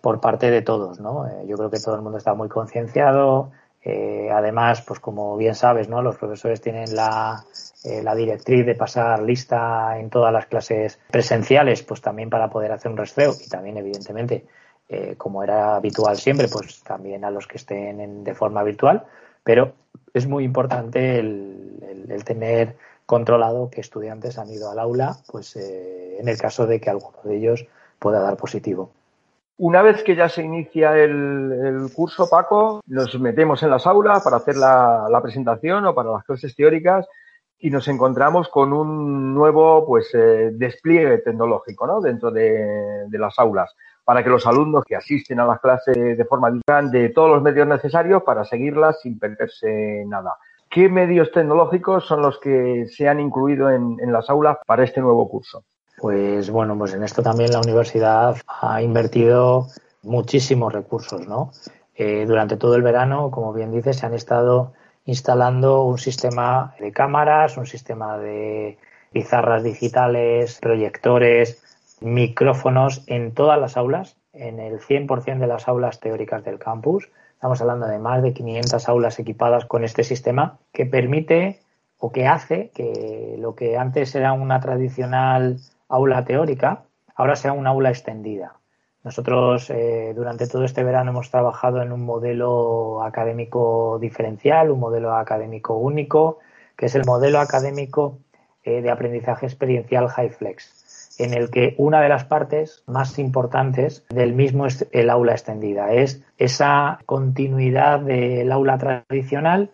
por 0.00 0.20
parte 0.20 0.50
de 0.50 0.62
todos, 0.62 1.00
¿no? 1.00 1.26
Eh, 1.28 1.46
yo 1.46 1.56
creo 1.56 1.70
que 1.70 1.80
todo 1.80 1.94
el 1.94 2.02
mundo 2.02 2.18
está 2.18 2.34
muy 2.34 2.48
concienciado. 2.48 3.50
Eh, 3.84 4.30
además, 4.32 4.82
pues 4.82 5.00
como 5.00 5.36
bien 5.36 5.54
sabes, 5.54 5.88
¿no? 5.88 6.02
Los 6.02 6.16
profesores 6.16 6.60
tienen 6.60 6.94
la, 6.94 7.44
eh, 7.84 8.02
la 8.02 8.14
directriz 8.14 8.64
de 8.64 8.76
pasar 8.76 9.22
lista 9.22 9.98
en 9.98 10.08
todas 10.08 10.32
las 10.32 10.46
clases 10.46 11.00
presenciales, 11.10 11.82
pues 11.82 12.00
también 12.00 12.30
para 12.30 12.48
poder 12.48 12.70
hacer 12.70 12.92
un 12.92 12.96
rastreo 12.96 13.32
y 13.44 13.48
también, 13.48 13.76
evidentemente, 13.76 14.44
como 15.16 15.42
era 15.42 15.76
habitual 15.76 16.18
siempre, 16.18 16.48
pues 16.48 16.82
también 16.82 17.24
a 17.24 17.30
los 17.30 17.46
que 17.46 17.56
estén 17.56 18.24
de 18.24 18.34
forma 18.34 18.62
virtual. 18.62 19.06
Pero 19.42 19.72
es 20.12 20.26
muy 20.26 20.44
importante 20.44 21.18
el, 21.18 22.06
el, 22.10 22.24
tener 22.24 22.76
controlado 23.06 23.70
qué 23.70 23.80
estudiantes 23.80 24.36
han 24.36 24.50
ido 24.50 24.70
al 24.70 24.78
aula, 24.78 25.16
pues 25.30 25.56
en 25.56 26.28
el 26.28 26.36
caso 26.36 26.66
de 26.66 26.78
que 26.78 26.90
alguno 26.90 27.16
de 27.24 27.36
ellos 27.36 27.66
pueda 27.98 28.20
dar 28.20 28.36
positivo. 28.36 28.90
Una 29.58 29.82
vez 29.82 30.02
que 30.02 30.16
ya 30.16 30.28
se 30.28 30.42
inicia 30.42 30.96
el, 30.96 31.90
curso, 31.94 32.28
Paco, 32.28 32.80
nos 32.86 33.18
metemos 33.20 33.62
en 33.62 33.70
las 33.70 33.86
aulas 33.86 34.22
para 34.24 34.38
hacer 34.38 34.56
la, 34.56 35.20
presentación 35.22 35.84
o 35.86 35.94
para 35.94 36.10
las 36.10 36.24
clases 36.24 36.56
teóricas 36.56 37.06
y 37.58 37.70
nos 37.70 37.86
encontramos 37.86 38.48
con 38.48 38.72
un 38.72 39.34
nuevo 39.34 39.86
pues 39.86 40.10
eh, 40.14 40.50
despliegue 40.52 41.18
tecnológico 41.18 41.86
¿no? 41.86 42.00
dentro 42.00 42.30
de, 42.30 43.06
las 43.10 43.38
aulas 43.38 43.72
para 44.04 44.24
que 44.24 44.30
los 44.30 44.46
alumnos 44.46 44.84
que 44.84 44.96
asisten 44.96 45.38
a 45.38 45.46
las 45.46 45.60
clases 45.60 46.18
de 46.18 46.24
forma 46.24 46.50
de 46.90 47.10
todos 47.10 47.30
los 47.30 47.42
medios 47.42 47.68
necesarios 47.68 48.22
para 48.24 48.44
seguirlas 48.44 49.00
sin 49.00 49.18
perderse 49.18 50.04
nada. 50.08 50.38
¿Qué 50.68 50.88
medios 50.88 51.30
tecnológicos 51.30 52.06
son 52.06 52.22
los 52.22 52.40
que 52.40 52.86
se 52.86 53.06
han 53.06 53.20
incluido 53.20 53.70
en 53.70 54.12
las 54.12 54.28
aulas 54.28 54.56
para 54.66 54.82
este 54.82 55.00
nuevo 55.00 55.28
curso? 55.28 55.64
Pues 56.02 56.50
bueno, 56.50 56.76
pues 56.76 56.94
en 56.94 57.04
esto 57.04 57.22
también 57.22 57.52
la 57.52 57.60
universidad 57.60 58.36
ha 58.48 58.82
invertido 58.82 59.68
muchísimos 60.02 60.72
recursos, 60.72 61.28
¿no? 61.28 61.52
eh, 61.94 62.24
durante 62.26 62.56
todo 62.56 62.74
el 62.74 62.82
verano, 62.82 63.30
como 63.30 63.52
bien 63.52 63.70
dices, 63.70 63.98
se 63.98 64.06
han 64.06 64.14
estado 64.14 64.72
instalando 65.04 65.84
un 65.84 65.98
sistema 65.98 66.74
de 66.80 66.90
cámaras, 66.90 67.56
un 67.56 67.66
sistema 67.66 68.18
de 68.18 68.78
pizarras 69.12 69.62
digitales, 69.62 70.58
proyectores, 70.60 71.62
micrófonos 72.00 73.04
en 73.06 73.32
todas 73.32 73.60
las 73.60 73.76
aulas, 73.76 74.16
en 74.32 74.58
el 74.58 74.80
100% 74.80 75.38
de 75.38 75.46
las 75.46 75.68
aulas 75.68 76.00
teóricas 76.00 76.42
del 76.42 76.58
campus. 76.58 77.10
Estamos 77.34 77.60
hablando 77.60 77.86
de 77.86 78.00
más 78.00 78.24
de 78.24 78.32
500 78.32 78.88
aulas 78.88 79.20
equipadas 79.20 79.66
con 79.66 79.84
este 79.84 80.02
sistema 80.02 80.58
que 80.72 80.84
permite 80.84 81.60
o 81.98 82.10
que 82.10 82.26
hace 82.26 82.70
que 82.74 83.36
lo 83.38 83.54
que 83.54 83.76
antes 83.76 84.12
era 84.16 84.32
una 84.32 84.58
tradicional 84.58 85.58
aula 85.92 86.24
teórica, 86.24 86.84
ahora 87.14 87.36
sea 87.36 87.52
una 87.52 87.70
aula 87.70 87.90
extendida. 87.90 88.56
Nosotros 89.04 89.68
eh, 89.68 90.12
durante 90.14 90.46
todo 90.46 90.64
este 90.64 90.82
verano 90.84 91.10
hemos 91.10 91.30
trabajado 91.30 91.82
en 91.82 91.92
un 91.92 92.04
modelo 92.04 93.02
académico 93.02 93.98
diferencial, 94.00 94.70
un 94.70 94.80
modelo 94.80 95.14
académico 95.14 95.74
único, 95.74 96.38
que 96.76 96.86
es 96.86 96.94
el 96.94 97.04
modelo 97.04 97.40
académico 97.40 98.18
eh, 98.64 98.80
de 98.80 98.90
aprendizaje 98.90 99.44
experiencial 99.44 100.08
HighFlex, 100.08 101.18
en 101.18 101.34
el 101.34 101.50
que 101.50 101.74
una 101.76 102.00
de 102.00 102.08
las 102.08 102.24
partes 102.24 102.84
más 102.86 103.18
importantes 103.18 104.06
del 104.08 104.32
mismo 104.32 104.66
es 104.66 104.88
el 104.92 105.10
aula 105.10 105.32
extendida, 105.32 105.92
es 105.92 106.24
esa 106.38 107.00
continuidad 107.04 108.00
del 108.00 108.50
aula 108.50 108.78
tradicional 108.78 109.72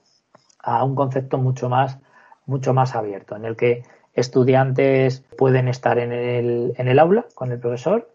a 0.59 0.83
un 0.85 0.97
concepto 0.97 1.39
mucho 1.39 1.69
más, 1.69 1.99
mucho 2.47 2.75
más 2.75 2.97
abierto, 2.97 3.37
en 3.37 3.45
el 3.45 3.57
que 3.57 3.85
estudiantes 4.19 5.23
pueden 5.37 5.69
estar 5.69 5.99
en 5.99 6.13
el, 6.13 6.75
en 6.77 6.89
el 6.89 6.99
aula 6.99 7.27
con 7.35 7.53
el 7.53 7.59
profesor, 7.59 8.09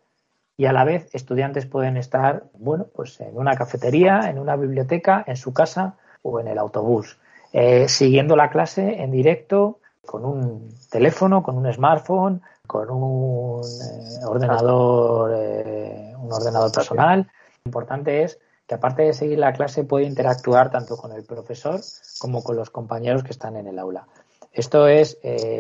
y 0.58 0.66
a 0.66 0.74
la 0.74 0.84
vez 0.84 1.10
estudiantes 1.14 1.66
pueden 1.66 1.98
estar, 1.98 2.44
bueno, 2.54 2.86
pues 2.94 3.20
en 3.22 3.38
una 3.38 3.56
cafetería, 3.56 4.30
en 4.30 4.38
una 4.38 4.56
biblioteca, 4.56 5.24
en 5.26 5.36
su 5.36 5.54
casa 5.54 5.96
o 6.22 6.40
en 6.40 6.48
el 6.48 6.58
autobús, 6.58 7.18
eh, 7.54 7.88
siguiendo 7.88 8.36
la 8.36 8.50
clase 8.50 9.02
en 9.02 9.12
directo 9.12 9.80
con 10.06 10.26
un 10.26 10.70
teléfono, 10.92 11.42
con 11.42 11.58
un 11.58 11.72
smartphone, 11.74 12.42
con 12.68 12.90
un 12.90 13.62
eh, 13.64 14.26
ordenador, 14.26 15.32
eh, 15.36 16.14
un 16.18 16.32
ordenador 16.32 16.72
personal. 16.72 17.28
Lo 17.66 17.70
importante 17.70 18.24
es 18.24 18.40
que 18.68 18.76
aparte 18.76 19.04
de 19.04 19.14
seguir 19.14 19.40
la 19.40 19.54
clase 19.54 19.84
puede 19.84 20.06
interactuar 20.06 20.70
tanto 20.70 20.98
con 20.98 21.12
el 21.14 21.24
profesor 21.24 21.82
como 22.20 22.44
con 22.44 22.56
los 22.56 22.70
compañeros 22.70 23.24
que 23.24 23.32
están 23.32 23.56
en 23.58 23.68
el 23.68 23.80
aula. 23.80 24.08
Esto 24.54 24.88
es 24.88 25.18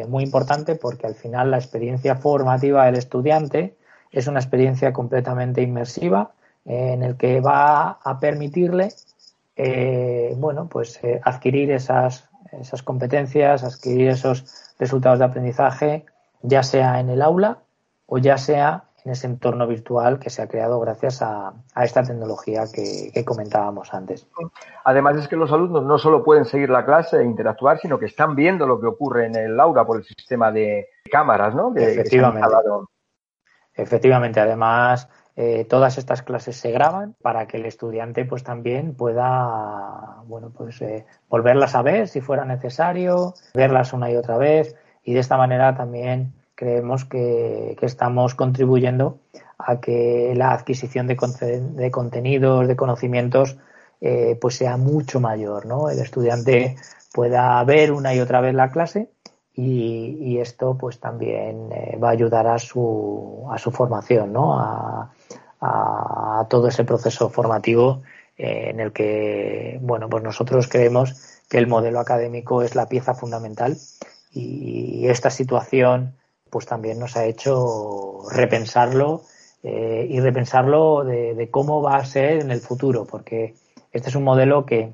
muy 0.07 0.23
importante 0.23 0.75
porque 0.75 1.07
al 1.07 1.15
final 1.15 1.49
la 1.49 1.57
experiencia 1.57 2.15
formativa 2.15 2.85
del 2.85 2.95
estudiante 2.95 3.75
es 4.13 4.27
una 4.27 4.39
experiencia 4.39 4.93
completamente 4.93 5.61
inmersiva 5.61 6.31
eh, 6.65 6.93
en 6.93 7.03
el 7.03 7.17
que 7.17 7.41
va 7.41 7.99
a 8.03 8.19
permitirle 8.19 8.89
eh, 9.55 10.33
bueno, 10.37 10.67
pues 10.67 11.03
eh, 11.03 11.19
adquirir 11.23 11.71
esas, 11.71 12.29
esas 12.51 12.81
competencias, 12.81 13.63
adquirir 13.63 14.09
esos 14.09 14.45
resultados 14.79 15.19
de 15.19 15.25
aprendizaje, 15.25 16.05
ya 16.41 16.63
sea 16.63 16.99
en 16.99 17.09
el 17.09 17.21
aula 17.21 17.59
o 18.05 18.17
ya 18.17 18.37
sea 18.37 18.85
en 19.05 19.11
ese 19.11 19.27
entorno 19.27 19.67
virtual 19.67 20.19
que 20.19 20.29
se 20.29 20.41
ha 20.41 20.47
creado 20.47 20.79
gracias 20.79 21.21
a, 21.21 21.53
esta 21.75 22.03
tecnología 22.03 22.63
que, 22.73 23.11
que, 23.13 23.25
comentábamos 23.25 23.93
antes. 23.93 24.27
Además 24.85 25.17
es 25.17 25.27
que 25.27 25.35
los 25.35 25.51
alumnos 25.51 25.83
no 25.83 25.97
solo 25.97 26.23
pueden 26.23 26.45
seguir 26.45 26.69
la 26.69 26.85
clase 26.85 27.19
e 27.19 27.23
interactuar, 27.23 27.79
sino 27.79 27.99
que 27.99 28.05
están 28.05 28.35
viendo 28.35 28.65
lo 28.65 28.79
que 28.79 28.87
ocurre 28.87 29.25
en 29.25 29.35
el 29.35 29.59
aula 29.59 29.85
por 29.85 29.97
el 29.97 30.03
sistema 30.03 30.51
de 30.51 30.87
cámaras, 31.11 31.53
¿no? 31.53 31.73
Que, 31.73 31.91
Efectivamente. 31.91 32.47
Efectivamente, 33.75 34.39
además, 34.39 35.09
eh, 35.35 35.65
todas 35.65 35.97
estas 35.97 36.21
clases 36.21 36.57
se 36.57 36.71
graban 36.71 37.15
para 37.21 37.47
que 37.47 37.57
el 37.57 37.65
estudiante 37.65 38.23
pues 38.23 38.43
también 38.43 38.93
pueda 38.93 40.21
bueno 40.25 40.51
pues 40.55 40.79
eh, 40.83 41.07
volverlas 41.27 41.73
a 41.73 41.81
ver 41.81 42.07
si 42.07 42.21
fuera 42.21 42.45
necesario, 42.45 43.33
verlas 43.55 43.93
una 43.93 44.11
y 44.11 44.15
otra 44.15 44.37
vez 44.37 44.75
y 45.03 45.13
de 45.13 45.19
esta 45.19 45.35
manera 45.35 45.75
también 45.75 46.33
creemos 46.63 47.03
que, 47.03 47.75
estamos 47.81 48.35
contribuyendo 48.35 49.19
a 49.57 49.81
que 49.81 50.33
la 50.35 50.53
adquisición 50.53 51.07
de, 51.07 51.15
de 51.15 51.91
contenidos, 51.91 52.67
de 52.67 52.75
conocimientos 52.77 53.57
eh, 53.99 54.37
pues 54.39 54.55
sea 54.55 54.77
mucho 54.77 55.19
mayor, 55.19 55.65
¿no? 55.65 55.89
El 55.89 55.99
estudiante 55.99 56.77
pueda 57.13 57.61
ver 57.65 57.91
una 57.91 58.15
y 58.15 58.21
otra 58.21 58.39
vez 58.39 58.53
la 58.53 58.71
clase 58.71 59.09
y, 59.53 60.37
esto 60.39 60.77
pues 60.77 60.99
también 60.99 61.69
eh, 61.71 61.97
va 62.01 62.09
a 62.09 62.11
ayudar 62.11 62.47
a 62.47 62.59
su, 62.59 63.45
a 63.51 63.57
su 63.57 63.71
formación, 63.71 64.33
¿no? 64.33 64.59
A, 64.59 65.09
todo 66.49 66.67
ese 66.67 66.83
proceso 66.83 67.29
formativo 67.29 68.01
eh, 68.37 68.71
en 68.71 68.81
el 68.81 68.91
que, 68.91 69.79
bueno, 69.81 70.09
pues 70.09 70.21
nosotros 70.21 70.67
creemos 70.67 71.39
que 71.49 71.57
el 71.57 71.67
modelo 71.67 72.01
académico 72.01 72.61
es 72.61 72.75
la 72.75 72.87
pieza 72.87 73.13
fundamental 73.13 73.77
y 74.33 75.07
esta 75.07 75.29
situación 75.29 76.15
pues 76.53 76.67
también 76.67 76.99
nos 76.99 77.17
ha 77.17 77.25
hecho 77.25 78.29
repensarlo 78.29 79.23
eh, 79.63 80.05
y 80.07 80.19
repensarlo 80.19 81.03
de, 81.03 81.47
cómo 81.49 81.81
va 81.81 81.95
a 81.95 82.05
ser 82.05 82.43
en 82.43 82.51
el 82.51 82.59
futuro, 82.59 83.05
porque 83.05 83.55
este 83.91 84.09
es 84.09 84.15
un 84.15 84.23
modelo 84.23 84.63
que 84.63 84.93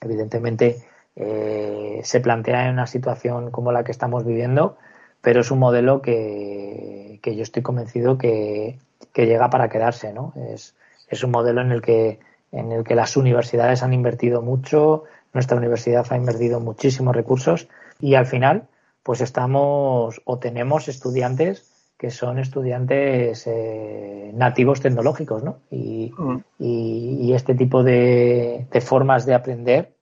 evidentemente 0.00 0.76
eh, 1.16 2.00
se 2.04 2.20
plantea 2.20 2.66
en 2.68 2.74
una 2.74 2.86
situación 2.86 3.50
como 3.50 3.72
la 3.72 3.82
que 3.82 3.90
estamos 3.90 4.24
viviendo, 4.24 4.76
pero 5.22 5.40
es 5.40 5.50
un 5.50 5.58
modelo 5.58 6.02
que, 6.02 7.18
yo 7.24 7.42
estoy 7.42 7.64
convencido 7.64 8.16
que, 8.16 8.78
llega 9.16 9.50
para 9.50 9.68
quedarse, 9.68 10.12
¿no? 10.12 10.34
Es, 10.36 10.76
es 11.08 11.24
un 11.24 11.32
modelo 11.32 11.62
en 11.62 11.72
el 11.72 11.82
que 11.82 12.20
en 12.52 12.70
el 12.70 12.84
que 12.84 12.94
las 12.94 13.16
universidades 13.16 13.82
han 13.82 13.92
invertido 13.92 14.40
mucho, 14.40 15.02
nuestra 15.32 15.56
universidad 15.56 16.06
ha 16.10 16.16
invertido 16.16 16.60
muchísimos 16.60 17.16
recursos 17.16 17.66
y 17.98 18.14
al 18.14 18.26
final 18.26 18.68
pues 19.06 19.20
estamos 19.20 20.20
o 20.24 20.38
tenemos 20.40 20.88
estudiantes 20.88 21.72
que 21.96 22.10
son 22.10 22.40
estudiantes 22.40 23.46
eh, 23.46 24.32
nativos 24.34 24.80
tecnológicos, 24.80 25.44
¿no? 25.44 25.60
Y, 25.70 26.12
mm. 26.18 26.36
y, 26.58 27.32
este 27.32 27.54
tipo 27.54 27.84
de, 27.84 28.66
de, 28.68 28.80
formas 28.80 29.24
de 29.24 29.34
aprender 29.34 29.94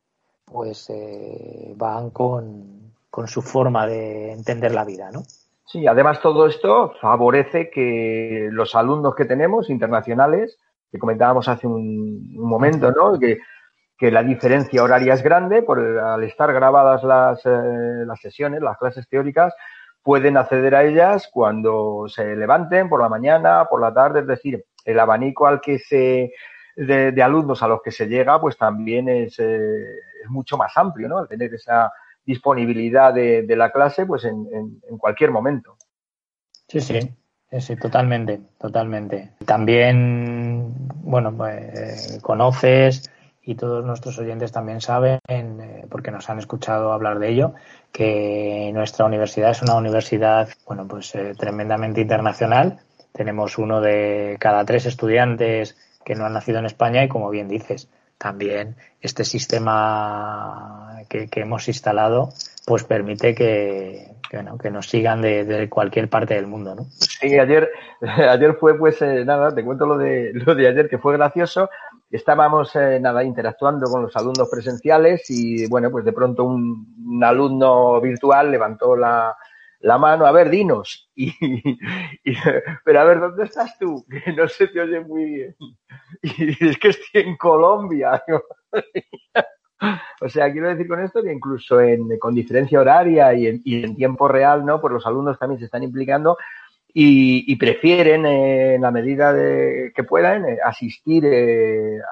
pues 0.46 0.88
eh, 0.88 1.74
van 1.76 2.10
con, 2.10 2.94
su 3.26 3.42
forma 3.42 3.86
de 3.86 4.32
entender 4.32 4.72
la 4.72 4.86
vida, 4.86 5.10
¿no? 5.12 5.22
Sí, 5.66 5.86
además 5.86 6.22
todo 6.22 6.46
esto 6.46 6.94
favorece 6.98 7.68
que 7.68 8.48
los 8.50 8.74
alumnos 8.74 9.14
que 9.14 9.26
tenemos 9.26 9.68
internacionales, 9.68 10.58
que 10.90 10.98
comentábamos 10.98 11.46
hace 11.48 11.66
un, 11.66 12.34
momento, 12.36 12.90
¿no? 12.90 13.18
Que, 13.18 13.38
la 14.00 14.22
diferencia 14.22 14.82
horaria 14.82 15.14
es 15.14 15.22
grande, 15.22 15.62
por 15.62 15.78
al 15.80 16.22
estar 16.24 16.52
grabadas 16.52 17.02
las, 17.04 17.44
eh, 17.46 18.04
las 18.06 18.20
sesiones, 18.20 18.60
las 18.60 18.76
clases 18.76 19.08
teóricas, 19.08 19.54
pueden 20.02 20.36
acceder 20.36 20.74
a 20.74 20.84
ellas 20.84 21.28
cuando 21.32 22.04
se 22.08 22.36
levanten 22.36 22.88
por 22.88 23.00
la 23.00 23.08
mañana, 23.08 23.66
por 23.70 23.80
la 23.80 23.94
tarde, 23.94 24.20
es 24.20 24.26
decir, 24.26 24.64
el 24.84 24.98
abanico 24.98 25.46
al 25.46 25.60
que 25.60 25.78
se 25.78 26.32
de, 26.76 27.22
alumnos 27.22 27.62
a 27.62 27.68
los 27.68 27.80
que 27.82 27.90
se 27.90 28.06
llega, 28.06 28.40
pues 28.40 28.56
también 28.56 29.08
es, 29.08 29.38
eh, 29.38 29.84
es 30.22 30.28
mucho 30.28 30.56
más 30.56 30.76
amplio, 30.76 31.08
¿no? 31.08 31.18
Al 31.18 31.28
tener 31.28 31.54
esa 31.54 31.92
disponibilidad 32.24 33.14
de, 33.14 33.46
la 33.56 33.70
clase, 33.70 34.06
pues 34.06 34.24
en, 34.24 34.46
en, 34.52 34.98
cualquier 34.98 35.30
momento. 35.30 35.76
Sí, 36.68 36.80
sí, 36.80 36.98
sí, 37.58 37.76
totalmente, 37.76 38.40
totalmente. 38.58 39.32
También, 39.46 40.72
bueno, 41.02 41.34
pues, 41.36 42.18
conoces 42.22 43.10
y 43.46 43.54
todos 43.54 43.84
nuestros 43.84 44.18
oyentes 44.18 44.52
también 44.52 44.80
saben, 44.80 45.20
eh, 45.28 45.86
porque 45.90 46.10
nos 46.10 46.28
han 46.30 46.38
escuchado 46.38 46.92
hablar 46.92 47.18
de 47.18 47.28
ello, 47.28 47.54
que 47.92 48.70
nuestra 48.72 49.04
universidad 49.04 49.50
es 49.50 49.62
una 49.62 49.74
universidad, 49.74 50.48
bueno, 50.66 50.86
pues 50.88 51.14
eh, 51.14 51.34
tremendamente 51.36 52.00
internacional. 52.00 52.78
Tenemos 53.12 53.58
uno 53.58 53.80
de 53.80 54.36
cada 54.40 54.64
tres 54.64 54.86
estudiantes 54.86 55.76
que 56.04 56.14
no 56.14 56.24
han 56.24 56.32
nacido 56.32 56.58
en 56.58 56.66
España 56.66 57.04
y, 57.04 57.08
como 57.08 57.30
bien 57.30 57.48
dices, 57.48 57.88
también 58.18 58.76
este 59.00 59.24
sistema 59.24 61.02
que, 61.08 61.28
hemos 61.34 61.68
instalado 61.68 62.30
pues 62.66 62.84
permite 62.84 63.34
que, 63.34 64.14
que, 64.30 64.70
nos 64.70 64.88
sigan 64.88 65.20
de, 65.20 65.68
cualquier 65.68 66.08
parte 66.08 66.34
del 66.34 66.46
mundo, 66.46 66.74
¿no? 66.74 66.86
Sí, 66.98 67.38
ayer, 67.38 67.70
ayer 68.00 68.54
fue 68.54 68.78
pues 68.78 69.02
eh, 69.02 69.24
nada, 69.24 69.54
te 69.54 69.62
cuento 69.62 69.86
lo 69.86 69.98
de, 69.98 70.32
lo 70.32 70.54
de 70.54 70.68
ayer 70.68 70.88
que 70.88 70.98
fue 70.98 71.16
gracioso. 71.16 71.68
Estábamos 72.10 72.74
eh, 72.76 73.00
nada 73.00 73.24
interactuando 73.24 73.90
con 73.90 74.02
los 74.02 74.16
alumnos 74.16 74.48
presenciales 74.48 75.28
y 75.30 75.66
bueno, 75.68 75.90
pues 75.90 76.04
de 76.04 76.12
pronto 76.12 76.44
un 76.44 77.22
alumno 77.24 78.00
virtual 78.00 78.50
levantó 78.50 78.96
la, 78.96 79.36
la 79.84 79.98
mano, 79.98 80.24
a 80.24 80.32
ver, 80.32 80.48
dinos. 80.48 81.10
Y, 81.16 82.36
pero 82.84 83.00
a 83.00 83.04
ver, 83.04 83.20
¿dónde 83.20 83.44
estás 83.44 83.78
tú? 83.78 84.04
Que 84.24 84.32
no 84.32 84.48
se 84.48 84.68
te 84.68 84.80
oye 84.80 85.00
muy 85.00 85.24
bien. 85.24 85.56
Y 86.22 86.68
es 86.68 86.78
que 86.78 86.88
estoy 86.88 87.22
en 87.22 87.36
Colombia. 87.36 88.22
O 90.22 90.28
sea, 90.30 90.50
quiero 90.50 90.70
decir 90.70 90.88
con 90.88 91.02
esto 91.02 91.22
que 91.22 91.30
incluso 91.30 91.80
en, 91.80 92.18
con 92.18 92.34
diferencia 92.34 92.80
horaria 92.80 93.34
y 93.34 93.46
en, 93.46 93.96
tiempo 93.96 94.26
real, 94.26 94.64
¿no? 94.64 94.80
Pues 94.80 94.94
los 94.94 95.06
alumnos 95.06 95.38
también 95.38 95.58
se 95.58 95.66
están 95.66 95.82
implicando 95.82 96.38
y, 96.96 97.56
prefieren, 97.56 98.24
en 98.24 98.80
la 98.80 98.92
medida 98.92 99.32
de 99.32 99.92
que 99.94 100.04
puedan, 100.04 100.46
asistir, 100.64 101.24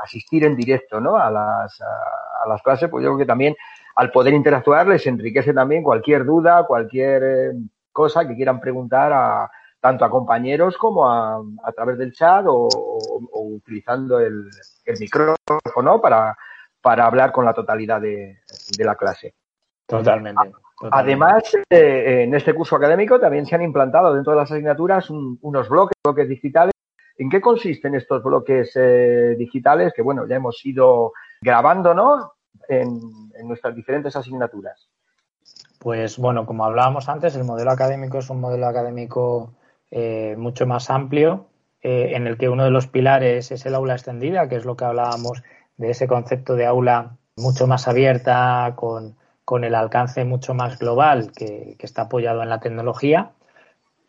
asistir 0.03 0.45
en 0.45 0.57
directo 0.57 1.01
¿no? 1.01 1.17
a, 1.17 1.31
las, 1.31 1.81
a, 1.81 2.49
las 2.49 2.61
clases, 2.63 2.91
pues 2.91 3.05
yo 3.05 3.11
creo 3.11 3.19
que 3.19 3.27
también 3.27 3.55
al 3.95 4.11
poder 4.11 4.35
interactuar 4.35 4.89
les 4.89 5.07
enriquece 5.07 5.55
también 5.55 5.85
cualquier 5.85 6.25
duda, 6.25 6.67
cualquier 6.67 7.53
cosa 7.93 8.27
que 8.27 8.35
quieran 8.35 8.59
preguntar 8.59 9.13
a, 9.13 9.51
tanto 9.83 10.05
a 10.05 10.11
compañeros 10.11 10.77
como 10.77 11.09
a, 11.09 11.43
a 11.65 11.73
través 11.73 11.99
del 11.99 12.13
chat 12.13 12.45
o, 12.49 12.69
utilizando 13.33 14.19
el, 14.19 14.49
el, 14.85 14.99
micrófono 14.99 16.01
para, 16.01 16.37
para 16.81 17.07
hablar 17.07 17.31
con 17.33 17.45
la 17.45 17.53
totalidad 17.53 18.01
de, 18.01 18.39
la 18.79 18.95
clase. 18.97 19.35
Totalmente. 19.87 20.53
Además, 20.91 21.45
eh, 21.71 22.25
en 22.25 22.35
este 22.35 22.55
curso 22.55 22.77
académico 22.77 23.21
también 23.21 23.47
se 23.47 23.55
han 23.55 23.63
implantado 23.63 24.15
dentro 24.15 24.33
de 24.33 24.39
las 24.39 24.51
asignaturas 24.51 25.09
unos 25.11 25.69
bloques, 25.69 25.97
bloques 26.05 26.29
digitales. 26.29 26.73
¿En 27.19 27.31
qué 27.31 27.41
consisten 27.41 27.95
estos 27.95 28.23
bloques 28.23 28.73
eh, 28.75 29.35
digitales 29.39 29.93
que, 29.95 30.03
bueno, 30.03 30.27
ya 30.27 30.37
hemos 30.37 30.65
ido 30.65 31.13
grabando, 31.41 31.95
¿no? 31.95 32.33
En, 32.69 33.01
en 33.35 33.49
nuestras 33.49 33.75
diferentes 33.75 34.17
asignaturas. 34.17 34.89
Pues 35.79 36.17
bueno, 36.17 36.47
como 36.47 36.65
hablábamos 36.65 37.09
antes, 37.09 37.35
el 37.37 37.45
modelo 37.45 37.71
académico 37.71 38.19
es 38.19 38.31
un 38.31 38.41
modelo 38.41 38.67
académico 38.67 39.53
eh, 39.91 40.37
mucho 40.39 40.67
más 40.67 40.89
amplio, 40.89 41.49
eh, 41.83 42.13
en 42.15 42.27
el 42.27 42.39
que 42.39 42.49
uno 42.49 42.65
de 42.65 42.71
los 42.71 42.87
pilares 42.87 43.53
es 43.53 43.67
el 43.67 43.75
aula 43.75 43.93
extendida, 43.93 44.49
que 44.49 44.57
es 44.57 44.65
lo 44.65 44.77
que 44.77 44.87
hablábamos 44.87 45.43
de 45.77 45.91
ese 45.91 46.07
concepto 46.07 46.55
de 46.55 46.65
aula 46.65 47.19
mucho 47.37 47.67
más 47.67 47.89
abierta, 47.89 48.73
con, 48.77 49.17
el 49.65 49.75
alcance 49.75 50.25
mucho 50.25 50.55
más 50.55 50.79
global, 50.79 51.33
que, 51.33 51.77
está 51.79 52.03
apoyado 52.03 52.43
en 52.43 52.49
la 52.49 52.61
tecnología. 52.61 53.33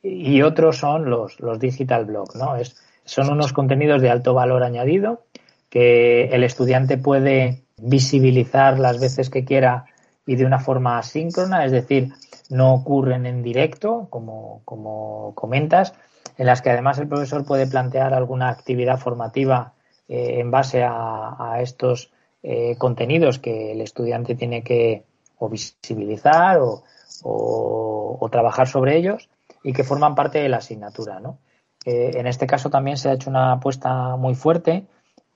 Y 0.01 0.41
otros 0.41 0.77
son 0.77 1.09
los, 1.09 1.39
los 1.39 1.59
digital 1.59 2.05
blog, 2.05 2.35
¿no? 2.35 2.55
Es, 2.55 2.75
son 3.05 3.31
unos 3.31 3.53
contenidos 3.53 4.01
de 4.01 4.09
alto 4.09 4.33
valor 4.33 4.63
añadido 4.63 5.25
que 5.69 6.25
el 6.25 6.43
estudiante 6.43 6.97
puede 6.97 7.63
visibilizar 7.77 8.79
las 8.79 8.99
veces 8.99 9.29
que 9.29 9.43
quiera 9.43 9.85
y 10.25 10.35
de 10.35 10.45
una 10.45 10.59
forma 10.59 10.97
asíncrona, 10.97 11.65
es 11.65 11.71
decir, 11.71 12.13
no 12.49 12.73
ocurren 12.73 13.25
en 13.25 13.43
directo, 13.43 14.07
como, 14.09 14.61
como 14.65 15.33
comentas, 15.35 15.93
en 16.37 16.45
las 16.45 16.61
que 16.61 16.69
además 16.69 16.99
el 16.99 17.07
profesor 17.07 17.45
puede 17.45 17.67
plantear 17.67 18.13
alguna 18.13 18.49
actividad 18.49 18.99
formativa 18.99 19.73
eh, 20.07 20.39
en 20.39 20.51
base 20.51 20.83
a, 20.83 21.57
estos 21.61 22.11
eh, 22.41 22.75
contenidos 22.77 23.39
que 23.39 23.71
el 23.71 23.81
estudiante 23.81 24.35
tiene 24.35 24.63
que 24.63 25.03
o 25.37 25.49
visibilizar 25.49 26.59
o, 26.59 26.83
o, 27.23 28.29
trabajar 28.31 28.67
sobre 28.67 28.97
ellos 28.97 29.29
y 29.63 29.73
que 29.73 29.83
forman 29.83 30.15
parte 30.15 30.39
de 30.39 30.49
la 30.49 30.57
asignatura. 30.57 31.19
¿no? 31.19 31.39
Eh, 31.85 32.11
en 32.15 32.27
este 32.27 32.47
caso 32.47 32.69
también 32.69 32.97
se 32.97 33.09
ha 33.09 33.13
hecho 33.13 33.29
una 33.29 33.53
apuesta 33.53 34.15
muy 34.15 34.35
fuerte 34.35 34.85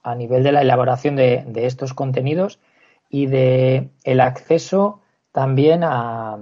a 0.04 0.16
nivel 0.16 0.44
de 0.44 0.52
la 0.52 0.62
elaboración 0.62 1.16
de, 1.16 1.44
de 1.48 1.66
estos 1.66 1.94
contenidos 1.94 2.60
y 3.10 3.28
de 3.28 3.90
el 4.04 4.22
acceso 4.22 5.02
también 5.32 5.84
a, 5.84 6.38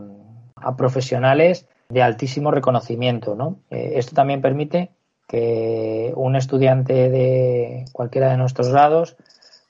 a 0.56 0.76
profesionales 0.78 1.68
de 1.90 2.02
altísimo 2.02 2.52
reconocimiento. 2.52 3.36
¿no? 3.36 3.60
Eh, 3.70 3.94
esto 3.96 4.16
también 4.16 4.42
permite 4.42 4.92
que 5.28 6.14
un 6.16 6.36
estudiante 6.36 7.10
de 7.10 7.86
cualquiera 7.92 8.30
de 8.30 8.38
nuestros 8.38 8.70
grados 8.70 9.16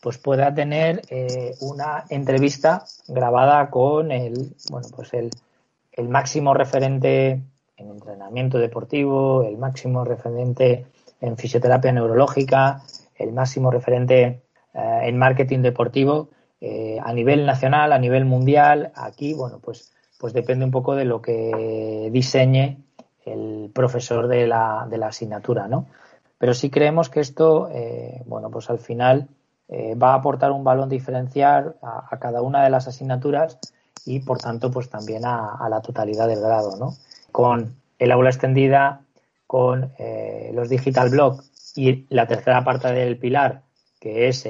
pues 0.06 0.20
pueda 0.20 0.54
tener 0.54 1.02
eh, 1.10 1.56
una 1.62 2.06
entrevista 2.10 2.86
grabada 3.08 3.72
con 3.72 4.12
el 4.12 4.54
bueno 4.70 4.88
pues 4.96 5.12
el, 5.16 5.32
el, 5.94 6.10
máximo 6.10 6.54
referente 6.54 7.42
en 7.76 7.90
entrenamiento 7.90 8.60
deportivo, 8.60 9.42
el 9.42 9.58
máximo 9.58 10.06
referente 10.06 10.86
en 11.22 11.38
fisioterapia 11.38 11.92
neurológica, 11.92 12.84
el 13.16 13.34
máximo 13.34 13.72
referente 13.72 14.44
eh, 14.76 15.00
en 15.06 15.18
marketing 15.18 15.64
deportivo 15.64 16.30
a 17.04 17.12
nivel 17.12 17.48
nacional, 17.48 17.92
a 17.92 17.98
nivel 17.98 18.26
mundial. 18.26 18.92
Aquí, 18.96 19.34
bueno, 19.34 19.58
pues 19.60 19.92
pues 20.20 20.34
depende 20.34 20.66
un 20.66 20.72
poco 20.72 20.94
de 20.94 21.06
lo 21.06 21.20
que 21.20 22.10
diseñe 22.12 22.78
el 23.26 23.72
profesor 23.74 24.28
de 24.28 24.46
la, 24.46 24.86
de 24.88 25.00
la 25.00 25.08
asignatura, 25.08 25.68
¿no? 25.68 25.88
Pero 26.38 26.54
sí 26.54 26.70
creemos 26.70 27.10
que 27.10 27.22
esto, 27.22 27.70
eh, 27.72 28.22
bueno, 28.28 28.52
pues 28.52 28.70
al 28.70 28.78
final 28.78 29.30
eh, 29.68 29.96
va 29.96 30.12
a 30.12 30.16
aportar 30.16 30.52
un 30.52 30.64
balón 30.64 30.90
diferencial 30.90 31.76
a, 31.82 32.18
cada 32.20 32.42
una 32.42 32.64
de 32.64 32.70
las 32.70 32.88
asignaturas 32.88 33.58
y, 34.06 34.20
por 34.20 34.38
tanto, 34.38 34.72
pues 34.72 34.90
también 34.90 35.26
a, 35.26 35.68
la 35.70 35.82
totalidad 35.82 36.28
del 36.28 36.42
grado, 36.42 36.78
¿no? 36.78 36.96
Con 37.32 37.76
el 37.98 38.12
aula 38.12 38.30
extendida, 38.30 39.02
con 39.48 39.92
eh, 39.98 40.52
los 40.54 40.70
digital 40.70 41.10
blog 41.10 41.42
y 41.76 42.06
la 42.10 42.28
tercera 42.28 42.64
parte 42.64 42.92
del 42.94 43.18
pilar, 43.18 43.64
que 44.00 44.28
es 44.28 44.48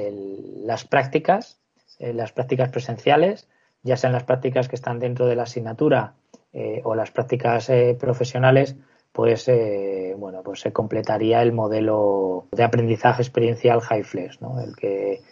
las 0.64 0.84
prácticas, 0.84 1.58
las 1.98 2.32
prácticas 2.32 2.68
presenciales, 2.68 3.48
ya 3.86 3.96
sean 3.96 4.12
las 4.12 4.24
prácticas 4.24 4.68
que 4.68 4.76
están 4.76 4.98
dentro 4.98 5.26
de 5.26 5.36
la 5.36 5.44
asignatura 5.44 6.14
eh, 6.52 6.80
o 6.84 6.94
las 6.94 7.10
prácticas 7.10 7.68
eh, 7.70 7.96
profesionales, 7.98 8.76
pues 9.16 9.48
eh, 9.48 10.14
bueno, 10.18 10.42
pues 10.44 10.60
se 10.60 10.74
completaría 10.74 11.40
el 11.40 11.54
modelo 11.54 12.48
de 12.52 12.62
aprendizaje 12.62 13.22
experiencial 13.22 13.80
HighFlex, 13.80 14.42
¿no? 14.42 14.60
El 14.60 14.76
que 14.76 15.22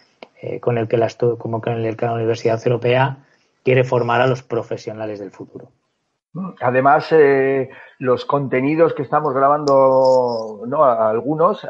con 0.59 0.79
el 0.79 0.87
que 0.87 0.97
la 0.97 1.07
como 1.37 1.61
con 1.61 1.73
el 1.73 1.95
que 1.95 2.05
la 2.05 2.13
Universidad 2.13 2.59
Europea 2.65 3.17
quiere 3.63 3.83
formar 3.83 4.21
a 4.21 4.27
los 4.27 4.41
profesionales 4.41 5.19
del 5.19 5.29
futuro. 5.29 5.71
Además, 6.61 7.13
los 7.99 8.25
contenidos 8.25 8.93
que 8.93 9.03
estamos 9.03 9.33
grabando, 9.33 10.63
¿no? 10.67 10.83
algunos, 10.83 11.65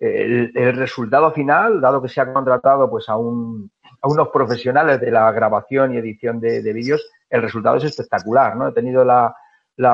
el, 0.00 0.76
resultado 0.76 1.30
final, 1.32 1.80
dado 1.80 2.00
que 2.00 2.08
se 2.08 2.20
ha 2.20 2.32
contratado 2.32 2.88
pues 2.88 3.08
a 3.08 3.16
un 3.16 3.70
a 4.00 4.08
unos 4.08 4.28
profesionales 4.28 5.00
de 5.00 5.10
la 5.10 5.30
grabación 5.32 5.94
y 5.94 5.98
edición 5.98 6.40
de, 6.40 6.72
vídeos, 6.72 7.10
el 7.28 7.42
resultado 7.42 7.76
es 7.76 7.84
espectacular, 7.84 8.56
¿no? 8.56 8.68
He 8.68 8.72
tenido 8.72 9.04
la, 9.04 9.34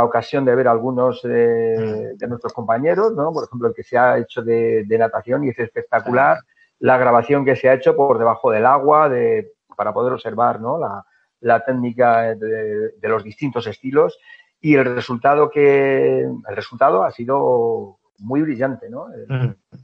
ocasión 0.05 0.45
de 0.45 0.55
ver 0.55 0.69
algunos 0.69 1.23
de, 1.23 2.17
nuestros 2.29 2.53
compañeros, 2.53 3.13
¿no? 3.15 3.33
Por 3.33 3.45
ejemplo, 3.45 3.69
el 3.69 3.75
que 3.75 3.83
se 3.83 3.99
ha 3.99 4.19
hecho 4.19 4.43
de, 4.43 4.87
natación 4.99 5.45
y 5.45 5.51
es 5.51 5.59
espectacular 5.59 6.39
la 6.81 6.99
grabación 6.99 7.45
que 7.45 7.57
se 7.57 7.69
ha 7.69 7.75
hecho 7.75 7.95
por 7.95 8.19
debajo 8.19 8.51
del 8.51 8.67
agua 8.67 9.09
de, 9.09 9.53
para 9.77 9.93
poder 9.93 10.13
observar, 10.13 10.61
¿no? 10.61 10.79
La, 10.79 11.65
técnica 11.65 12.35
de, 12.35 12.93
los 13.03 13.23
distintos 13.23 13.67
estilos 13.67 14.19
y 14.61 14.75
el 14.77 14.95
resultado 14.95 15.51
que 15.51 16.21
el 16.21 16.57
resultado 16.57 17.05
ha 17.05 17.11
sido 17.11 17.99
muy 18.19 18.41
brillante, 18.41 18.89
¿no? 18.89 19.09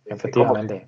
Efectivamente 0.07 0.87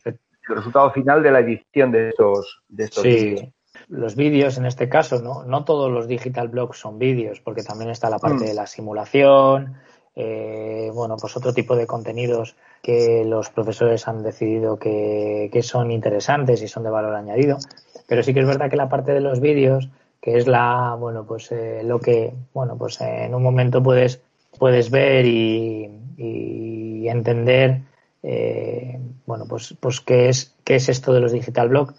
el 0.49 0.57
resultado 0.57 0.91
final 0.91 1.23
de 1.23 1.31
la 1.31 1.41
edición 1.41 1.93
de 1.93 2.09
estos, 2.11 2.63
de 2.69 2.85
estos 2.85 3.03
sí. 3.03 3.53
Los 3.93 4.17
vídeos, 4.17 4.57
en 4.57 4.65
este 4.65 4.89
caso, 4.89 5.21
¿no? 5.21 5.45
no 5.45 5.65
todos 5.65 5.93
los 5.93 6.09
digital 6.09 6.49
blogs 6.49 6.79
son 6.79 6.99
vídeos, 6.99 7.41
porque 7.41 7.63
también 7.63 7.91
está 7.91 8.09
la 8.09 8.19
parte 8.19 8.45
de 8.45 8.55
la 8.55 8.67
simulación, 8.67 9.75
eh, 10.17 10.91
bueno, 10.95 11.17
pues 11.21 11.37
otro 11.37 11.53
tipo 11.53 11.77
de 11.77 11.87
contenidos 11.87 12.57
que 12.83 13.23
los 13.27 13.51
profesores 13.51 14.09
han 14.09 14.23
decidido 14.23 14.79
que, 14.79 15.51
son 15.63 15.91
interesantes 15.91 16.63
y 16.63 16.69
son 16.69 16.85
de 16.85 16.91
valor 16.91 17.15
añadido. 17.15 17.59
Pero 18.07 18.23
sí 18.23 18.33
que 18.33 18.41
es 18.41 18.47
verdad 18.47 18.71
que 18.71 18.77
la 18.77 18.89
parte 18.89 19.13
de 19.13 19.21
los 19.21 19.41
vídeos, 19.41 19.91
que 20.23 20.39
es 20.39 20.47
la, 20.47 20.97
bueno, 20.99 21.27
pues 21.27 21.53
eh, 21.53 21.83
lo 21.85 22.01
que, 22.01 22.33
bueno, 22.55 22.79
pues 22.79 22.99
en 23.03 23.35
un 23.35 23.43
momento 23.43 23.83
puedes, 23.83 24.23
puedes 24.59 24.91
ver 24.91 25.27
y, 25.27 25.91
y 26.17 27.09
entender 27.09 27.83
eh, 28.23 29.01
bueno, 29.27 29.47
pues, 29.49 29.75
pues 29.81 30.01
¿qué 30.01 30.29
es, 30.29 30.55
qué 30.65 30.77
es 30.77 30.89
esto 30.89 31.13
de 31.13 31.21
los 31.21 31.33
digital 31.33 31.69
blog? 31.69 31.95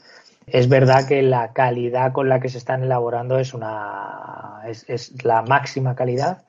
Es 0.47 0.67
verdad 0.67 1.07
que 1.07 1.21
la 1.21 1.53
calidad 1.53 2.11
con 2.11 2.29
la 2.29 2.39
que 2.39 2.49
se 2.49 2.57
están 2.57 2.83
elaborando 2.83 3.39
es 3.39 3.53
una 3.53 4.61
es, 4.65 5.23
la 5.23 5.41
máxima 5.41 5.95
calidad 5.95 6.43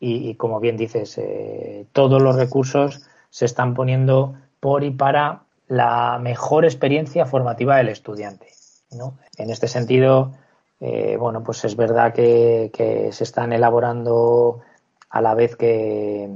y, 0.00 0.34
como 0.34 0.60
bien 0.60 0.76
dices, 0.76 1.16
eh, 1.16 1.86
todos 1.92 2.20
los 2.20 2.36
recursos 2.36 3.06
se 3.30 3.46
están 3.46 3.72
poniendo 3.72 4.34
por 4.60 4.84
y 4.84 4.90
para 4.90 5.44
la 5.66 6.18
mejor 6.20 6.66
experiencia 6.66 7.24
formativa 7.24 7.78
del 7.78 7.88
estudiante. 7.88 8.48
¿no? 8.92 9.16
En 9.38 9.48
este 9.48 9.66
sentido, 9.66 10.34
eh, 10.80 11.16
bueno, 11.18 11.42
pues 11.42 11.64
es 11.64 11.74
verdad 11.74 12.12
que, 12.12 12.70
se 13.12 13.24
están 13.24 13.54
elaborando 13.54 14.60
a 15.08 15.22
la 15.22 15.34
vez 15.34 15.56
que, 15.56 16.28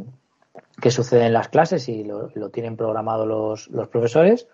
que 0.80 0.90
sucede 0.90 1.26
en 1.26 1.34
las 1.34 1.48
clases 1.48 1.88
y 1.90 2.04
lo, 2.04 2.30
tienen 2.48 2.76
programado 2.76 3.26
los, 3.26 3.68
los 3.68 3.88
profesores 3.88 4.48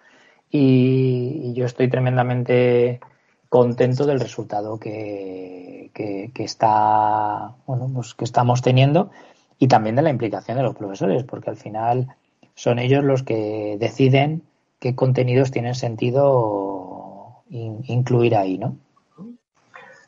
y, 0.51 1.53
yo 1.55 1.67
estoy 1.67 1.89
tremendamente 1.89 3.01
contento 3.49 4.07
del 4.07 4.21
resultado 4.21 4.79
que, 4.79 5.91
que, 5.95 6.31
está 6.43 7.55
bueno 7.67 7.89
pues 7.95 8.15
que 8.15 8.25
estamos 8.25 8.63
teniendo 8.63 9.11
y 9.59 9.69
también 9.69 9.95
de 9.95 10.03
la 10.03 10.11
implicación 10.11 10.57
de 10.57 10.65
los 10.65 10.75
profesores 10.75 11.23
porque 11.23 11.51
al 11.51 11.57
final 11.57 12.09
son 12.55 12.81
ellos 12.81 13.05
los 13.05 13.23
que 13.23 13.77
deciden 13.79 14.43
qué 14.81 14.97
contenidos 14.97 15.53
tienen 15.53 15.77
sentido 15.77 17.43
incluir 17.49 18.35
ahí 18.35 18.59
no 18.59 18.77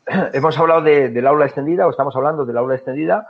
hemos 0.33 0.57
hablado 0.57 0.81
de, 0.81 1.09
del 1.09 1.27
aula 1.27 1.45
extendida 1.45 1.87
o 1.87 1.91
estamos 1.91 2.15
hablando 2.17 2.45
del 2.45 2.57
aula 2.57 2.75
extendida 2.75 3.27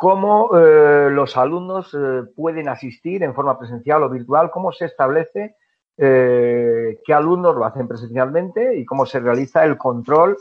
cómo 0.00 0.56
eh, 0.56 1.10
los 1.10 1.36
alumnos 1.36 1.92
eh, 1.92 2.22
pueden 2.34 2.70
asistir 2.70 3.22
en 3.22 3.34
forma 3.34 3.58
presencial 3.58 4.02
o 4.02 4.08
virtual, 4.08 4.50
cómo 4.50 4.72
se 4.72 4.86
establece 4.86 5.56
eh, 6.00 6.98
qué 7.04 7.12
alumnos 7.12 7.54
lo 7.54 7.64
hacen 7.64 7.86
presencialmente 7.86 8.76
y 8.76 8.84
cómo 8.84 9.04
se 9.04 9.20
realiza 9.20 9.64
el 9.64 9.76
control 9.76 10.36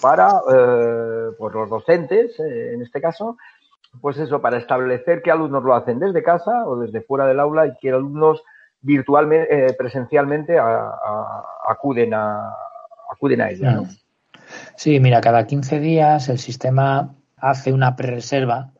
para 0.00 0.40
pues 1.38 1.54
los 1.54 1.68
docentes, 1.68 2.40
en 2.40 2.80
este 2.80 3.00
caso, 3.00 3.36
pues 4.00 4.16
eso, 4.16 4.40
para 4.40 4.56
establecer 4.56 5.20
qué 5.20 5.30
alumnos 5.30 5.62
lo 5.62 5.74
hacen 5.74 5.98
desde 5.98 6.22
casa 6.22 6.66
o 6.66 6.78
desde 6.78 7.02
fuera 7.02 7.26
del 7.26 7.38
aula 7.38 7.66
y 7.66 7.74
qué 7.78 7.90
alumnos 7.90 8.42
virtualmente, 8.80 9.74
presencialmente 9.74 10.58
acuden 11.68 12.14
a 12.14 12.54
acuden 13.12 13.40
a 13.42 13.50
ella. 13.50 13.82
Sí, 14.76 14.98
mira, 15.00 15.20
cada 15.20 15.46
15 15.46 15.78
días 15.80 16.28
el 16.28 16.38
sistema 16.38 17.14
hace 17.36 17.72
una 17.72 17.96
pre-reserva 17.96 18.72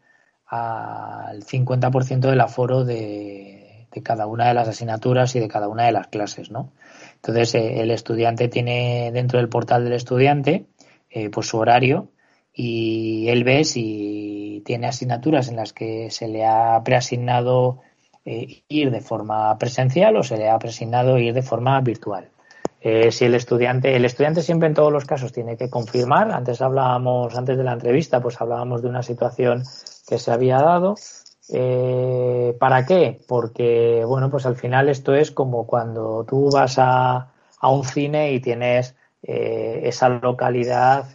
al 0.47 1.45
50% 1.45 2.21
del 2.21 2.41
aforo 2.41 2.85
de, 2.85 3.62
cada 4.01 4.27
una 4.27 4.49
de 4.49 4.55
las 4.55 4.69
asignaturas 4.69 5.35
y 5.37 5.41
de 5.41 5.49
cada 5.49 5.69
una 5.69 5.85
de 5.85 5.93
las 5.93 6.07
clases, 6.07 6.51
¿no? 6.51 6.73
Entonces, 7.17 7.55
eh, 7.55 7.81
el 7.81 7.91
estudiante 7.91 8.49
tiene 8.49 9.11
dentro 9.13 9.39
del 9.39 9.49
portal 9.49 9.85
del 9.85 9.93
estudiante 9.93 10.67
eh, 11.11 11.31
pues 11.31 11.47
su 11.47 11.59
horario 11.59 12.09
y 12.55 13.29
él 13.29 13.45
ve 13.45 13.65
si 13.65 14.63
tiene 14.65 14.87
asignaturas 14.87 15.49
en 15.49 15.57
las 15.57 15.73
que 15.73 16.11
se 16.11 16.29
le 16.29 16.45
ha 16.45 16.83
preasignado 16.85 17.81
eh, 18.25 18.63
ir 18.69 18.91
de 18.91 19.01
forma 19.01 19.57
presencial 19.59 20.17
o 20.17 20.23
se 20.23 20.37
le 20.37 20.49
ha 20.49 20.59
preasignado 20.59 21.19
ir 21.19 21.35
de 21.35 21.43
forma 21.43 21.81
virtual. 21.81 22.29
Si 22.83 23.25
el 23.25 23.37
estudiante, 23.37 23.95
el 23.95 24.05
estudiante 24.05 24.43
siempre 24.43 24.67
en 24.67 24.75
todos 24.75 24.93
los 24.93 25.05
casos 25.05 25.31
tiene 25.31 25.57
que 25.57 25.71
confirmar. 25.71 26.33
Antes 26.33 26.61
hablábamos, 26.61 27.33
antes 27.37 27.57
de 27.57 27.63
la 27.63 27.75
entrevista, 27.75 28.21
pues 28.21 28.41
hablábamos 28.41 28.83
de 28.83 28.89
una 28.89 29.05
situación 29.05 29.63
que 30.09 30.19
se 30.19 30.33
había 30.33 30.57
dado. 30.57 30.97
Eh, 31.49 32.57
¿Para 32.59 32.87
qué? 32.87 33.21
Porque, 33.27 34.05
bueno, 34.07 34.31
pues 34.31 34.47
al 34.47 34.57
final 34.57 34.89
esto 34.89 35.15
es 35.15 35.31
como 35.31 35.67
cuando 35.67 36.25
tú 36.25 36.51
vas 36.51 36.79
a, 36.79 37.33
a 37.59 37.71
un 37.71 37.85
cine 37.85 38.33
y 38.33 38.41
tienes 38.41 38.95
eh, 39.23 39.81
esa 39.85 40.09
localidad 40.09 41.07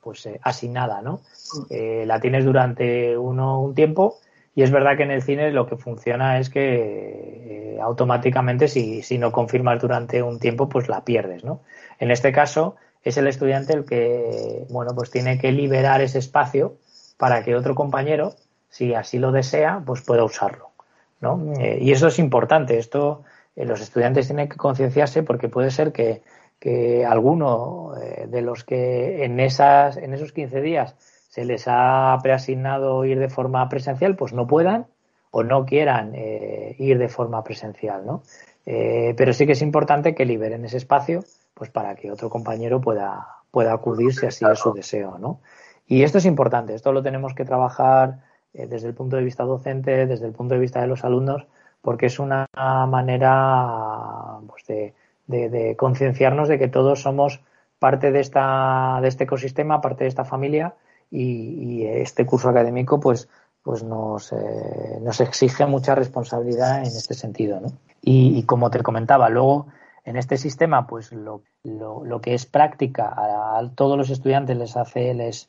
pues 0.00 0.28
asignada, 0.42 1.00
¿no? 1.00 1.20
la 1.70 2.18
tienes 2.18 2.44
durante 2.44 3.16
uno, 3.16 3.60
un 3.60 3.74
tiempo 3.74 4.18
y 4.54 4.62
es 4.62 4.70
verdad 4.70 4.96
que 4.96 5.04
en 5.04 5.10
el 5.10 5.22
cine 5.22 5.50
lo 5.50 5.66
que 5.66 5.76
funciona 5.76 6.38
es 6.38 6.50
que 6.50 7.76
eh, 7.76 7.80
automáticamente 7.80 8.68
si, 8.68 9.02
si, 9.02 9.16
no 9.18 9.32
confirmas 9.32 9.80
durante 9.80 10.22
un 10.22 10.38
tiempo, 10.38 10.68
pues 10.68 10.88
la 10.88 11.04
pierdes, 11.04 11.42
¿no? 11.42 11.62
En 11.98 12.10
este 12.10 12.32
caso 12.32 12.76
es 13.02 13.16
el 13.16 13.26
estudiante 13.26 13.72
el 13.72 13.84
que, 13.84 14.66
bueno, 14.68 14.92
pues 14.94 15.10
tiene 15.10 15.38
que 15.38 15.52
liberar 15.52 16.02
ese 16.02 16.18
espacio 16.18 16.76
para 17.16 17.42
que 17.42 17.56
otro 17.56 17.74
compañero, 17.74 18.34
si 18.72 18.94
así 18.94 19.18
lo 19.18 19.30
desea, 19.30 19.82
pues 19.84 20.00
pueda 20.00 20.24
usarlo, 20.24 20.70
¿no? 21.20 21.52
Eh, 21.60 21.78
y 21.80 21.92
eso 21.92 22.08
es 22.08 22.18
importante. 22.18 22.78
Esto 22.78 23.22
eh, 23.54 23.66
los 23.66 23.80
estudiantes 23.80 24.26
tienen 24.26 24.48
que 24.48 24.56
concienciarse 24.56 25.22
porque 25.22 25.48
puede 25.48 25.70
ser 25.70 25.92
que, 25.92 26.22
que 26.58 27.04
alguno 27.04 27.92
de 28.26 28.40
los 28.40 28.64
que 28.64 29.24
en 29.24 29.38
esas 29.40 29.96
en 29.96 30.14
esos 30.14 30.32
15 30.32 30.60
días 30.62 30.96
se 31.28 31.44
les 31.44 31.64
ha 31.66 32.18
preasignado 32.22 33.04
ir 33.04 33.18
de 33.18 33.28
forma 33.28 33.68
presencial, 33.68 34.16
pues 34.16 34.32
no 34.32 34.46
puedan 34.46 34.86
o 35.32 35.42
no 35.42 35.64
quieran 35.64 36.12
eh, 36.14 36.76
ir 36.78 36.98
de 36.98 37.08
forma 37.08 37.42
presencial, 37.42 38.04
¿no? 38.04 38.22
Eh, 38.66 39.14
pero 39.16 39.32
sí 39.32 39.46
que 39.46 39.52
es 39.52 39.62
importante 39.62 40.14
que 40.14 40.26
liberen 40.26 40.64
ese 40.66 40.76
espacio, 40.76 41.24
pues 41.54 41.70
para 41.70 41.96
que 41.96 42.12
otro 42.12 42.28
compañero 42.28 42.82
pueda, 42.82 43.26
pueda 43.50 43.72
acudir 43.72 44.14
si 44.14 44.26
así 44.26 44.44
es 44.44 44.58
su 44.58 44.74
deseo, 44.74 45.16
¿no? 45.18 45.40
Y 45.86 46.02
esto 46.02 46.18
es 46.18 46.26
importante, 46.26 46.74
esto 46.74 46.92
lo 46.92 47.02
tenemos 47.02 47.34
que 47.34 47.46
trabajar 47.46 48.18
eh, 48.54 48.66
desde 48.66 48.88
el 48.88 48.94
punto 48.94 49.16
de 49.16 49.24
vista 49.24 49.44
docente, 49.44 50.06
desde 50.06 50.26
el 50.26 50.32
punto 50.32 50.54
de 50.54 50.60
vista 50.60 50.80
de 50.80 50.86
los 50.86 51.04
alumnos, 51.04 51.46
porque 51.80 52.06
es 52.06 52.18
una 52.18 52.46
manera 52.54 54.38
pues, 54.46 54.66
de, 55.26 55.76
concienciarnos 55.76 56.48
de 56.48 56.58
que 56.58 56.68
todos 56.68 57.02
somos 57.02 57.40
parte 57.78 58.12
de, 58.12 58.20
esta, 58.20 58.98
de 59.02 59.08
este 59.08 59.24
ecosistema, 59.24 59.80
parte 59.80 60.04
de 60.04 60.08
esta 60.08 60.24
familia 60.24 60.74
y, 61.10 61.84
este 61.84 62.24
curso 62.24 62.48
académico 62.48 63.00
pues 63.00 63.28
pues 63.62 63.84
nos, 63.84 64.32
eh, 64.32 64.98
nos 65.02 65.20
exige 65.20 65.66
mucha 65.66 65.94
responsabilidad 65.94 66.78
en 66.78 66.86
este 66.86 67.14
sentido 67.14 67.60
¿no? 67.60 67.68
y, 68.00 68.42
como 68.44 68.70
te 68.70 68.82
comentaba 68.82 69.28
luego 69.28 69.66
en 70.04 70.16
este 70.16 70.36
sistema 70.36 70.86
pues 70.86 71.12
lo, 71.12 71.42
lo, 71.62 72.04
lo 72.04 72.20
que 72.20 72.34
es 72.34 72.46
práctica 72.46 73.12
a, 73.16 73.70
todos 73.74 73.96
los 73.96 74.10
estudiantes 74.10 74.56
les 74.56 74.76
hace 74.76 75.14
les 75.14 75.48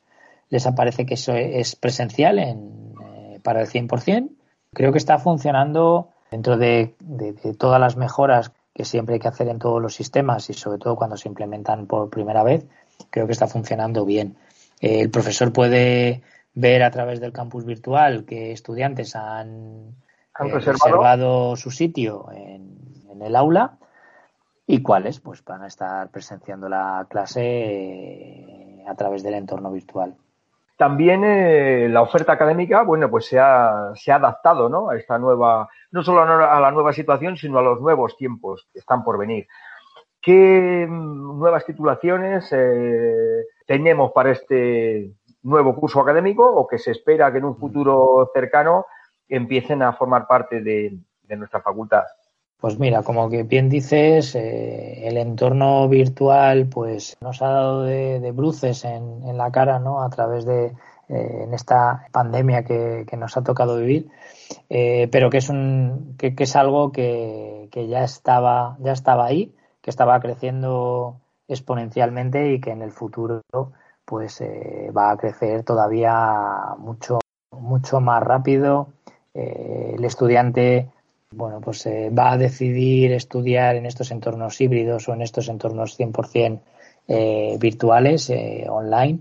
les 0.50 0.68
aparece 0.68 1.08
que 1.08 1.16
eso 1.16 1.34
es 1.34 1.76
presencial 1.76 2.38
en, 2.38 2.93
para 3.44 3.62
el 3.62 3.68
100% 3.68 4.30
creo 4.74 4.92
que 4.92 4.98
está 4.98 5.20
funcionando 5.20 6.10
dentro 6.32 6.58
de, 6.58 6.96
de, 7.00 7.34
de 7.34 7.54
todas 7.54 7.80
las 7.80 7.96
mejoras 7.96 8.52
que 8.74 8.86
siempre 8.86 9.16
hay 9.16 9.20
que 9.20 9.28
hacer 9.28 9.48
en 9.50 9.60
todos 9.60 9.82
los 9.82 9.94
sistemas 9.94 10.50
y 10.50 10.54
sobre 10.54 10.80
todo 10.80 10.96
cuando 10.96 11.18
se 11.18 11.30
implementan 11.30 11.86
por 11.86 12.10
primera 12.10 12.44
vez 12.44 12.66
creo 13.12 13.28
que 13.28 13.34
está 13.34 13.48
funcionando 13.48 14.06
bien 14.06 14.36
el 14.80 15.10
profesor 15.10 15.54
puede 15.54 16.24
ver 16.54 16.84
a 16.84 16.92
través 16.92 17.20
del 17.20 17.32
campus 17.32 17.66
virtual 17.66 18.26
que 18.26 18.52
estudiantes 18.52 19.16
han, 19.16 19.96
eh, 20.40 20.60
reservado? 20.60 21.56
su 21.56 21.72
sitio 21.72 22.30
en, 22.32 22.74
el 23.22 23.36
aula 23.38 23.78
y 24.68 24.82
cuáles 24.82 25.22
pues 25.22 25.46
van 25.46 25.64
a 25.64 25.68
estar 25.68 26.10
presenciando 26.10 26.68
la 26.68 27.08
clase 27.10 27.42
eh, 27.42 28.84
a 28.86 28.96
través 28.96 29.24
del 29.24 29.36
entorno 29.36 29.72
virtual. 29.72 30.16
También 30.84 31.24
eh, 31.24 31.88
la 31.90 32.02
oferta 32.02 32.34
académica, 32.34 32.82
bueno, 32.82 33.10
pues 33.10 33.28
se 33.28 33.40
ha, 33.40 33.94
adaptado 34.10 34.68
¿no? 34.68 34.90
a 34.90 34.98
esta 34.98 35.18
nueva, 35.18 35.70
no 35.92 36.04
solo 36.04 36.24
a 36.24 36.60
la 36.60 36.72
nueva 36.72 36.92
situación, 36.92 37.38
sino 37.38 37.58
a 37.58 37.62
los 37.62 37.80
nuevos 37.80 38.18
tiempos 38.18 38.68
que 38.74 38.80
están 38.80 39.02
por 39.02 39.18
venir. 39.18 39.48
¿Qué 40.22 40.86
mm, 40.86 41.40
nuevas 41.40 41.66
titulaciones 41.66 42.50
eh, 42.52 43.46
tenemos 43.66 44.12
para 44.12 44.32
este 44.32 45.14
nuevo 45.44 45.74
curso 45.74 46.02
académico 46.02 46.46
o 46.46 46.68
que 46.68 46.78
se 46.78 46.92
espera 46.92 47.32
que 47.32 47.38
en 47.38 47.46
un 47.46 47.56
futuro 47.56 48.30
cercano 48.34 48.86
empiecen 49.30 49.84
a 49.84 49.94
formar 49.94 50.28
parte 50.28 50.60
de, 50.60 50.98
nuestra 51.30 51.62
facultad? 51.62 52.04
Pues 52.64 52.80
mira, 52.80 53.04
como 53.04 53.30
que 53.30 53.44
bien 53.44 53.68
dices, 53.68 54.36
eh, 54.36 55.06
el 55.06 55.18
entorno 55.18 55.90
virtual 55.90 56.68
pues 56.68 57.18
nos 57.20 57.42
ha 57.42 57.50
dado 57.50 57.84
de, 57.84 58.32
bruces 58.32 58.86
en, 58.86 59.38
la 59.38 59.52
cara, 59.52 59.80
¿no? 59.80 60.02
A 60.02 60.10
través 60.10 60.46
de 60.46 60.68
eh, 61.10 61.44
en 61.44 61.54
esta 61.54 62.08
pandemia 62.14 62.64
que, 62.64 63.06
nos 63.18 63.36
ha 63.36 63.44
tocado 63.44 63.76
vivir, 63.80 64.10
pero 64.70 65.30
que 65.30 65.40
es 65.40 65.50
un 65.50 66.16
que, 66.18 66.36
que 66.36 66.44
es 66.46 66.56
algo 66.56 66.94
que, 66.94 67.68
que, 67.70 67.90
ya 67.90 68.06
estaba 68.06 68.78
ya 68.80 68.94
estaba 68.94 69.26
ahí 69.26 69.54
que 69.82 69.90
estaba 69.90 70.18
creciendo 70.22 71.20
exponencialmente 71.50 72.54
y 72.54 72.62
que 72.62 72.72
en 72.72 72.82
el 72.82 72.94
futuro 72.94 73.42
pues 74.06 74.40
eh, 74.40 74.90
va 74.98 75.12
a 75.12 75.18
crecer 75.18 75.64
todavía 75.64 76.76
mucho 76.78 77.20
mucho 77.52 78.00
más 78.00 78.24
rápido 78.24 78.88
eh, 79.34 79.96
el 79.98 80.06
estudiante 80.06 80.90
bueno 81.36 81.62
pues 81.62 81.86
eh, 81.86 82.10
va 82.10 82.32
a 82.32 82.38
decidir 82.38 83.12
estudiar 83.12 83.76
en 83.76 83.86
estos 83.86 84.12
entornos 84.12 84.60
híbridos 84.62 85.08
o 85.08 85.14
en 85.14 85.22
estos 85.22 85.50
entornos 85.50 86.00
100% 86.00 86.60
virtuales 87.60 88.32
online 88.70 89.20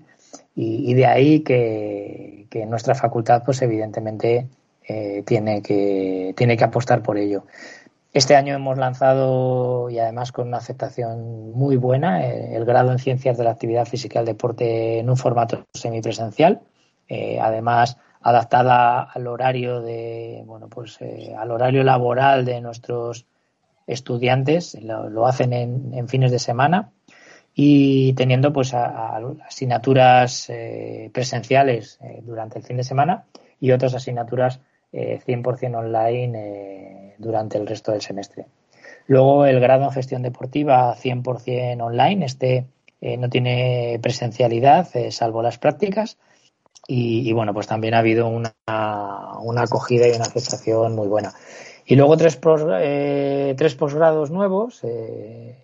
y, 0.54 0.94
de 0.94 1.06
ahí 1.06 1.40
que, 1.40 2.46
que, 2.48 2.64
nuestra 2.64 2.94
facultad 2.94 3.42
pues 3.44 3.60
evidentemente 3.60 4.46
tiene 5.24 5.62
que 5.62 6.32
tiene 6.36 6.56
que 6.56 6.62
apostar 6.62 7.02
por 7.02 7.18
ello 7.18 7.42
este 8.12 8.36
año 8.36 8.54
hemos 8.54 8.76
lanzado, 8.76 9.88
y 9.88 9.98
además 9.98 10.32
con 10.32 10.48
una 10.48 10.58
aceptación 10.58 11.52
muy 11.52 11.76
buena, 11.76 12.26
eh, 12.26 12.56
el 12.56 12.66
grado 12.66 12.92
en 12.92 12.98
Ciencias 12.98 13.38
de 13.38 13.44
la 13.44 13.52
Actividad 13.52 13.86
Física 13.86 14.18
y 14.18 14.20
el 14.20 14.26
Deporte 14.26 14.98
en 14.98 15.08
un 15.08 15.16
formato 15.16 15.64
semipresencial. 15.72 16.60
Eh, 17.08 17.38
además, 17.40 17.96
adaptada 18.22 19.02
al 19.02 19.26
horario 19.26 19.80
de, 19.80 20.42
bueno, 20.46 20.68
pues 20.68 20.98
eh, 21.00 21.34
al 21.36 21.50
horario 21.50 21.82
laboral 21.82 22.44
de 22.44 22.60
nuestros 22.60 23.26
estudiantes, 23.86 24.78
lo, 24.82 25.26
hacen 25.26 25.52
en, 25.52 26.08
fines 26.08 26.30
de 26.30 26.38
semana 26.38 26.92
y 27.54 28.12
teniendo 28.14 28.52
pues 28.52 28.72
asignaturas 28.74 30.50
presenciales 31.12 31.98
durante 32.22 32.60
el 32.60 32.64
fin 32.64 32.76
de 32.76 32.84
semana 32.84 33.24
y 33.60 33.72
otras 33.72 33.94
asignaturas 33.94 34.60
100% 34.92 35.76
online 35.76 37.16
durante 37.18 37.58
el 37.58 37.66
resto 37.66 37.90
del 37.92 38.00
semestre. 38.00 38.46
Luego 39.06 39.46
el 39.46 39.60
grado 39.60 39.84
en 39.84 39.90
gestión 39.90 40.22
deportiva 40.22 40.94
100% 40.96 41.82
online, 41.82 42.24
este 42.24 42.66
eh, 43.00 43.16
no 43.16 43.28
tiene 43.28 43.98
presencialidad, 44.00 44.88
eh, 44.96 45.10
salvo 45.10 45.42
las 45.42 45.58
prácticas. 45.58 46.18
Y, 46.88 47.32
bueno, 47.32 47.54
pues 47.54 47.66
también 47.66 47.94
ha 47.94 47.98
habido 47.98 48.26
una, 48.26 48.54
una, 49.40 49.62
acogida 49.62 50.08
y 50.08 50.12
una 50.12 50.24
aceptación 50.24 50.94
muy 50.94 51.08
buena. 51.08 51.32
Y 51.86 51.96
luego 51.96 52.16
tres, 52.16 52.38
eh, 52.80 53.54
tres 53.56 53.74
posgrados 53.74 54.30
nuevos 54.30 54.82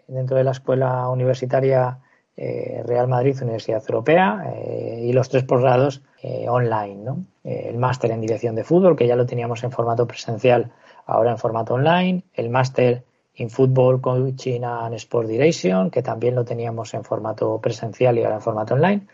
dentro 0.07 0.37
de 0.37 0.45
la 0.45 0.53
escuela 0.53 1.09
universitaria 1.09 1.99
eh, 2.41 2.85
Real 2.87 3.09
Madrid 3.09 3.37
Universidad 3.43 3.83
Europea 3.89 4.45
eh, 4.55 5.01
y 5.07 5.13
los 5.13 5.29
tres 5.29 5.43
posgrados 5.43 6.03
eh, 6.23 6.47
online. 6.49 7.03
¿no? 7.03 7.25
el 7.43 7.79
máster 7.79 8.13
en 8.13 8.21
dirección 8.21 8.55
de 8.55 8.63
fútbol, 8.63 8.95
que 8.95 9.09
ya 9.09 9.17
lo 9.17 9.27
teníamos 9.27 9.65
en 9.65 9.73
formato 9.73 10.07
presencial, 10.07 10.71
ahora 11.07 11.33
en 11.33 11.39
formato 11.39 11.75
online. 11.75 12.23
El 12.35 12.51
máster 12.51 13.03
en 13.35 13.51
Football 13.51 14.01
Coaching 14.01 14.61
and 14.63 14.95
Sport 14.95 15.29
Direction, 15.29 15.91
que 15.91 16.03
también 16.03 16.37
lo 16.37 16.45
teníamos 16.45 16.95
en 16.95 17.03
formato 17.03 17.59
presencial 17.61 18.19
y 18.19 18.23
ahora 18.23 18.37
en 18.37 18.43
formato 18.43 18.75
online. 18.75 19.09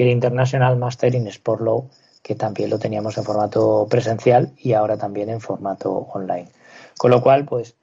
Y 0.00 0.02
el 0.02 0.08
International 0.08 0.78
Master 0.78 1.14
in 1.14 1.26
Sport 1.26 1.60
Law, 1.60 1.90
que 2.22 2.34
también 2.34 2.70
lo 2.70 2.78
teníamos 2.78 3.18
en 3.18 3.24
formato 3.24 3.86
presencial 3.90 4.50
y 4.56 4.72
ahora 4.72 4.96
también 4.96 5.28
en 5.28 5.42
formato 5.42 5.92
online. 5.92 6.48
Con 6.96 7.10
lo 7.10 7.20
cual, 7.20 7.44
pues 7.44 7.76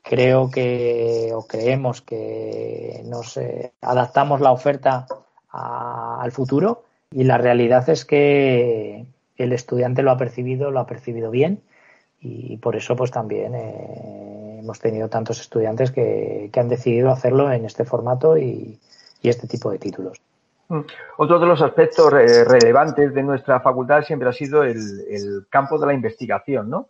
creo 0.00 0.52
que 0.52 1.32
o 1.34 1.48
creemos 1.48 2.00
que 2.00 3.02
nos 3.06 3.36
eh, 3.38 3.72
adaptamos 3.80 4.40
la 4.40 4.52
oferta 4.52 5.08
al 5.50 6.30
futuro 6.30 6.84
y 7.10 7.24
la 7.24 7.38
realidad 7.38 7.88
es 7.88 8.04
que 8.04 9.06
el 9.36 9.52
estudiante 9.52 10.04
lo 10.04 10.12
ha 10.12 10.16
percibido, 10.16 10.70
lo 10.70 10.78
ha 10.78 10.86
percibido 10.86 11.32
bien 11.32 11.60
y 12.20 12.56
por 12.58 12.76
eso 12.76 12.94
pues 12.94 13.10
también 13.10 13.52
eh, 13.56 14.58
hemos 14.60 14.78
tenido 14.78 15.08
tantos 15.08 15.40
estudiantes 15.40 15.90
que, 15.90 16.52
han 16.54 16.68
decidido 16.68 17.10
hacerlo 17.10 17.50
en 17.50 17.64
este 17.64 17.84
formato 17.84 18.38
y, 18.38 18.78
este 19.24 19.48
tipo 19.48 19.72
de 19.72 19.78
títulos. 19.78 20.20
Otro 21.16 21.38
de 21.38 21.46
los 21.46 21.62
aspectos 21.62 22.12
relevantes 22.12 23.14
de 23.14 23.22
nuestra 23.22 23.60
facultad 23.60 24.02
siempre 24.02 24.28
ha 24.28 24.32
sido 24.32 24.62
el, 24.62 24.78
el 25.08 25.46
campo 25.50 25.78
de 25.78 25.86
la 25.86 25.94
investigación, 25.94 26.70
¿no? 26.70 26.88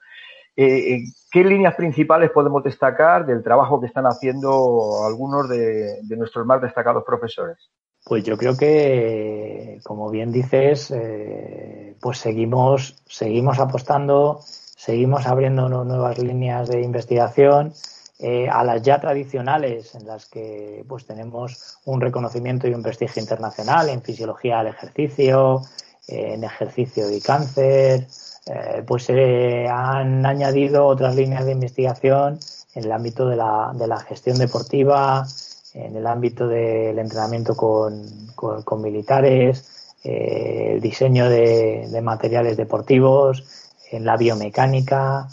Eh, 0.56 0.94
eh, 0.94 1.04
¿Qué 1.30 1.42
líneas 1.42 1.74
principales 1.74 2.30
podemos 2.30 2.62
destacar 2.62 3.26
del 3.26 3.42
trabajo 3.42 3.80
que 3.80 3.88
están 3.88 4.04
haciendo 4.06 5.04
algunos 5.04 5.48
de, 5.48 5.98
nuestros 6.16 6.46
más 6.46 6.62
destacados 6.62 7.02
profesores? 7.04 7.58
Pues 8.04 8.22
yo 8.22 8.36
creo 8.36 8.56
que, 8.56 9.80
como 9.82 10.10
bien 10.10 10.30
dices, 10.30 10.92
eh, 10.92 11.96
pues 12.00 12.18
seguimos, 12.18 13.02
seguimos 13.06 13.58
apostando, 13.58 14.40
seguimos 14.42 15.26
abriendo 15.26 15.68
nuevas 15.68 16.18
líneas 16.18 16.68
de 16.68 16.82
investigación 16.82 17.72
a 18.20 18.64
las 18.64 18.82
ya 18.82 19.00
tradicionales, 19.00 19.94
en 19.94 20.06
las 20.06 20.26
que 20.26 20.84
pues 20.88 21.04
tenemos 21.04 21.78
un 21.84 22.00
reconocimiento 22.00 22.68
y 22.68 22.74
un 22.74 22.82
prestigio 22.82 23.20
internacional 23.20 23.88
en 23.88 24.02
fisiología 24.02 24.58
del 24.58 24.68
ejercicio, 24.68 25.62
en 26.06 26.44
ejercicio 26.44 27.10
y 27.10 27.20
cáncer, 27.20 28.06
eh, 28.46 28.82
pues 28.86 29.04
se 29.04 29.66
han 29.68 30.26
añadido 30.26 30.86
otras 30.86 31.14
líneas 31.16 31.46
de 31.46 31.52
investigación 31.52 32.38
en 32.74 32.84
el 32.84 32.92
ámbito 32.92 33.26
de 33.26 33.36
la, 33.36 33.72
de 33.74 33.86
la 33.86 33.98
gestión 34.00 34.36
deportiva, 34.36 35.26
en 35.72 35.96
el 35.96 36.06
ámbito 36.06 36.46
del 36.46 36.98
entrenamiento 36.98 37.56
con, 37.56 38.04
con, 38.34 38.82
militares, 38.82 39.96
eh, 40.04 40.72
el 40.74 40.80
diseño 40.80 41.28
de, 41.28 42.00
materiales 42.02 42.56
deportivos, 42.56 43.44
en 43.90 44.04
la 44.04 44.16
biomecánica, 44.16 45.28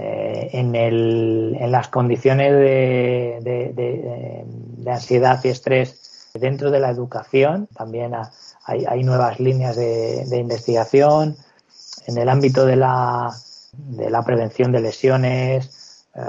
eh, 0.00 0.50
en, 0.52 1.70
las 1.70 1.88
condiciones 1.88 2.52
de, 2.52 3.38
de, 3.44 4.90
ansiedad 4.90 5.40
y 5.44 5.48
estrés 5.48 6.30
dentro 6.34 6.70
de 6.70 6.80
la 6.80 6.90
educación. 6.90 7.68
También 7.74 8.12
hay, 8.64 8.84
hay 8.86 9.04
nuevas 9.04 9.38
líneas 9.40 9.76
de, 9.76 10.36
investigación 10.36 11.36
en 12.06 12.18
el 12.18 12.28
ámbito 12.28 12.66
de 12.66 12.76
la, 12.76 13.34
de 13.72 14.10
la 14.10 14.22
prevención 14.22 14.72
de 14.72 14.80
lesiones, 14.80 16.06
eh, 16.14 16.20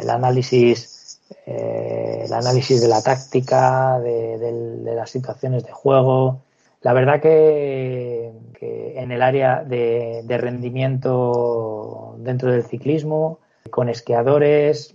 el 0.00 0.10
análisis, 0.10 1.20
eh, 1.46 2.22
el 2.24 2.32
análisis 2.32 2.80
de 2.80 2.88
la 2.88 3.02
táctica, 3.02 3.98
de, 3.98 4.92
las 4.94 5.10
situaciones 5.10 5.64
de 5.64 5.72
juego. 5.72 6.42
La 6.84 6.92
verdad 6.92 7.20
que, 7.20 8.30
en 8.60 9.10
el 9.10 9.22
área 9.22 9.64
de, 9.64 10.22
rendimiento 10.38 12.14
dentro 12.18 12.52
del 12.52 12.62
ciclismo, 12.62 13.40
con 13.70 13.88
esquiadores, 13.88 14.94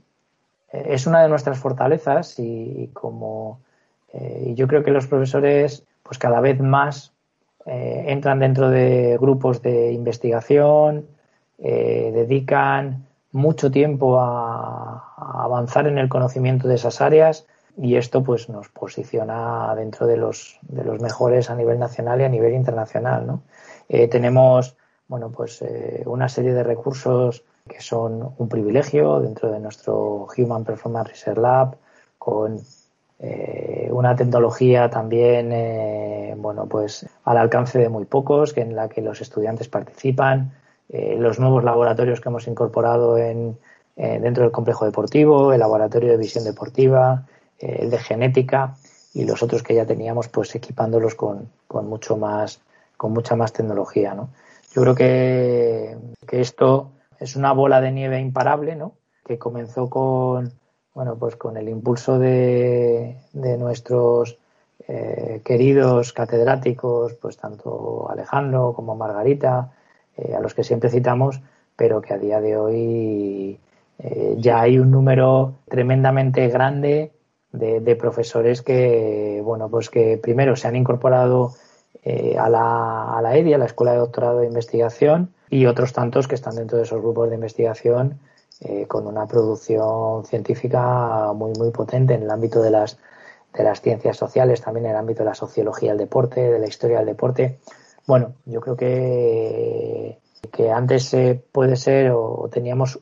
eh, 0.71 0.83
es 0.89 1.07
una 1.07 1.23
de 1.23 1.29
nuestras 1.29 1.59
fortalezas 1.59 2.39
y, 2.39 2.91
como 2.93 3.59
y 4.11 4.55
yo 4.55 4.67
creo 4.67 4.83
que 4.83 4.89
los 4.89 5.05
profesores 5.05 5.83
pues 6.01 6.17
cada 6.17 6.39
vez 6.39 6.59
más 6.59 7.13
eh, 7.65 8.05
entran 8.07 8.39
dentro 8.39 8.69
de 8.69 9.17
grupos 9.19 9.61
de 9.61 9.91
investigación, 9.91 11.05
eh, 11.59 12.11
dedican 12.13 13.05
mucho 13.31 13.69
tiempo 13.69 14.19
a, 14.19 15.13
avanzar 15.17 15.85
en 15.87 15.97
el 15.97 16.09
conocimiento 16.09 16.67
de 16.67 16.75
esas 16.75 17.01
áreas 17.01 17.45
y 17.77 17.95
esto 17.95 18.23
pues 18.23 18.49
nos 18.49 18.69
posiciona 18.69 19.73
dentro 19.75 20.07
de 20.07 20.17
los, 20.17 20.59
de 20.63 20.83
los 20.83 21.01
mejores 21.01 21.49
a 21.49 21.55
nivel 21.55 21.79
nacional 21.79 22.21
y 22.21 22.23
a 22.23 22.29
nivel 22.29 22.53
internacional. 22.53 23.39
Eh, 23.87 24.07
tenemos 24.07 24.75
bueno, 25.07 25.31
pues, 25.31 25.63
una 26.05 26.29
serie 26.29 26.53
de 26.53 26.63
recursos 26.63 27.43
que 27.67 27.81
son 27.81 28.33
un 28.37 28.49
privilegio 28.49 29.19
dentro 29.19 29.51
de 29.51 29.59
nuestro 29.59 30.27
Human 30.37 30.63
Performance 30.63 31.09
Research 31.09 31.37
Lab 31.37 31.77
con 32.17 32.59
eh, 33.19 33.89
una 33.91 34.15
tecnología 34.15 34.89
también, 34.89 35.51
eh, 35.51 36.35
bueno, 36.37 36.67
pues 36.67 37.05
al 37.25 37.37
alcance 37.37 37.77
de 37.77 37.89
muy 37.89 38.05
pocos, 38.05 38.53
que 38.53 38.61
en 38.61 38.75
la 38.75 38.87
que 38.87 39.01
los 39.01 39.19
estudiantes 39.19 39.67
participan, 39.67 40.53
eh, 40.87 41.17
los 41.19 41.39
nuevos 41.39 41.63
laboratorios 41.63 42.21
que 42.21 42.29
hemos 42.29 42.47
incorporado 42.47 43.17
en, 43.17 43.57
dentro 43.95 44.43
del 44.43 44.53
complejo 44.53 44.85
deportivo, 44.85 45.51
el 45.51 45.59
laboratorio 45.59 46.11
de 46.11 46.17
visión 46.17 46.45
deportiva, 46.45 47.25
el 47.59 47.89
de 47.89 47.97
genética 47.97 48.75
y 49.13 49.25
los 49.25 49.43
otros 49.43 49.63
que 49.63 49.75
ya 49.75 49.85
teníamos, 49.85 50.27
pues 50.27 50.55
equipándolos 50.55 51.15
con, 51.15 51.49
con 51.67 51.87
mucho 51.87 52.17
más, 52.17 52.61
con 52.97 53.11
mucha 53.11 53.35
más 53.35 53.53
tecnología, 53.53 54.13
¿no? 54.13 54.29
Yo 54.73 54.81
creo 54.83 54.95
que, 54.95 55.97
que 56.27 56.41
esto 56.41 56.91
es 57.19 57.35
una 57.35 57.51
bola 57.53 57.81
de 57.81 57.91
nieve 57.91 58.19
imparable, 58.19 58.75
¿no? 58.75 58.93
Que 59.25 59.37
comenzó 59.37 59.89
con, 59.89 60.53
bueno, 60.93 61.17
pues 61.17 61.35
con 61.35 61.57
el 61.57 61.69
impulso 61.69 62.19
de, 62.19 63.15
nuestros 63.33 64.37
eh, 64.87 65.41
queridos 65.43 66.13
catedráticos, 66.13 67.13
pues 67.13 67.37
tanto 67.37 68.09
Alejandro 68.09 68.73
como 68.73 68.95
Margarita, 68.95 69.71
eh, 70.17 70.35
a 70.35 70.39
los 70.39 70.53
que 70.53 70.63
siempre 70.63 70.89
citamos, 70.89 71.41
pero 71.75 72.01
que 72.01 72.13
a 72.13 72.17
día 72.17 72.41
de 72.41 72.57
hoy 72.57 73.59
eh, 73.99 74.35
ya 74.37 74.61
hay 74.61 74.79
un 74.79 74.91
número 74.91 75.53
tremendamente 75.67 76.47
grande 76.47 77.11
de, 77.51 77.95
profesores 77.95 78.61
que, 78.61 79.41
bueno, 79.43 79.69
pues 79.69 79.89
que 79.89 80.17
primero 80.17 80.55
se 80.55 80.67
han 80.67 80.75
incorporado 80.75 81.53
a, 82.37 82.49
la, 82.49 83.17
a 83.17 83.21
la 83.21 83.37
EDI, 83.37 83.53
a 83.53 83.57
la 83.57 83.65
Escuela 83.65 83.91
de 83.93 83.97
Doctorado 83.99 84.39
de 84.39 84.47
Investigación, 84.47 85.33
y 85.49 85.65
otros 85.65 85.93
tantos 85.93 86.27
que 86.27 86.35
están 86.35 86.55
dentro 86.55 86.77
de 86.77 86.83
esos 86.83 87.01
grupos 87.01 87.29
de 87.29 87.35
investigación 87.35 88.19
eh, 88.61 88.85
con 88.87 89.07
una 89.07 89.25
producción 89.25 90.25
científica 90.25 91.31
muy, 91.33 91.53
muy 91.57 91.71
potente 91.71 92.13
en 92.13 92.23
el 92.23 92.29
ámbito 92.29 92.61
de 92.61 92.71
las, 92.71 92.97
de 93.53 93.63
las 93.63 93.81
ciencias 93.81 94.17
sociales, 94.17 94.61
también 94.61 94.85
en 94.85 94.91
el 94.91 94.97
ámbito 94.97 95.23
de 95.23 95.29
la 95.29 95.35
sociología 95.35 95.91
del 95.91 95.99
deporte, 95.99 96.41
de 96.51 96.59
la 96.59 96.67
historia 96.67 96.97
del 96.97 97.07
deporte. 97.07 97.59
Bueno, 98.05 98.33
yo 98.45 98.61
creo 98.61 98.75
que, 98.75 100.19
que 100.51 100.71
antes 100.71 101.13
eh, 101.13 101.41
puede 101.51 101.75
ser 101.75 102.11
o 102.11 102.49
teníamos 102.51 102.99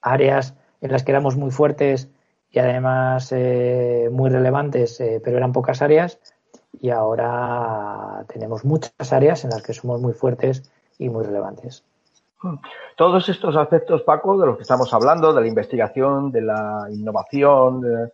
áreas 0.00 0.54
en 0.80 0.92
las 0.92 1.04
que 1.04 1.12
éramos 1.12 1.36
muy 1.36 1.50
fuertes 1.50 2.08
y 2.52 2.58
además 2.58 3.32
eh, 3.32 4.08
muy 4.12 4.30
relevantes, 4.30 5.02
pero 5.24 5.38
eran 5.38 5.52
pocas 5.52 5.82
áreas 5.82 6.20
y 6.80 6.90
ahora 6.90 8.24
tenemos 8.28 8.64
muchas 8.64 9.12
áreas 9.12 9.44
en 9.44 9.50
las 9.50 9.62
que 9.62 9.72
somos 9.72 10.00
muy 10.00 10.12
fuertes 10.12 10.70
y 10.98 11.08
muy 11.08 11.24
relevantes. 11.24 11.84
Todos 12.96 13.28
estos 13.28 13.56
aspectos, 13.56 14.02
Paco, 14.02 14.36
de 14.38 14.46
los 14.46 14.56
que 14.56 14.62
estamos 14.62 14.92
hablando, 14.92 15.32
de 15.32 15.40
la 15.40 15.46
investigación, 15.46 16.32
de 16.32 16.42
la 16.42 16.86
innovación, 16.90 18.10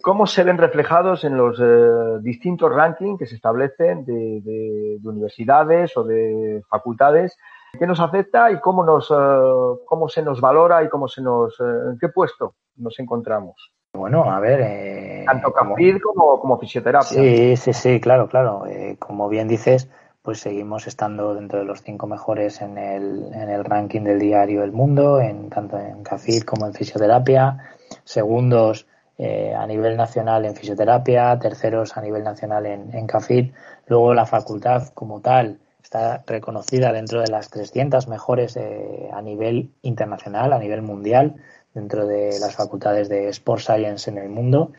¿cómo 0.00 0.26
se 0.26 0.44
ven 0.44 0.58
reflejados 0.58 1.24
en 1.24 1.36
los 1.36 1.58
eh, 1.60 2.20
distintos 2.20 2.72
rankings 2.72 3.18
que 3.18 3.26
se 3.26 3.36
establecen 3.36 4.04
de, 4.04 4.98
universidades 5.04 5.96
o 5.96 6.04
de 6.04 6.62
facultades? 6.68 7.36
¿Qué 7.78 7.86
nos 7.86 8.00
afecta 8.00 8.50
y 8.50 8.60
cómo, 8.60 8.84
nos, 8.84 9.10
eh, 9.10 9.80
cómo 9.86 10.08
se 10.08 10.22
nos 10.22 10.40
valora 10.40 10.82
y 10.82 10.88
cómo 10.88 11.08
se 11.08 11.22
nos, 11.22 11.58
eh, 11.60 11.90
en 11.92 11.98
qué 11.98 12.08
puesto 12.08 12.54
nos 12.76 12.98
encontramos? 12.98 13.72
Bueno, 13.92 14.30
a 14.30 14.38
ver. 14.40 15.24
Tanto 15.24 15.52
CAFID 15.52 15.98
como, 16.00 16.40
como, 16.40 16.58
fisioterapia. 16.58 17.08
Sí, 17.08 17.56
sí, 17.56 17.72
sí, 17.72 18.00
claro, 18.00 18.28
claro. 18.28 18.62
como 18.98 19.28
bien 19.28 19.48
dices, 19.48 19.90
pues 20.22 20.40
seguimos 20.40 20.86
estando 20.86 21.34
dentro 21.34 21.60
de 21.60 21.64
los 21.64 21.82
cinco 21.82 22.06
mejores 22.06 22.60
en 22.60 22.76
el, 22.76 23.32
en 23.32 23.48
el 23.48 23.64
ranking 23.64 24.02
del 24.02 24.18
diario 24.18 24.62
El 24.62 24.72
Mundo, 24.72 25.20
en, 25.20 25.48
tanto 25.48 25.78
en 25.78 26.02
CAFID 26.02 26.42
como 26.42 26.66
en 26.66 26.74
fisioterapia, 26.74 27.58
segundos 28.04 28.86
eh, 29.16 29.54
a 29.54 29.66
nivel 29.66 29.96
nacional 29.96 30.44
en 30.44 30.54
fisioterapia, 30.54 31.38
terceros 31.38 31.96
a 31.96 32.02
nivel 32.02 32.22
nacional 32.22 32.66
en, 32.66 32.94
en 32.94 33.06
CAFID. 33.06 33.52
Luego 33.86 34.14
la 34.14 34.26
facultad 34.26 34.88
como 34.94 35.20
tal 35.20 35.58
está 35.82 36.22
reconocida 36.26 36.92
dentro 36.92 37.20
de 37.20 37.28
las 37.28 37.50
300 37.50 38.08
mejores 38.08 38.56
eh, 38.56 39.08
a 39.12 39.22
nivel 39.22 39.70
internacional, 39.82 40.52
a 40.52 40.58
nivel 40.58 40.82
mundial, 40.82 41.36
dentro 41.74 42.06
de 42.06 42.38
las 42.40 42.54
facultades 42.54 43.08
de 43.08 43.28
Sport 43.28 43.62
Science 43.62 44.10
en 44.10 44.18
el 44.18 44.28
mundo. 44.28 44.72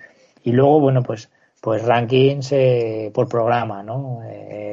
Y 0.44 0.52
luego, 0.52 0.80
bueno, 0.80 1.04
pues 1.04 1.30
pues 1.62 1.86
rankings 1.86 2.52
eh, 2.54 3.12
por 3.14 3.30
programa, 3.30 3.84
¿no? 3.84 4.22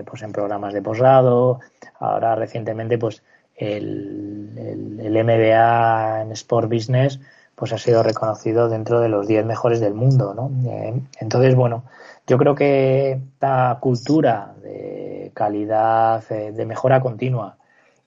pues 0.07 0.23
en 0.23 0.33
programas 0.33 0.73
de 0.73 0.81
posgrado, 0.81 1.61
ahora 2.01 2.35
recientemente 2.35 2.97
pues 2.97 3.23
el, 3.57 4.97
el, 4.99 5.25
MBA 5.25 6.23
en 6.23 6.33
Sport 6.33 6.73
Business 6.73 7.21
pues 7.55 7.75
ha 7.75 7.79
sido 7.79 8.03
reconocido 8.03 8.71
dentro 8.71 9.01
de 9.01 9.11
los 9.11 9.27
10 9.27 9.45
mejores 9.45 9.81
del 9.81 9.93
mundo, 9.93 10.33
¿no? 10.33 10.51
entonces, 11.21 11.55
bueno, 11.55 11.85
yo 12.29 12.37
creo 12.37 12.55
que 12.55 13.13
esta 13.13 13.79
cultura 13.81 14.55
de 14.63 15.33
calidad, 15.35 16.29
de 16.29 16.67
mejora 16.67 17.01
continua 17.01 17.57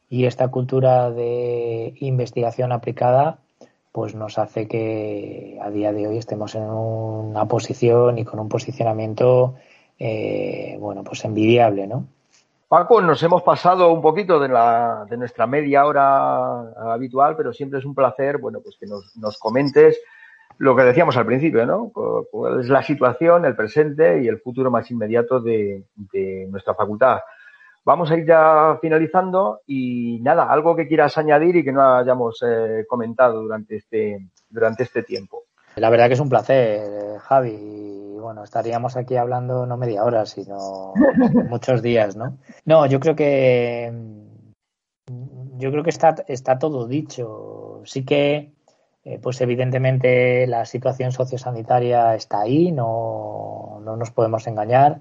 y 0.10 0.26
esta 0.26 0.50
cultura 0.50 1.10
de 1.10 1.94
investigación 2.00 2.72
aplicada 2.72 3.40
pues 3.92 4.16
nos 4.16 4.38
hace 4.38 4.68
que 4.68 5.60
a 5.62 5.70
día 5.70 5.92
de 5.92 6.08
hoy 6.08 6.18
estemos 6.18 6.56
en 6.56 6.64
una 6.64 7.46
posición 7.46 8.20
y 8.20 8.24
con 8.24 8.40
un 8.40 8.48
posicionamiento 8.48 9.56
eh, 10.00 10.78
bueno 10.80 11.04
pues 11.04 11.26
envidiable 11.26 11.88
no 11.88 12.06
Paco, 12.68 13.02
nos 13.02 13.22
hemos 13.22 13.44
pasado 13.44 13.92
un 13.92 14.02
poquito 14.02 14.40
de, 14.40 14.48
la, 14.48 15.06
de 15.10 15.18
nuestra 15.18 15.46
media 15.46 15.86
hora 15.86 16.94
habitual, 16.94 17.36
pero 17.36 17.52
siempre 17.52 17.80
es 17.80 17.86
un 17.86 17.94
placer, 17.94 18.38
bueno, 18.38 18.62
pues 18.62 18.78
que 18.80 18.86
nos, 18.86 19.14
nos 19.18 19.38
comentes 19.38 20.00
lo 20.58 20.76
que 20.76 20.84
decíamos 20.84 21.18
al 21.18 21.26
principio, 21.26 21.66
¿no? 21.66 21.92
Cuál 21.92 22.60
es 22.60 22.70
la 22.70 22.84
situación, 22.84 23.46
el 23.46 23.56
presente 23.56 24.22
y 24.24 24.28
el 24.28 24.40
futuro 24.40 24.72
más 24.72 24.90
inmediato 24.92 25.40
de, 25.40 25.86
nuestra 26.50 26.74
facultad. 26.74 27.20
Vamos 27.84 28.12
a 28.12 28.18
ir 28.18 28.28
ya 28.28 28.78
finalizando 28.80 29.62
y 29.66 30.20
nada, 30.22 30.52
algo 30.52 30.76
que 30.76 30.88
quieras 30.88 31.18
añadir 31.18 31.56
y 31.56 31.64
que 31.64 31.72
no 31.72 31.96
hayamos 31.96 32.44
eh, 32.46 32.86
comentado 32.88 33.42
durante 33.42 33.78
este, 33.78 34.28
durante 34.50 34.84
este 34.84 35.02
tiempo. 35.02 35.46
La 35.78 35.90
verdad 35.90 36.08
que 36.08 36.14
es 36.14 36.20
un 36.20 36.30
placer, 36.30 37.18
Javi. 37.22 37.56
Y 37.56 38.20
bueno, 38.20 38.44
estaríamos 38.44 38.98
aquí 38.98 39.16
hablando 39.16 39.66
no 39.66 39.78
media 39.78 40.04
hora, 40.04 40.26
sino 40.26 40.94
muchos 41.50 41.82
días, 41.82 42.16
¿no? 42.16 42.38
No, 42.66 42.86
yo 42.86 43.00
creo 43.00 43.16
que 43.16 43.92
yo 45.58 45.72
creo 45.72 45.84
que 45.84 45.90
está, 45.90 46.16
está 46.28 46.60
todo 46.60 46.88
dicho. 46.88 47.82
Sí 47.86 48.04
que, 48.04 48.52
eh, 49.04 49.18
pues 49.20 49.42
evidentemente 49.42 50.46
la 50.46 50.64
situación 50.66 51.12
sociosanitaria 51.12 52.14
está 52.14 52.42
ahí, 52.42 52.72
no, 52.72 53.82
no 53.84 53.96
nos 53.98 54.12
podemos 54.12 54.46
engañar 54.46 55.00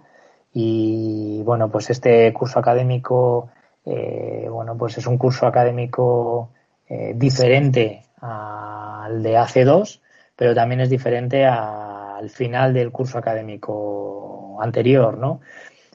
y 0.55 1.43
bueno, 1.45 1.71
pues 1.71 1.91
este 1.91 2.33
curso 2.33 2.59
académico, 2.59 3.51
eh, 3.85 4.49
bueno, 4.51 4.77
pues 4.79 4.97
es 4.97 5.07
un 5.07 5.19
curso 5.19 5.47
académico 5.47 6.51
eh, 6.89 7.13
diferente 7.15 8.07
al 8.23 9.23
de 9.23 9.37
hace 9.37 9.65
dos, 9.65 10.01
pero 10.35 10.55
también 10.55 10.81
es 10.81 10.89
diferente 10.89 11.45
al 11.45 12.31
final 12.31 12.73
del 12.73 12.91
curso 12.93 13.19
académico 13.19 14.59
anterior, 14.63 15.17
¿no? 15.19 15.41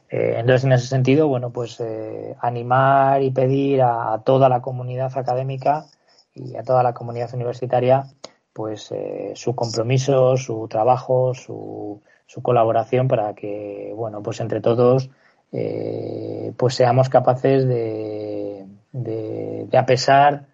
Entonces, 0.08 0.64
en 0.64 0.72
ese 0.72 0.88
sentido, 0.88 1.28
bueno, 1.28 1.50
pues 1.50 1.84
animar 2.40 3.22
y 3.22 3.32
pedir 3.32 3.82
a, 3.82 4.22
toda 4.24 4.48
la 4.48 4.62
comunidad 4.62 5.12
académica 5.18 5.88
y 6.36 6.56
a 6.56 6.64
toda 6.64 6.84
la 6.84 6.94
comunidad 6.94 7.34
universitaria, 7.34 8.06
pues 8.54 8.94
su 9.34 9.56
compromiso, 9.56 10.38
su 10.38 10.68
trabajo, 10.70 11.34
su, 11.34 12.02
su 12.26 12.42
colaboración 12.42 13.08
para 13.08 13.34
que, 13.34 13.94
bueno, 13.96 14.22
pues 14.22 14.40
entre 14.40 14.62
todos, 14.62 15.10
eh, 15.52 16.54
pues 16.58 16.76
seamos 16.76 17.10
capaces 17.10 17.68
de, 17.68 18.66
de, 18.92 19.68
de, 19.70 19.78
a 19.78 19.86
pesar 19.86 20.46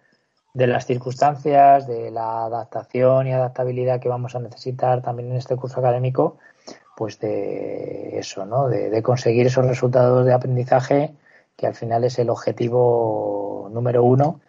de 0.54 0.66
las 0.66 0.86
circunstancias, 0.86 1.86
de 1.86 2.10
la 2.10 2.44
adaptación 2.44 3.26
y 3.26 3.32
adaptabilidad 3.32 4.00
que 4.00 4.08
vamos 4.08 4.34
a 4.34 4.40
necesitar 4.40 5.02
también 5.02 5.30
en 5.30 5.36
este 5.36 5.56
curso 5.56 5.80
académico, 5.80 6.38
pues 6.96 7.18
de 7.18 8.18
eso, 8.18 8.44
¿no? 8.44 8.68
De, 8.68 8.90
de 8.90 9.02
conseguir 9.02 9.46
esos 9.46 9.66
resultados 9.66 10.26
de 10.26 10.32
aprendizaje 10.32 11.14
que 11.56 11.66
al 11.66 11.74
final 11.74 12.04
es 12.04 12.18
el 12.18 12.30
objetivo 12.30 13.70
número 13.72 14.04
uno 14.04 14.40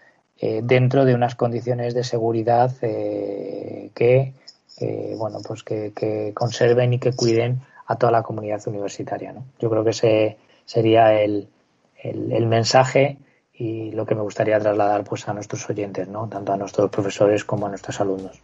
eh, 0.46 0.60
dentro 0.62 1.06
de 1.06 1.16
unas 1.16 1.36
condiciones 1.36 1.94
de 1.94 2.04
seguridad 2.04 2.70
eh, 2.82 3.92
que 3.96 4.34
que 4.78 5.16
bueno 5.18 5.40
pues 5.48 5.64
que, 5.64 6.34
conserven 6.34 6.92
y 6.92 7.00
que 7.00 7.14
cuiden 7.14 7.62
a 7.88 7.96
toda 7.96 8.12
la 8.12 8.24
comunidad 8.24 8.62
universitaria 8.68 9.32
¿no? 9.32 9.46
yo 9.58 9.70
creo 9.70 9.86
que 9.86 9.92
ese 9.92 10.38
sería 10.66 11.14
el, 11.14 11.48
el, 11.96 12.46
mensaje 12.48 13.20
y 13.54 13.92
lo 13.92 14.06
que 14.06 14.16
me 14.16 14.22
gustaría 14.22 14.60
trasladar 14.60 15.06
pues 15.06 15.30
a 15.30 15.34
nuestros 15.34 15.70
oyentes 15.70 16.10
no 16.10 16.28
tanto 16.28 16.52
a 16.52 16.58
nuestros 16.58 16.90
profesores 16.90 17.46
como 17.46 17.68
a 17.68 17.70
nuestros 17.70 18.02
alumnos. 18.02 18.42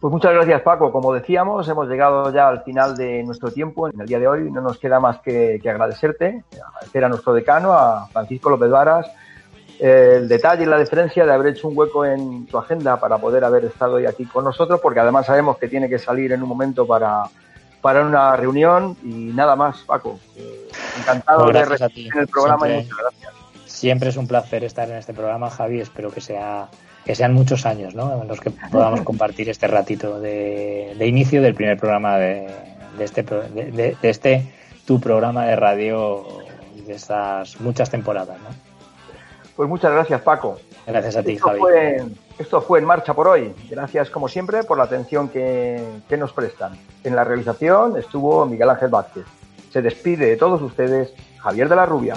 Pues 0.00 0.10
muchas 0.10 0.32
gracias 0.32 0.62
Paco. 0.62 0.90
Como 0.90 1.14
decíamos 1.14 1.68
hemos 1.68 1.86
llegado 1.86 2.32
ya 2.32 2.48
al 2.48 2.62
final 2.64 2.96
de 2.96 3.22
nuestro 3.22 3.52
tiempo 3.52 3.88
en 3.88 4.00
el 4.00 4.06
día 4.08 4.18
de 4.18 4.26
hoy. 4.26 4.50
No 4.50 4.60
nos 4.60 4.78
queda 4.78 4.98
más 4.98 5.20
que, 5.20 5.60
que 5.62 5.70
agradecerte 5.70 6.42
agradecer 6.52 7.04
a 7.04 7.08
nuestro 7.08 7.34
decano 7.34 7.72
a 7.72 8.08
Francisco 8.08 8.50
López 8.50 8.70
Varas 8.70 9.06
el 9.82 10.28
detalle 10.28 10.62
y 10.62 10.66
la 10.66 10.78
diferencia 10.78 11.26
de 11.26 11.32
haber 11.32 11.54
hecho 11.54 11.66
un 11.66 11.76
hueco 11.76 12.04
en 12.04 12.46
tu 12.46 12.56
agenda 12.56 13.00
para 13.00 13.18
poder 13.18 13.42
haber 13.42 13.64
estado 13.64 13.94
hoy 13.94 14.06
aquí 14.06 14.24
con 14.26 14.44
nosotros, 14.44 14.78
porque 14.80 15.00
además 15.00 15.26
sabemos 15.26 15.58
que 15.58 15.66
tiene 15.66 15.88
que 15.88 15.98
salir 15.98 16.30
en 16.30 16.40
un 16.40 16.48
momento 16.48 16.86
para, 16.86 17.24
para 17.80 18.02
una 18.02 18.36
reunión 18.36 18.96
y 19.02 19.32
nada 19.34 19.56
más, 19.56 19.78
Paco. 19.78 20.20
Eh, 20.36 20.68
encantado 21.00 21.50
de 21.50 21.64
recibir 21.64 22.12
en 22.14 22.20
el 22.20 22.28
programa 22.28 22.66
siempre, 22.66 22.80
y 22.80 22.84
muchas 22.84 22.98
gracias. 22.98 23.32
Siempre 23.66 24.08
es 24.10 24.16
un 24.16 24.28
placer 24.28 24.62
estar 24.62 24.88
en 24.88 24.98
este 24.98 25.14
programa, 25.14 25.50
Javi. 25.50 25.80
Espero 25.80 26.12
que 26.12 26.20
sea 26.20 26.68
que 27.04 27.16
sean 27.16 27.34
muchos 27.34 27.66
años 27.66 27.96
¿no? 27.96 28.22
en 28.22 28.28
los 28.28 28.40
que 28.40 28.50
podamos 28.50 29.00
compartir 29.04 29.48
este 29.48 29.66
ratito 29.66 30.20
de, 30.20 30.94
de 30.96 31.06
inicio 31.08 31.42
del 31.42 31.56
primer 31.56 31.76
programa 31.76 32.18
de, 32.18 32.46
de 32.96 33.04
este, 33.04 33.24
de, 33.24 33.96
de, 34.00 34.08
este 34.08 34.46
tu 34.86 35.00
programa 35.00 35.44
de 35.46 35.56
radio 35.56 36.24
de 36.86 36.94
estas 36.94 37.60
muchas 37.60 37.90
temporadas. 37.90 38.38
¿no? 38.38 38.61
Pues 39.56 39.68
muchas 39.68 39.92
gracias, 39.92 40.20
Paco. 40.22 40.58
Gracias 40.86 41.16
a 41.16 41.22
ti, 41.22 41.32
esto 41.32 41.48
Javi. 41.48 41.60
Fue, 41.60 42.04
esto 42.38 42.60
fue 42.60 42.78
En 42.78 42.84
Marcha 42.86 43.14
por 43.14 43.28
hoy. 43.28 43.54
Gracias, 43.70 44.10
como 44.10 44.28
siempre, 44.28 44.64
por 44.64 44.78
la 44.78 44.84
atención 44.84 45.28
que, 45.28 45.82
que 46.08 46.16
nos 46.16 46.32
prestan. 46.32 46.78
En 47.04 47.14
la 47.14 47.24
realización 47.24 47.96
estuvo 47.96 48.46
Miguel 48.46 48.70
Ángel 48.70 48.88
Vázquez. 48.88 49.24
Se 49.70 49.82
despide 49.82 50.26
de 50.26 50.36
todos 50.36 50.60
ustedes 50.62 51.12
Javier 51.38 51.68
de 51.68 51.76
la 51.76 51.86
Rubia. 51.86 52.16